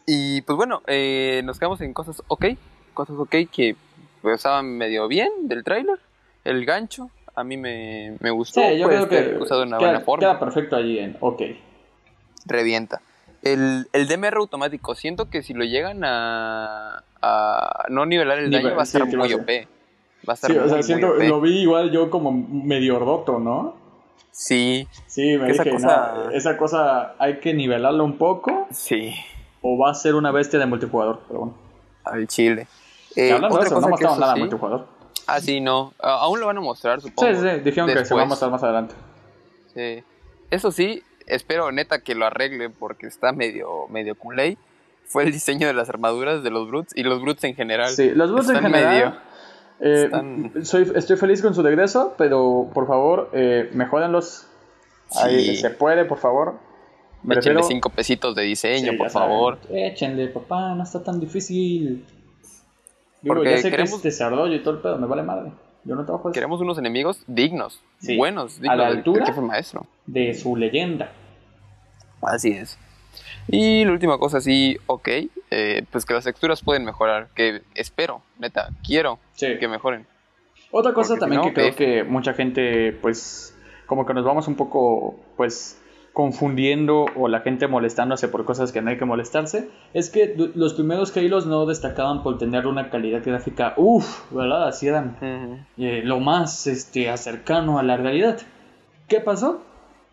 Y 0.05 0.41
pues 0.41 0.57
bueno, 0.57 0.81
eh, 0.87 1.41
nos 1.45 1.57
quedamos 1.57 1.79
en 1.81 1.93
cosas 1.93 2.21
ok. 2.27 2.45
Cosas 2.93 3.15
ok 3.17 3.33
que 3.51 3.75
pues, 4.21 4.35
estaban 4.35 4.77
medio 4.77 5.07
bien 5.07 5.29
del 5.43 5.63
tráiler. 5.63 5.99
El 6.43 6.65
gancho, 6.65 7.09
a 7.35 7.43
mí 7.43 7.57
me, 7.57 8.15
me 8.19 8.29
gustó. 8.31 8.61
Sí, 8.61 8.77
yo 8.77 8.85
puede 8.87 9.05
creo 9.07 9.09
ser 9.23 9.37
que 9.37 9.43
usado 9.43 9.61
de 9.61 9.67
una 9.67 9.77
queda, 9.77 9.89
buena 9.89 10.05
forma. 10.05 10.19
queda 10.21 10.39
perfecto 10.39 10.75
allí 10.75 10.99
en 10.99 11.17
OK. 11.19 11.41
revienta. 12.45 13.01
El, 13.41 13.87
el 13.93 14.07
DMR 14.07 14.37
automático, 14.37 14.95
siento 14.95 15.29
que 15.29 15.43
si 15.43 15.53
lo 15.53 15.63
llegan 15.65 16.03
a, 16.03 17.03
a 17.21 17.85
no 17.89 18.05
nivelar 18.05 18.39
el 18.39 18.49
Nivel- 18.49 18.63
daño 18.63 18.75
va 18.75 18.83
a 18.83 18.85
sí, 18.85 18.97
a 18.99 19.05
muy 19.05 19.29
ser. 19.29 19.39
OP. 19.39 19.67
Va 20.27 20.31
a 20.31 20.33
estar 20.33 20.49
Sí, 20.51 20.57
o 20.57 20.61
muy, 20.61 20.69
sea, 20.69 20.77
muy 20.77 20.83
siento, 20.83 21.09
OP. 21.11 21.23
lo 21.27 21.41
vi 21.41 21.59
igual 21.61 21.91
yo 21.91 22.09
como 22.09 22.31
medio 22.31 22.97
roto, 22.99 23.39
¿no? 23.39 23.75
Sí, 24.31 24.87
Sí, 25.07 25.37
me 25.37 25.45
Que 25.45 25.51
esa 25.53 25.63
dije, 25.63 25.75
cosa- 25.75 26.13
no, 26.25 26.29
esa 26.31 26.57
cosa 26.57 27.15
hay 27.19 27.39
que 27.39 27.53
nivelarla 27.53 28.03
un 28.03 28.17
poco 28.17 28.67
sí, 28.71 29.13
o 29.61 29.77
va 29.77 29.91
a 29.91 29.93
ser 29.93 30.15
una 30.15 30.31
bestia 30.31 30.59
de 30.59 30.65
multijugador, 30.65 31.21
pero 31.27 31.39
bueno. 31.41 31.53
al 32.03 32.27
chile. 32.27 32.67
Que 33.13 33.29
Eh, 33.29 33.31
hablando 33.31 33.55
de 33.59 33.61
otra 33.63 33.67
eso, 33.67 33.75
no 33.75 33.81
cosa 33.81 33.85
que 33.87 33.91
mostraron 33.91 34.13
eso 34.17 34.21
nada 34.21 34.33
sí- 34.33 34.39
multijugador. 34.39 34.87
Ah, 35.27 35.39
sí, 35.41 35.59
no. 35.61 35.93
Aún 35.99 36.39
lo 36.39 36.45
van 36.47 36.57
a 36.57 36.61
mostrar, 36.61 37.01
supongo. 37.01 37.29
Sí, 37.33 37.39
sí, 37.41 37.59
dijeron 37.63 37.89
que 37.91 38.05
se 38.05 38.13
va 38.13 38.23
a 38.23 38.25
mostrar 38.25 38.51
más 38.51 38.63
adelante. 38.63 38.93
Sí. 39.73 40.03
Eso 40.51 40.71
sí, 40.71 41.01
espero 41.25 41.71
neta 41.71 41.99
que 42.01 42.15
lo 42.15 42.25
arregle 42.25 42.69
porque 42.69 43.07
está 43.07 43.31
medio, 43.31 43.87
medio 43.89 44.15
culé. 44.15 44.57
fue 45.07 45.23
el 45.23 45.31
diseño 45.31 45.67
de 45.67 45.73
las 45.73 45.87
armaduras 45.89 46.41
de 46.43 46.49
los 46.49 46.67
Brutes 46.67 46.93
y 46.97 47.03
los 47.03 47.21
Brutes 47.21 47.43
en 47.43 47.53
general. 47.55 47.89
Sí, 47.89 48.09
los 48.09 48.31
Brutes 48.31 48.49
en 48.49 48.61
general. 48.61 49.19
eh, 49.79 50.03
están- 50.05 50.51
soy, 50.65 50.91
estoy 50.95 51.15
feliz 51.17 51.41
con 51.43 51.53
su 51.53 51.61
regreso, 51.61 52.15
pero 52.17 52.71
por 52.73 52.87
favor, 52.87 53.29
eh, 53.33 53.69
mejórenlos. 53.73 54.47
Ahí 55.21 55.45
Sí. 55.45 55.57
se 55.57 55.69
puede, 55.69 56.05
por 56.05 56.17
favor. 56.17 56.55
Me 57.21 57.35
Échenle 57.35 57.59
refiero- 57.59 57.67
cinco 57.67 57.89
pesitos 57.91 58.33
de 58.35 58.43
diseño, 58.43 58.93
Sí, 58.93 58.97
por 58.97 59.09
saben. 59.11 59.29
favor. 59.29 59.59
Échenle, 59.69 60.27
papá, 60.29 60.73
no 60.73 60.81
está 60.83 61.03
tan 61.03 61.19
difícil. 61.19 62.03
Digo, 63.25 63.35
Porque 63.37 63.49
ya 63.49 63.57
sé 63.57 63.63
que 63.63 63.71
queremos- 63.71 63.93
es 63.93 64.03
desarrollo 64.03 64.53
y 64.53 64.59
todo 64.61 64.75
el 64.75 64.81
pedo, 64.81 64.97
me 64.99 65.07
vale 65.07 65.23
madre. 65.23 65.51
Yo 65.83 65.95
no 65.95 66.05
trabajo 66.05 66.29
eso. 66.29 66.33
Queremos 66.33 66.61
unos 66.61 66.77
enemigos 66.77 67.23
dignos, 67.25 67.81
Sí. 67.97 68.15
buenos, 68.17 68.59
A 68.59 68.61
dignos 68.61 68.77
la 68.77 68.87
del- 68.89 68.97
altura. 68.97 69.17
del 69.25 69.27
jefe 69.33 69.41
maestro. 69.41 69.87
De 70.05 70.33
su 70.35 70.55
leyenda. 70.55 71.11
Así 72.21 72.51
es. 72.51 72.77
Y 73.47 73.83
la 73.83 73.91
última 73.91 74.17
cosa, 74.19 74.41
sí, 74.41 74.77
ok, 74.87 75.07
eh, 75.51 75.83
pues 75.91 76.05
que 76.05 76.13
las 76.13 76.23
texturas 76.23 76.61
pueden 76.61 76.85
mejorar, 76.85 77.29
que 77.35 77.61
espero, 77.75 78.21
neta, 78.39 78.69
quiero 78.85 79.19
Sí. 79.33 79.57
que 79.59 79.67
mejoren. 79.67 80.05
Otra 80.71 80.93
cosa 80.93 81.09
Porque 81.09 81.13
si 81.15 81.19
también 81.19 81.41
no, 81.41 81.47
que 81.47 81.53
creo 81.53 81.75
que 81.75 82.03
mucha 82.03 82.33
gente, 82.33 82.91
pues, 83.01 83.57
como 83.87 84.05
que 84.05 84.13
nos 84.13 84.23
vamos 84.25 84.47
un 84.47 84.55
poco, 84.55 85.19
pues, 85.37 85.81
confundiendo 86.15 87.05
o 87.15 87.27
la 87.27 87.41
gente 87.41 87.67
molestándose 87.67 88.29
por 88.29 88.45
cosas 88.45 88.71
que 88.71 88.81
no 88.81 88.89
hay 88.89 88.97
que 88.97 89.03
molestarse, 89.05 89.69
es 89.93 90.09
que 90.09 90.33
los 90.55 90.73
primeros 90.73 91.15
Halos 91.15 91.45
no 91.45 91.65
destacaban 91.65 92.23
por 92.23 92.37
tener 92.37 92.65
una 92.67 92.89
calidad 92.89 93.21
gráfica, 93.23 93.73
uff, 93.75 94.31
¿verdad? 94.31 94.69
Así 94.69 94.87
eran 94.87 95.17
eh, 95.77 96.01
lo 96.05 96.19
más 96.21 96.67
este, 96.67 97.15
cercano 97.17 97.79
a 97.79 97.83
la 97.83 97.97
realidad. 97.97 98.39
¿Qué 99.09 99.19
pasó? 99.19 99.61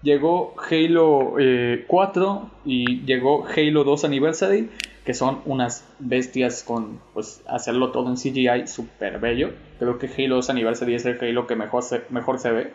Llegó 0.02 0.54
Halo 0.68 1.36
eh, 1.38 1.84
4 1.86 2.50
y 2.64 3.02
llegó 3.04 3.46
Halo 3.46 3.84
2 3.84 4.04
Anniversary, 4.04 4.68
que 5.04 5.14
son 5.14 5.38
unas 5.46 5.86
bestias 6.00 6.64
con 6.64 6.98
pues 7.14 7.42
hacerlo 7.46 7.92
todo 7.92 8.08
en 8.08 8.16
CGI 8.16 8.66
súper 8.66 9.20
bello. 9.20 9.50
Creo 9.78 9.98
que 9.98 10.08
Halo 10.08 10.34
2 10.34 10.50
Anniversary 10.50 10.96
es 10.96 11.06
el 11.06 11.20
Halo 11.20 11.46
que 11.46 11.54
mejor 11.54 11.84
se, 11.84 12.02
mejor 12.10 12.40
se 12.40 12.50
ve. 12.50 12.72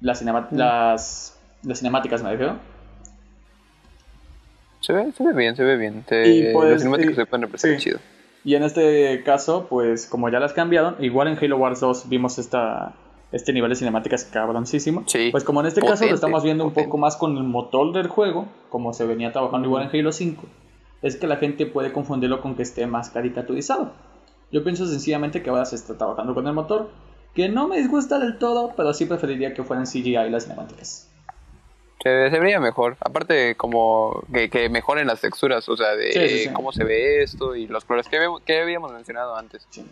Las, 0.00 0.20
cinema- 0.20 0.48
las, 0.52 1.37
las 1.62 1.78
cinemáticas 1.78 2.22
me 2.22 2.30
refiero. 2.30 2.56
Se 4.80 4.92
ve, 4.92 5.12
se 5.12 5.24
ve 5.24 5.32
bien, 5.34 5.56
se 5.56 5.64
ve 5.64 5.76
bien. 5.76 6.04
Te, 6.06 6.28
Y, 6.28 6.52
pues, 6.52 6.70
los 6.70 6.80
cinemáticos 6.82 7.12
y- 7.12 7.16
se 7.16 7.26
pueden 7.26 7.42
representar 7.42 7.80
sí. 7.80 7.84
chido. 7.90 7.98
Y 8.44 8.54
en 8.54 8.62
este 8.62 9.22
caso, 9.24 9.66
pues 9.68 10.06
como 10.06 10.28
ya 10.30 10.38
las 10.40 10.52
cambiaron, 10.52 10.96
igual 11.00 11.28
en 11.28 11.36
Halo 11.36 11.56
Wars 11.58 11.80
2 11.80 12.08
vimos 12.08 12.38
esta, 12.38 12.94
este 13.32 13.52
nivel 13.52 13.68
de 13.70 13.76
cinemáticas 13.76 14.24
cabroncísimo. 14.24 15.02
Sí, 15.06 15.28
Pues 15.32 15.44
como 15.44 15.60
en 15.60 15.66
este 15.66 15.82
caso 15.82 16.06
lo 16.06 16.14
estamos 16.14 16.44
viendo 16.44 16.64
un 16.64 16.72
poco 16.72 16.96
más 16.96 17.16
con 17.16 17.36
el 17.36 17.42
motor 17.42 17.92
del 17.92 18.06
juego, 18.06 18.46
como 18.70 18.92
se 18.94 19.04
venía 19.04 19.32
trabajando 19.32 19.66
igual 19.66 19.82
en 19.92 20.00
Halo 20.00 20.12
5, 20.12 20.44
es 21.02 21.16
que 21.16 21.26
la 21.26 21.36
gente 21.36 21.66
puede 21.66 21.92
confundirlo 21.92 22.40
con 22.40 22.54
que 22.54 22.62
esté 22.62 22.86
más 22.86 23.10
caricaturizado. 23.10 23.92
Yo 24.50 24.62
pienso 24.64 24.86
sencillamente 24.86 25.42
que 25.42 25.50
ahora 25.50 25.64
se 25.66 25.74
está 25.76 25.98
trabajando 25.98 26.32
con 26.34 26.46
el 26.46 26.54
motor, 26.54 26.90
que 27.34 27.48
no 27.50 27.68
me 27.68 27.76
disgusta 27.78 28.18
del 28.18 28.38
todo, 28.38 28.72
pero 28.76 28.94
sí 28.94 29.04
preferiría 29.04 29.52
que 29.52 29.62
fueran 29.64 29.84
CGI 29.86 30.30
las 30.30 30.44
cinemáticas. 30.44 31.07
Se, 32.02 32.30
se 32.30 32.38
vería 32.38 32.60
mejor. 32.60 32.96
Aparte, 33.00 33.56
como 33.56 34.22
que, 34.32 34.48
que 34.50 34.68
mejoren 34.68 35.06
las 35.08 35.20
texturas, 35.20 35.68
o 35.68 35.76
sea, 35.76 35.96
de 35.96 36.12
Sí, 36.12 36.28
sí, 36.28 36.38
sí. 36.44 36.50
cómo 36.52 36.72
se 36.72 36.84
ve 36.84 37.22
esto 37.22 37.56
y 37.56 37.66
los 37.66 37.84
colores 37.84 38.08
que, 38.08 38.16
habíamos- 38.16 38.40
que 38.42 38.60
habíamos 38.60 38.92
mencionado 38.92 39.36
antes. 39.36 39.66
Sí. 39.70 39.84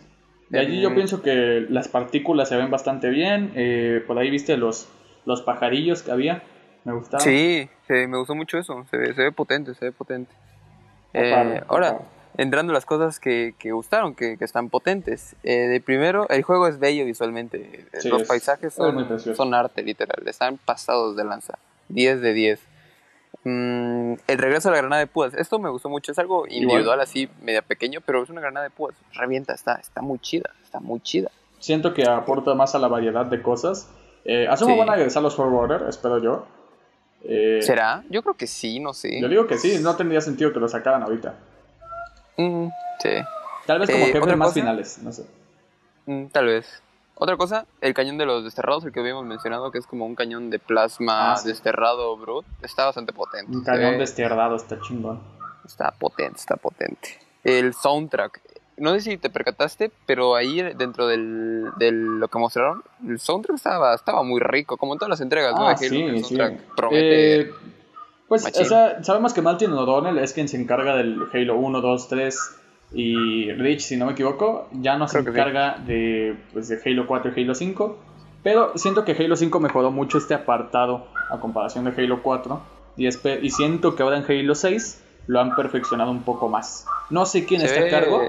De 0.49 0.59
allí 0.59 0.79
yo 0.81 0.91
Mm. 0.91 0.95
pienso 0.95 1.21
que 1.21 1.65
las 1.69 1.89
partículas 1.89 2.47
se 2.47 2.55
ven 2.55 2.71
bastante 2.71 3.09
bien. 3.09 3.51
eh, 3.55 4.01
por 4.07 4.17
ahí 4.17 4.29
viste 4.29 4.55
los, 4.55 4.87
los 5.25 5.41
pajarillos 5.41 6.01
que 6.03 6.11
había. 6.11 6.43
Me 6.85 6.93
gustaron. 6.93 7.21
Sí, 7.25 7.67
sí, 7.87 7.93
me 8.07 8.17
gustó 8.17 8.33
mucho 8.35 8.57
eso. 8.57 8.85
Se 8.89 8.95
ve, 8.95 9.13
se 9.13 9.23
ve 9.23 9.31
potente, 9.33 9.73
se 9.75 9.85
ve 9.85 9.91
potente. 9.91 10.33
Eh, 11.13 11.31
padre, 11.33 11.63
ahora, 11.67 11.91
padre. 11.97 12.05
entrando 12.37 12.71
las 12.71 12.85
cosas 12.85 13.19
que, 13.19 13.53
que 13.59 13.71
gustaron, 13.71 14.15
que, 14.15 14.37
que 14.37 14.45
están 14.45 14.69
potentes. 14.69 15.35
Eh, 15.43 15.67
de 15.67 15.81
primero, 15.81 16.29
el 16.29 16.43
juego 16.43 16.67
es 16.69 16.79
bello 16.79 17.03
visualmente. 17.03 17.85
Los 18.05 18.21
es- 18.21 18.27
paisajes 18.29 18.73
son, 18.73 19.19
son 19.19 19.53
arte, 19.53 19.83
literal. 19.83 20.25
Están 20.25 20.57
pasados 20.57 21.17
de 21.17 21.25
lanza. 21.25 21.57
10 21.89 22.21
de 22.21 22.33
10. 22.33 22.59
Mm, 23.43 24.13
el 24.27 24.37
regreso 24.37 24.69
a 24.69 24.71
la 24.71 24.77
granada 24.79 24.99
de 24.99 25.07
púas. 25.07 25.33
Esto 25.33 25.59
me 25.59 25.69
gustó 25.69 25.89
mucho. 25.89 26.11
Es 26.11 26.19
algo 26.19 26.45
individual, 26.47 26.99
así, 26.99 27.29
media 27.41 27.61
pequeño, 27.61 28.01
pero 28.05 28.23
es 28.23 28.29
una 28.29 28.41
granada 28.41 28.65
de 28.65 28.69
púas. 28.71 28.95
Revienta, 29.13 29.53
está, 29.53 29.75
está 29.75 30.01
muy 30.01 30.19
chida. 30.19 30.51
Está 30.63 30.79
muy 30.79 30.99
chida. 31.01 31.29
Siento 31.59 31.93
que 31.93 32.07
aporta 32.07 32.53
más 32.55 32.75
a 32.75 32.79
la 32.79 32.87
variedad 32.87 33.25
de 33.25 33.41
cosas. 33.41 33.89
Eh, 34.25 34.47
asumo 34.49 34.73
Sí. 34.73 34.79
van 34.79 34.89
a 34.89 34.95
regresar 34.95 35.23
los 35.23 35.35
Forwarder, 35.35 35.87
espero 35.87 36.21
yo. 36.21 36.45
Eh, 37.23 37.59
¿Será? 37.61 38.03
Yo 38.09 38.21
creo 38.21 38.35
que 38.35 38.47
sí, 38.47 38.79
no 38.79 38.93
sé. 38.93 39.19
Yo 39.21 39.27
digo 39.29 39.47
que 39.47 39.57
sí, 39.57 39.79
no 39.81 39.95
tendría 39.95 40.21
sentido 40.21 40.51
que 40.53 40.59
lo 40.59 40.67
sacaran 40.67 41.01
ahorita. 41.03 41.35
Mm, 42.37 42.67
sí. 43.01 43.09
Tal 43.65 43.79
vez 43.79 43.89
como 43.89 44.05
Eh, 44.05 44.11
que 44.11 44.19
¿otra 44.19 44.35
más 44.35 44.47
cosa? 44.49 44.59
finales, 44.59 44.99
no 45.01 45.11
sé. 45.11 45.25
Mm, 46.05 46.27
tal 46.27 46.45
vez. 46.45 46.81
Otra 47.19 47.35
cosa, 47.37 47.65
el 47.81 47.93
cañón 47.93 48.17
de 48.17 48.25
los 48.25 48.43
desterrados, 48.43 48.85
el 48.85 48.91
que 48.91 48.99
habíamos 48.99 49.25
mencionado, 49.25 49.71
que 49.71 49.79
es 49.79 49.87
como 49.87 50.05
un 50.05 50.15
cañón 50.15 50.49
de 50.49 50.59
plasma 50.59 51.33
Ah, 51.33 51.35
sí. 51.37 51.47
desterrado 51.47 52.15
brut, 52.17 52.45
está 52.61 52.85
bastante 52.85 53.11
potente. 53.13 53.51
Un 53.55 53.63
cañón 53.63 53.91
ve- 53.93 53.97
desterrado 53.97 54.55
está 54.55 54.79
chingón. 54.81 55.19
Está 55.65 55.91
potente, 55.91 56.37
está 56.37 56.55
potente. 56.57 57.19
El 57.43 57.73
soundtrack. 57.73 58.39
No 58.77 58.91
sé 58.93 59.01
si 59.01 59.17
te 59.17 59.31
percataste, 59.31 59.91
pero 60.05 60.35
ahí 60.35 60.61
dentro 60.75 61.07
del, 61.07 61.71
de 61.77 61.91
lo 61.91 62.27
que 62.27 62.37
mostraron, 62.37 62.83
el 63.07 63.19
soundtrack 63.19 63.55
estaba, 63.55 63.95
estaba 63.95 64.21
muy 64.21 64.39
rico, 64.39 64.77
como 64.77 64.93
en 64.93 64.99
todas 64.99 65.09
las 65.09 65.21
entregas, 65.21 65.55
¿no? 65.55 65.67
Ah, 65.67 65.73
De 65.73 65.87
Halo, 65.87 66.09
el 66.09 66.17
sí, 66.19 66.23
sí. 66.23 66.35
soundtrack 66.35 66.75
promete. 66.75 67.41
Eh, 67.41 67.51
pues, 68.27 68.43
machín. 68.43 68.61
o 68.61 68.65
sea, 68.65 69.03
sabemos 69.03 69.33
que 69.33 69.41
Martin 69.41 69.73
O'Donnell 69.73 70.19
es 70.19 70.33
quien 70.33 70.47
se 70.47 70.57
encarga 70.61 70.95
del 70.95 71.23
Halo 71.33 71.55
1, 71.55 71.81
2, 71.81 72.07
3 72.09 72.55
y 72.93 73.51
Rich, 73.51 73.81
si 73.81 73.97
no 73.97 74.05
me 74.05 74.13
equivoco, 74.13 74.67
ya 74.71 74.97
no 74.97 75.07
se 75.07 75.21
sí. 75.21 75.27
encarga 75.29 75.77
de, 75.85 76.35
pues, 76.53 76.67
de 76.69 76.79
Halo 76.85 77.05
4 77.07 77.31
y 77.35 77.43
Halo 77.43 77.55
5. 77.55 77.97
Pero 78.43 78.71
siento 78.77 79.03
que 79.03 79.11
Halo 79.11 79.35
5 79.35 79.59
mejoró 79.59 79.91
mucho 79.91 80.17
este 80.17 80.33
apartado 80.33 81.07
a 81.29 81.39
comparación 81.39 81.83
de 81.85 81.91
Halo 82.01 82.21
4. 82.23 82.61
Y, 82.97 83.11
siento 83.51 83.95
que 83.95 84.03
ahora 84.03 84.17
en 84.17 84.23
Halo 84.23 84.55
6 84.55 85.03
lo 85.27 85.39
han 85.41 85.55
perfeccionado 85.55 86.11
un 86.11 86.23
poco 86.23 86.47
más. 86.47 86.85
No 87.09 87.25
sé 87.25 87.45
quién 87.45 87.61
está 87.61 87.81
a 87.81 87.89
cargo, 87.89 88.27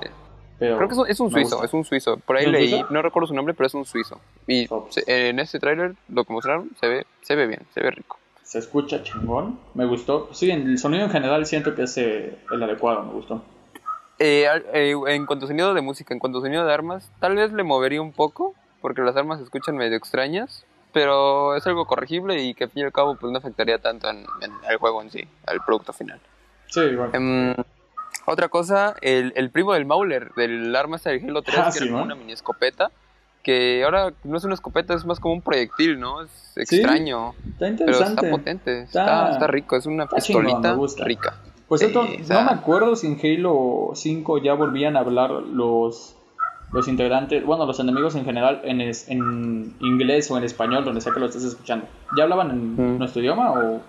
pero. 0.59 0.77
Creo 0.77 0.89
que 0.89 0.95
es 0.95 0.99
un, 0.99 1.09
es 1.09 1.21
un 1.21 1.27
me 1.29 1.33
suizo, 1.33 1.51
gusta. 1.57 1.67
es 1.67 1.73
un 1.75 1.85
suizo. 1.85 2.17
Por 2.19 2.37
ahí 2.37 2.43
¿Es 2.43 2.49
un 2.49 2.53
leí, 2.53 2.71
suizo? 2.71 2.87
no 2.91 3.01
recuerdo 3.03 3.29
su 3.29 3.35
nombre, 3.35 3.55
pero 3.55 3.69
es 3.69 3.75
un 3.75 3.85
suizo. 3.85 4.21
Y 4.49 4.67
Ops. 4.69 4.95
se- 4.95 5.29
en 5.29 5.39
este 5.39 5.59
tráiler, 5.61 5.95
lo 6.09 6.25
que 6.25 6.33
mostraron, 6.33 6.71
se 6.81 6.89
ve, 6.89 7.07
se 7.23 7.37
ve 7.37 7.47
bien, 7.47 7.61
se 7.73 7.81
ve 7.81 7.93
rico. 7.93 8.19
Se 8.43 8.59
escucha 8.59 9.03
chingón, 9.03 9.59
me 9.75 9.85
gustó. 9.87 10.29
Sí, 10.33 10.51
en 10.51 10.63
el 10.69 10.79
sonido 10.79 11.05
en 11.05 11.11
general 11.11 11.47
siento 11.47 11.75
que 11.75 11.83
es 11.85 11.97
eh, 11.99 12.37
el 12.51 12.63
adecuado, 12.63 13.05
me 13.05 13.13
gustó. 13.13 13.43
Eh, 14.19 14.47
eh, 14.73 14.95
en 15.09 15.27
cuanto 15.27 15.45
a 15.45 15.49
sonido 15.49 15.75
de 15.75 15.81
música, 15.81 16.13
en 16.13 16.19
cuanto 16.21 16.39
a 16.39 16.43
sonido 16.43 16.67
de 16.67 16.73
armas, 16.73 17.11
tal 17.21 17.37
vez 17.37 17.53
le 17.53 17.63
movería 17.63 18.03
un 18.03 18.13
poco, 18.13 18.55
porque 18.81 19.03
las 19.03 19.17
armas 19.17 19.39
se 19.39 19.45
escuchan 19.45 19.77
medio 19.77 19.97
extrañas, 19.97 20.65
pero 20.93 21.55
es 21.55 21.67
algo 21.67 21.85
corregible 21.87 22.43
y 22.43 22.55
que 22.55 22.65
al 22.65 22.71
fin 22.71 22.83
y 22.83 22.87
al 22.87 22.93
cabo 22.93 23.17
pues 23.17 23.31
no 23.33 23.39
afectaría 23.39 23.79
tanto 23.79 24.09
en, 24.11 24.19
en 24.41 24.53
el 24.69 24.77
juego 24.79 25.03
en 25.03 25.11
sí, 25.11 25.25
al 25.47 25.61
producto 25.65 25.93
final. 25.93 26.21
Sí, 26.67 26.81
igual. 26.81 27.11
Em, 27.15 27.55
otra 28.27 28.49
cosa, 28.49 28.97
el, 29.03 29.33
el 29.37 29.51
primo 29.51 29.73
del 29.75 29.87
Mauler, 29.87 30.33
del 30.35 30.75
arma 30.75 30.97
esta 30.97 31.11
del 31.11 31.25
Halo 31.25 31.43
3, 31.43 31.57
Ah, 31.61 31.67
que 31.67 31.73
sí, 31.73 31.79
era 31.79 31.87
como 31.87 31.99
¿no? 31.99 32.05
una 32.07 32.15
mini 32.17 32.33
escopeta, 32.33 32.91
que 33.45 33.85
ahora 33.85 34.13
no 34.25 34.37
es 34.37 34.45
una 34.45 34.55
escopeta, 34.55 34.95
es 34.95 35.05
más 35.07 35.21
como 35.21 35.35
un 35.35 35.43
proyectil, 35.43 35.99
¿no? 36.01 36.23
Es 36.23 36.31
Sí, 36.55 36.61
extraño, 36.63 37.35
Está 37.53 37.67
pero 37.67 37.71
interesante. 37.71 38.27
está 38.27 38.31
potente, 38.37 38.81
Está- 38.83 39.01
está, 39.01 39.31
está 39.33 39.47
rico, 39.47 39.77
es 39.77 39.87
una 39.87 40.05
está 40.05 40.21
chingón, 40.21 40.45
pistolita 40.45 40.73
gusta. 40.73 41.05
rica. 41.05 41.35
Pues 41.69 41.81
Sí, 41.83 41.87
esto, 41.89 42.01
o 42.01 42.25
sea- 42.25 42.41
no 42.45 42.51
me 42.51 42.57
acuerdo 42.59 42.97
si 42.97 43.07
en 43.07 43.19
Halo 43.23 43.91
5 43.95 44.39
ya 44.39 44.55
volvían 44.55 44.97
a 44.97 45.01
hablar 45.01 45.31
los, 45.31 46.17
los 46.73 46.89
integrantes, 46.89 47.45
bueno, 47.45 47.67
los 47.67 47.79
enemigos 47.81 48.15
en 48.15 48.25
general 48.25 48.61
en, 48.65 48.81
es- 48.81 49.09
en 49.09 49.75
inglés 49.81 50.31
o 50.31 50.39
en 50.39 50.45
español, 50.45 50.85
donde 50.85 51.01
sea 51.01 51.13
que 51.13 51.21
lo 51.21 51.27
estés 51.27 51.45
escuchando. 51.45 51.87
¿Ya 52.17 52.23
hablaban 52.25 52.51
en 52.51 52.95
Mm. 52.95 52.99
nuestro 52.99 53.21
idioma 53.21 53.53
o, 53.53 53.83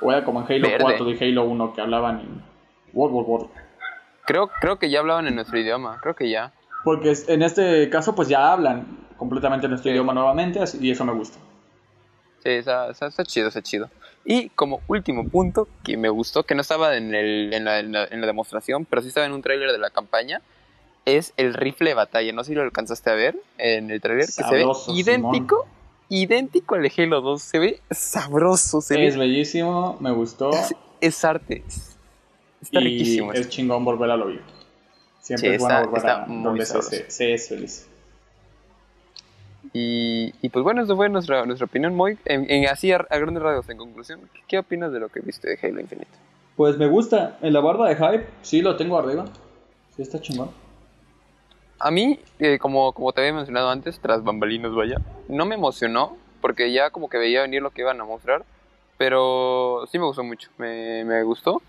o 0.00 0.12
era 0.12 0.24
como 0.24 0.40
en 0.40 0.46
Halo 0.46 0.68
Verde. 0.68 0.82
4 0.82 1.10
y 1.10 1.18
Halo 1.22 1.44
1 1.44 1.74
que 1.74 1.80
hablaban 1.82 2.20
en 2.20 2.42
World 2.94 3.14
War 3.14 3.24
War? 3.28 3.50
Creo, 4.24 4.48
creo 4.60 4.78
que 4.78 4.88
ya 4.88 5.00
hablaban 5.00 5.26
en 5.26 5.34
nuestro 5.34 5.58
idioma, 5.58 5.98
creo 6.00 6.14
que 6.14 6.30
ya. 6.30 6.52
Porque 6.84 7.12
en 7.28 7.42
este 7.42 7.90
caso 7.90 8.14
pues 8.14 8.28
ya 8.28 8.52
hablan 8.52 8.86
completamente 9.18 9.68
nuestro 9.68 9.88
Sí. 9.90 9.92
idioma 9.92 10.14
nuevamente 10.14 10.60
y 10.80 10.90
eso 10.90 11.04
me 11.04 11.12
gusta. 11.12 11.38
Sí, 12.42 12.48
está, 12.50 12.90
está, 12.90 13.06
está 13.06 13.22
chido, 13.24 13.48
está 13.48 13.62
chido. 13.62 13.88
Y 14.24 14.50
como 14.50 14.80
último 14.86 15.28
punto 15.28 15.68
que 15.84 15.96
me 15.96 16.08
gustó, 16.08 16.44
que 16.44 16.54
no 16.54 16.60
estaba 16.62 16.96
en, 16.96 17.14
el, 17.14 17.52
en, 17.52 17.64
la, 17.64 17.78
en, 17.80 17.92
la, 17.92 18.04
en 18.04 18.20
la 18.20 18.26
demostración, 18.26 18.84
pero 18.84 19.02
sí 19.02 19.08
estaba 19.08 19.26
en 19.26 19.32
un 19.32 19.42
tráiler 19.42 19.72
de 19.72 19.78
la 19.78 19.90
campaña, 19.90 20.40
es 21.04 21.32
el 21.36 21.54
rifle 21.54 21.90
de 21.90 21.94
batalla. 21.94 22.32
No 22.32 22.44
sé 22.44 22.50
si 22.50 22.54
lo 22.54 22.62
alcanzaste 22.62 23.10
a 23.10 23.14
ver 23.14 23.36
en 23.58 23.90
el 23.90 24.00
tráiler, 24.00 24.26
que 24.26 24.32
Sabroso, 24.32 24.84
se 24.84 24.90
ve 24.92 24.98
idéntico, 25.00 25.66
idéntico 26.08 26.76
al 26.76 26.82
de 26.82 26.92
Halo 26.96 27.20
2. 27.20 27.42
Se 27.42 27.58
ve 27.58 27.80
sabroso, 27.90 28.80
se 28.80 29.04
Es 29.06 29.14
ve, 29.14 29.20
bellísimo, 29.26 29.96
me 30.00 30.12
gustó. 30.12 30.50
es, 30.50 30.74
es 31.00 31.24
arte. 31.24 31.64
es- 31.66 31.96
está 32.60 32.80
y 32.80 32.84
riquísimo. 32.84 33.32
Es 33.32 33.48
chingón 33.48 33.84
volver 33.84 34.10
a 34.12 34.16
lo 34.16 34.26
vivo. 34.28 34.42
Siempre 35.20 35.48
Sí, 35.50 35.54
es 35.56 35.60
bueno 35.60 35.74
está- 35.76 35.86
volver 35.86 35.98
está 35.98 36.22
a 36.22 36.26
donde 36.26 36.64
se- 36.66 37.10
se 37.10 37.34
es 37.34 37.48
feliz. 37.48 37.88
Y, 39.72 40.34
y 40.42 40.48
pues 40.50 40.62
bueno, 40.62 40.82
eso 40.82 40.96
fue 40.96 41.08
nuestra, 41.08 41.46
nuestra 41.46 41.64
opinión, 41.64 41.94
muy 41.94 42.18
en, 42.26 42.50
en 42.50 42.68
así 42.68 42.92
a, 42.92 43.06
a 43.08 43.18
grandes 43.18 43.42
rasgos. 43.42 43.68
En 43.70 43.78
conclusión, 43.78 44.20
¿qué, 44.34 44.40
qué 44.46 44.58
opinas 44.58 44.92
de 44.92 45.00
lo 45.00 45.08
que 45.08 45.20
viste 45.20 45.48
de 45.48 45.58
Halo 45.62 45.80
Infinite? 45.80 46.10
Pues 46.56 46.76
me 46.76 46.86
gusta. 46.86 47.38
En 47.40 47.52
la 47.52 47.60
barra 47.60 47.88
de 47.88 47.96
hype, 47.96 48.26
sí 48.42 48.60
lo 48.60 48.76
tengo 48.76 48.98
arriba. 48.98 49.24
Sí, 49.96 50.02
está 50.02 50.20
chingón. 50.20 50.50
A 51.78 51.90
mí, 51.90 52.20
eh, 52.38 52.58
como, 52.58 52.92
como 52.92 53.12
te 53.12 53.22
había 53.22 53.32
mencionado 53.32 53.70
antes, 53.70 53.98
tras 53.98 54.22
bambalinas, 54.22 54.72
vaya, 54.72 54.98
no 55.28 55.46
me 55.46 55.56
emocionó, 55.56 56.16
porque 56.40 56.72
ya 56.72 56.90
como 56.90 57.08
que 57.08 57.18
veía 57.18 57.42
venir 57.42 57.60
lo 57.60 57.70
que 57.70 57.80
iban 57.80 58.00
a 58.00 58.04
mostrar, 58.04 58.44
pero 58.98 59.84
sí 59.90 59.98
me 59.98 60.04
gustó 60.04 60.22
mucho, 60.22 60.50
me, 60.58 61.04
me 61.04 61.22
gustó. 61.24 61.60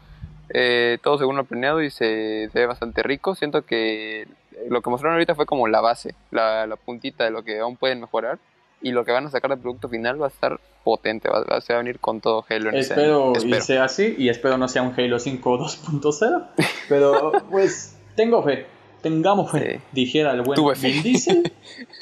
Eh, 0.50 1.00
todo 1.02 1.18
según 1.18 1.38
lo 1.38 1.46
planeado 1.46 1.82
y 1.82 1.90
se, 1.90 2.50
se, 2.52 2.60
ve 2.60 2.68
bastante 2.68 3.02
rico. 3.02 3.34
Siento 3.34 3.66
que 3.66 4.28
lo 4.74 4.82
que 4.82 4.90
mostraron 4.90 5.16
ahorita 5.16 5.36
fue 5.36 5.46
como 5.46 5.68
la 5.68 5.82
base, 5.82 6.16
la, 6.32 6.68
la, 6.68 6.76
puntita 6.76 7.24
de 7.24 7.32
lo 7.32 7.44
que 7.44 7.60
aún 7.60 7.78
pueden 7.78 8.02
mejorar. 8.02 8.40
Y 8.82 8.92
lo 8.92 9.06
que 9.06 9.14
van 9.14 9.26
a 9.26 9.30
sacar 9.30 9.50
del 9.50 9.60
producto 9.60 9.88
final 9.88 10.22
va 10.22 10.26
a 10.26 10.30
estar 10.30 10.60
potente, 10.84 11.30
va, 11.30 11.42
va 11.46 11.64
a 11.66 11.78
venir 11.78 12.00
con 12.00 12.20
todo 12.20 12.46
Halo. 12.50 12.70
En 12.70 12.76
espero, 12.76 13.34
ese 13.34 13.46
año. 13.46 13.56
y 13.56 13.62
sea 13.62 13.84
así, 13.86 14.16
y 14.18 14.28
espero 14.28 14.58
no 14.58 14.68
sea 14.68 14.82
un 14.82 14.94
Halo 14.98 15.20
5 15.20 15.58
2.0. 15.58 16.48
Pero 16.90 17.32
pues 17.50 17.96
tengo 18.18 18.44
fe, 18.44 18.66
tengamos 19.02 19.52
fe, 19.52 19.76
sí. 19.76 19.82
dijera 19.94 20.34
el 20.34 20.42
buen 20.42 20.60
Diesel. 20.82 21.54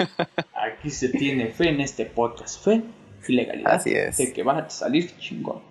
Aquí 0.56 0.90
se 0.90 1.10
tiene 1.10 1.48
fe 1.50 1.70
en 1.70 1.82
este 1.82 2.08
podcast, 2.08 2.64
fe 2.64 2.82
y 3.28 3.34
legalidad. 3.34 3.74
Así 3.74 3.92
es. 3.92 4.18
De 4.18 4.34
que 4.34 4.42
va 4.42 4.58
a 4.58 4.70
salir 4.72 5.16
chingón. 5.20 5.62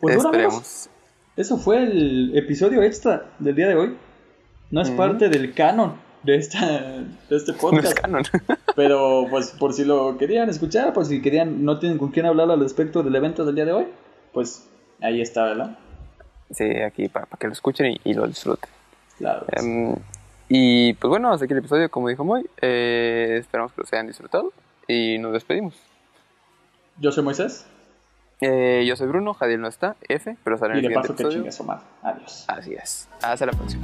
Pues 0.00 0.16
Esperemos. 0.16 0.88
Bueno, 0.88 1.00
eso 1.36 1.58
fue 1.58 1.82
el 1.82 2.36
episodio 2.36 2.82
extra 2.82 3.30
del 3.38 3.54
día 3.54 3.68
de 3.68 3.74
hoy. 3.74 3.96
No 4.70 4.80
es 4.80 4.90
mm. 4.90 4.96
parte 4.96 5.28
del 5.28 5.54
canon 5.54 5.94
de, 6.22 6.36
esta, 6.36 7.02
de 7.28 7.36
este 7.36 7.52
podcast. 7.52 7.84
No 8.08 8.18
es 8.18 8.30
canon. 8.30 8.58
pero 8.76 9.26
pues 9.30 9.50
por 9.50 9.72
si 9.72 9.84
lo 9.84 10.16
querían 10.18 10.48
escuchar, 10.48 10.92
por 10.92 11.06
si 11.06 11.20
querían, 11.22 11.64
no 11.64 11.78
tienen 11.78 11.98
con 11.98 12.10
quién 12.10 12.26
hablar 12.26 12.50
al 12.50 12.60
respecto 12.60 13.02
del 13.02 13.14
evento 13.14 13.44
del 13.44 13.54
día 13.54 13.64
de 13.64 13.72
hoy, 13.72 13.86
pues 14.32 14.68
ahí 15.00 15.20
está, 15.20 15.44
¿verdad? 15.44 15.78
Sí, 16.50 16.64
aquí 16.64 17.08
para, 17.08 17.26
para 17.26 17.38
que 17.38 17.46
lo 17.46 17.52
escuchen 17.52 17.92
y, 17.92 18.00
y 18.04 18.14
lo 18.14 18.26
disfruten. 18.26 18.68
Claro. 19.18 19.46
Um, 19.62 19.96
y 20.48 20.94
pues 20.94 21.08
bueno, 21.08 21.30
hasta 21.30 21.44
aquí 21.44 21.52
el 21.52 21.60
episodio, 21.60 21.88
como 21.90 22.08
dijo 22.08 22.24
Moy. 22.24 22.44
Eh, 22.60 23.36
esperamos 23.38 23.72
que 23.72 23.82
lo 23.82 23.86
hayan 23.92 24.08
disfrutado 24.08 24.52
y 24.88 25.16
nos 25.18 25.32
despedimos. 25.32 25.74
Yo 26.98 27.12
soy 27.12 27.22
Moisés. 27.22 27.66
Eh, 28.40 28.84
yo 28.86 28.96
soy 28.96 29.06
Bruno, 29.08 29.34
Jadiel 29.34 29.60
no 29.60 29.68
está, 29.68 29.96
F, 30.08 30.36
pero 30.42 30.56
sale 30.56 30.74
en 30.74 30.80
y 30.80 30.86
el 30.86 30.88
de 30.88 30.94
paso 30.94 31.08
siguiente 31.14 31.22
que 31.22 31.22
episodio. 31.22 31.42
chingue 31.42 31.52
su 31.52 31.64
madre. 31.64 31.84
Adiós. 32.02 32.44
Así 32.48 32.74
es. 32.74 33.08
Hasta 33.22 33.46
la 33.46 33.52
próxima. 33.52 33.82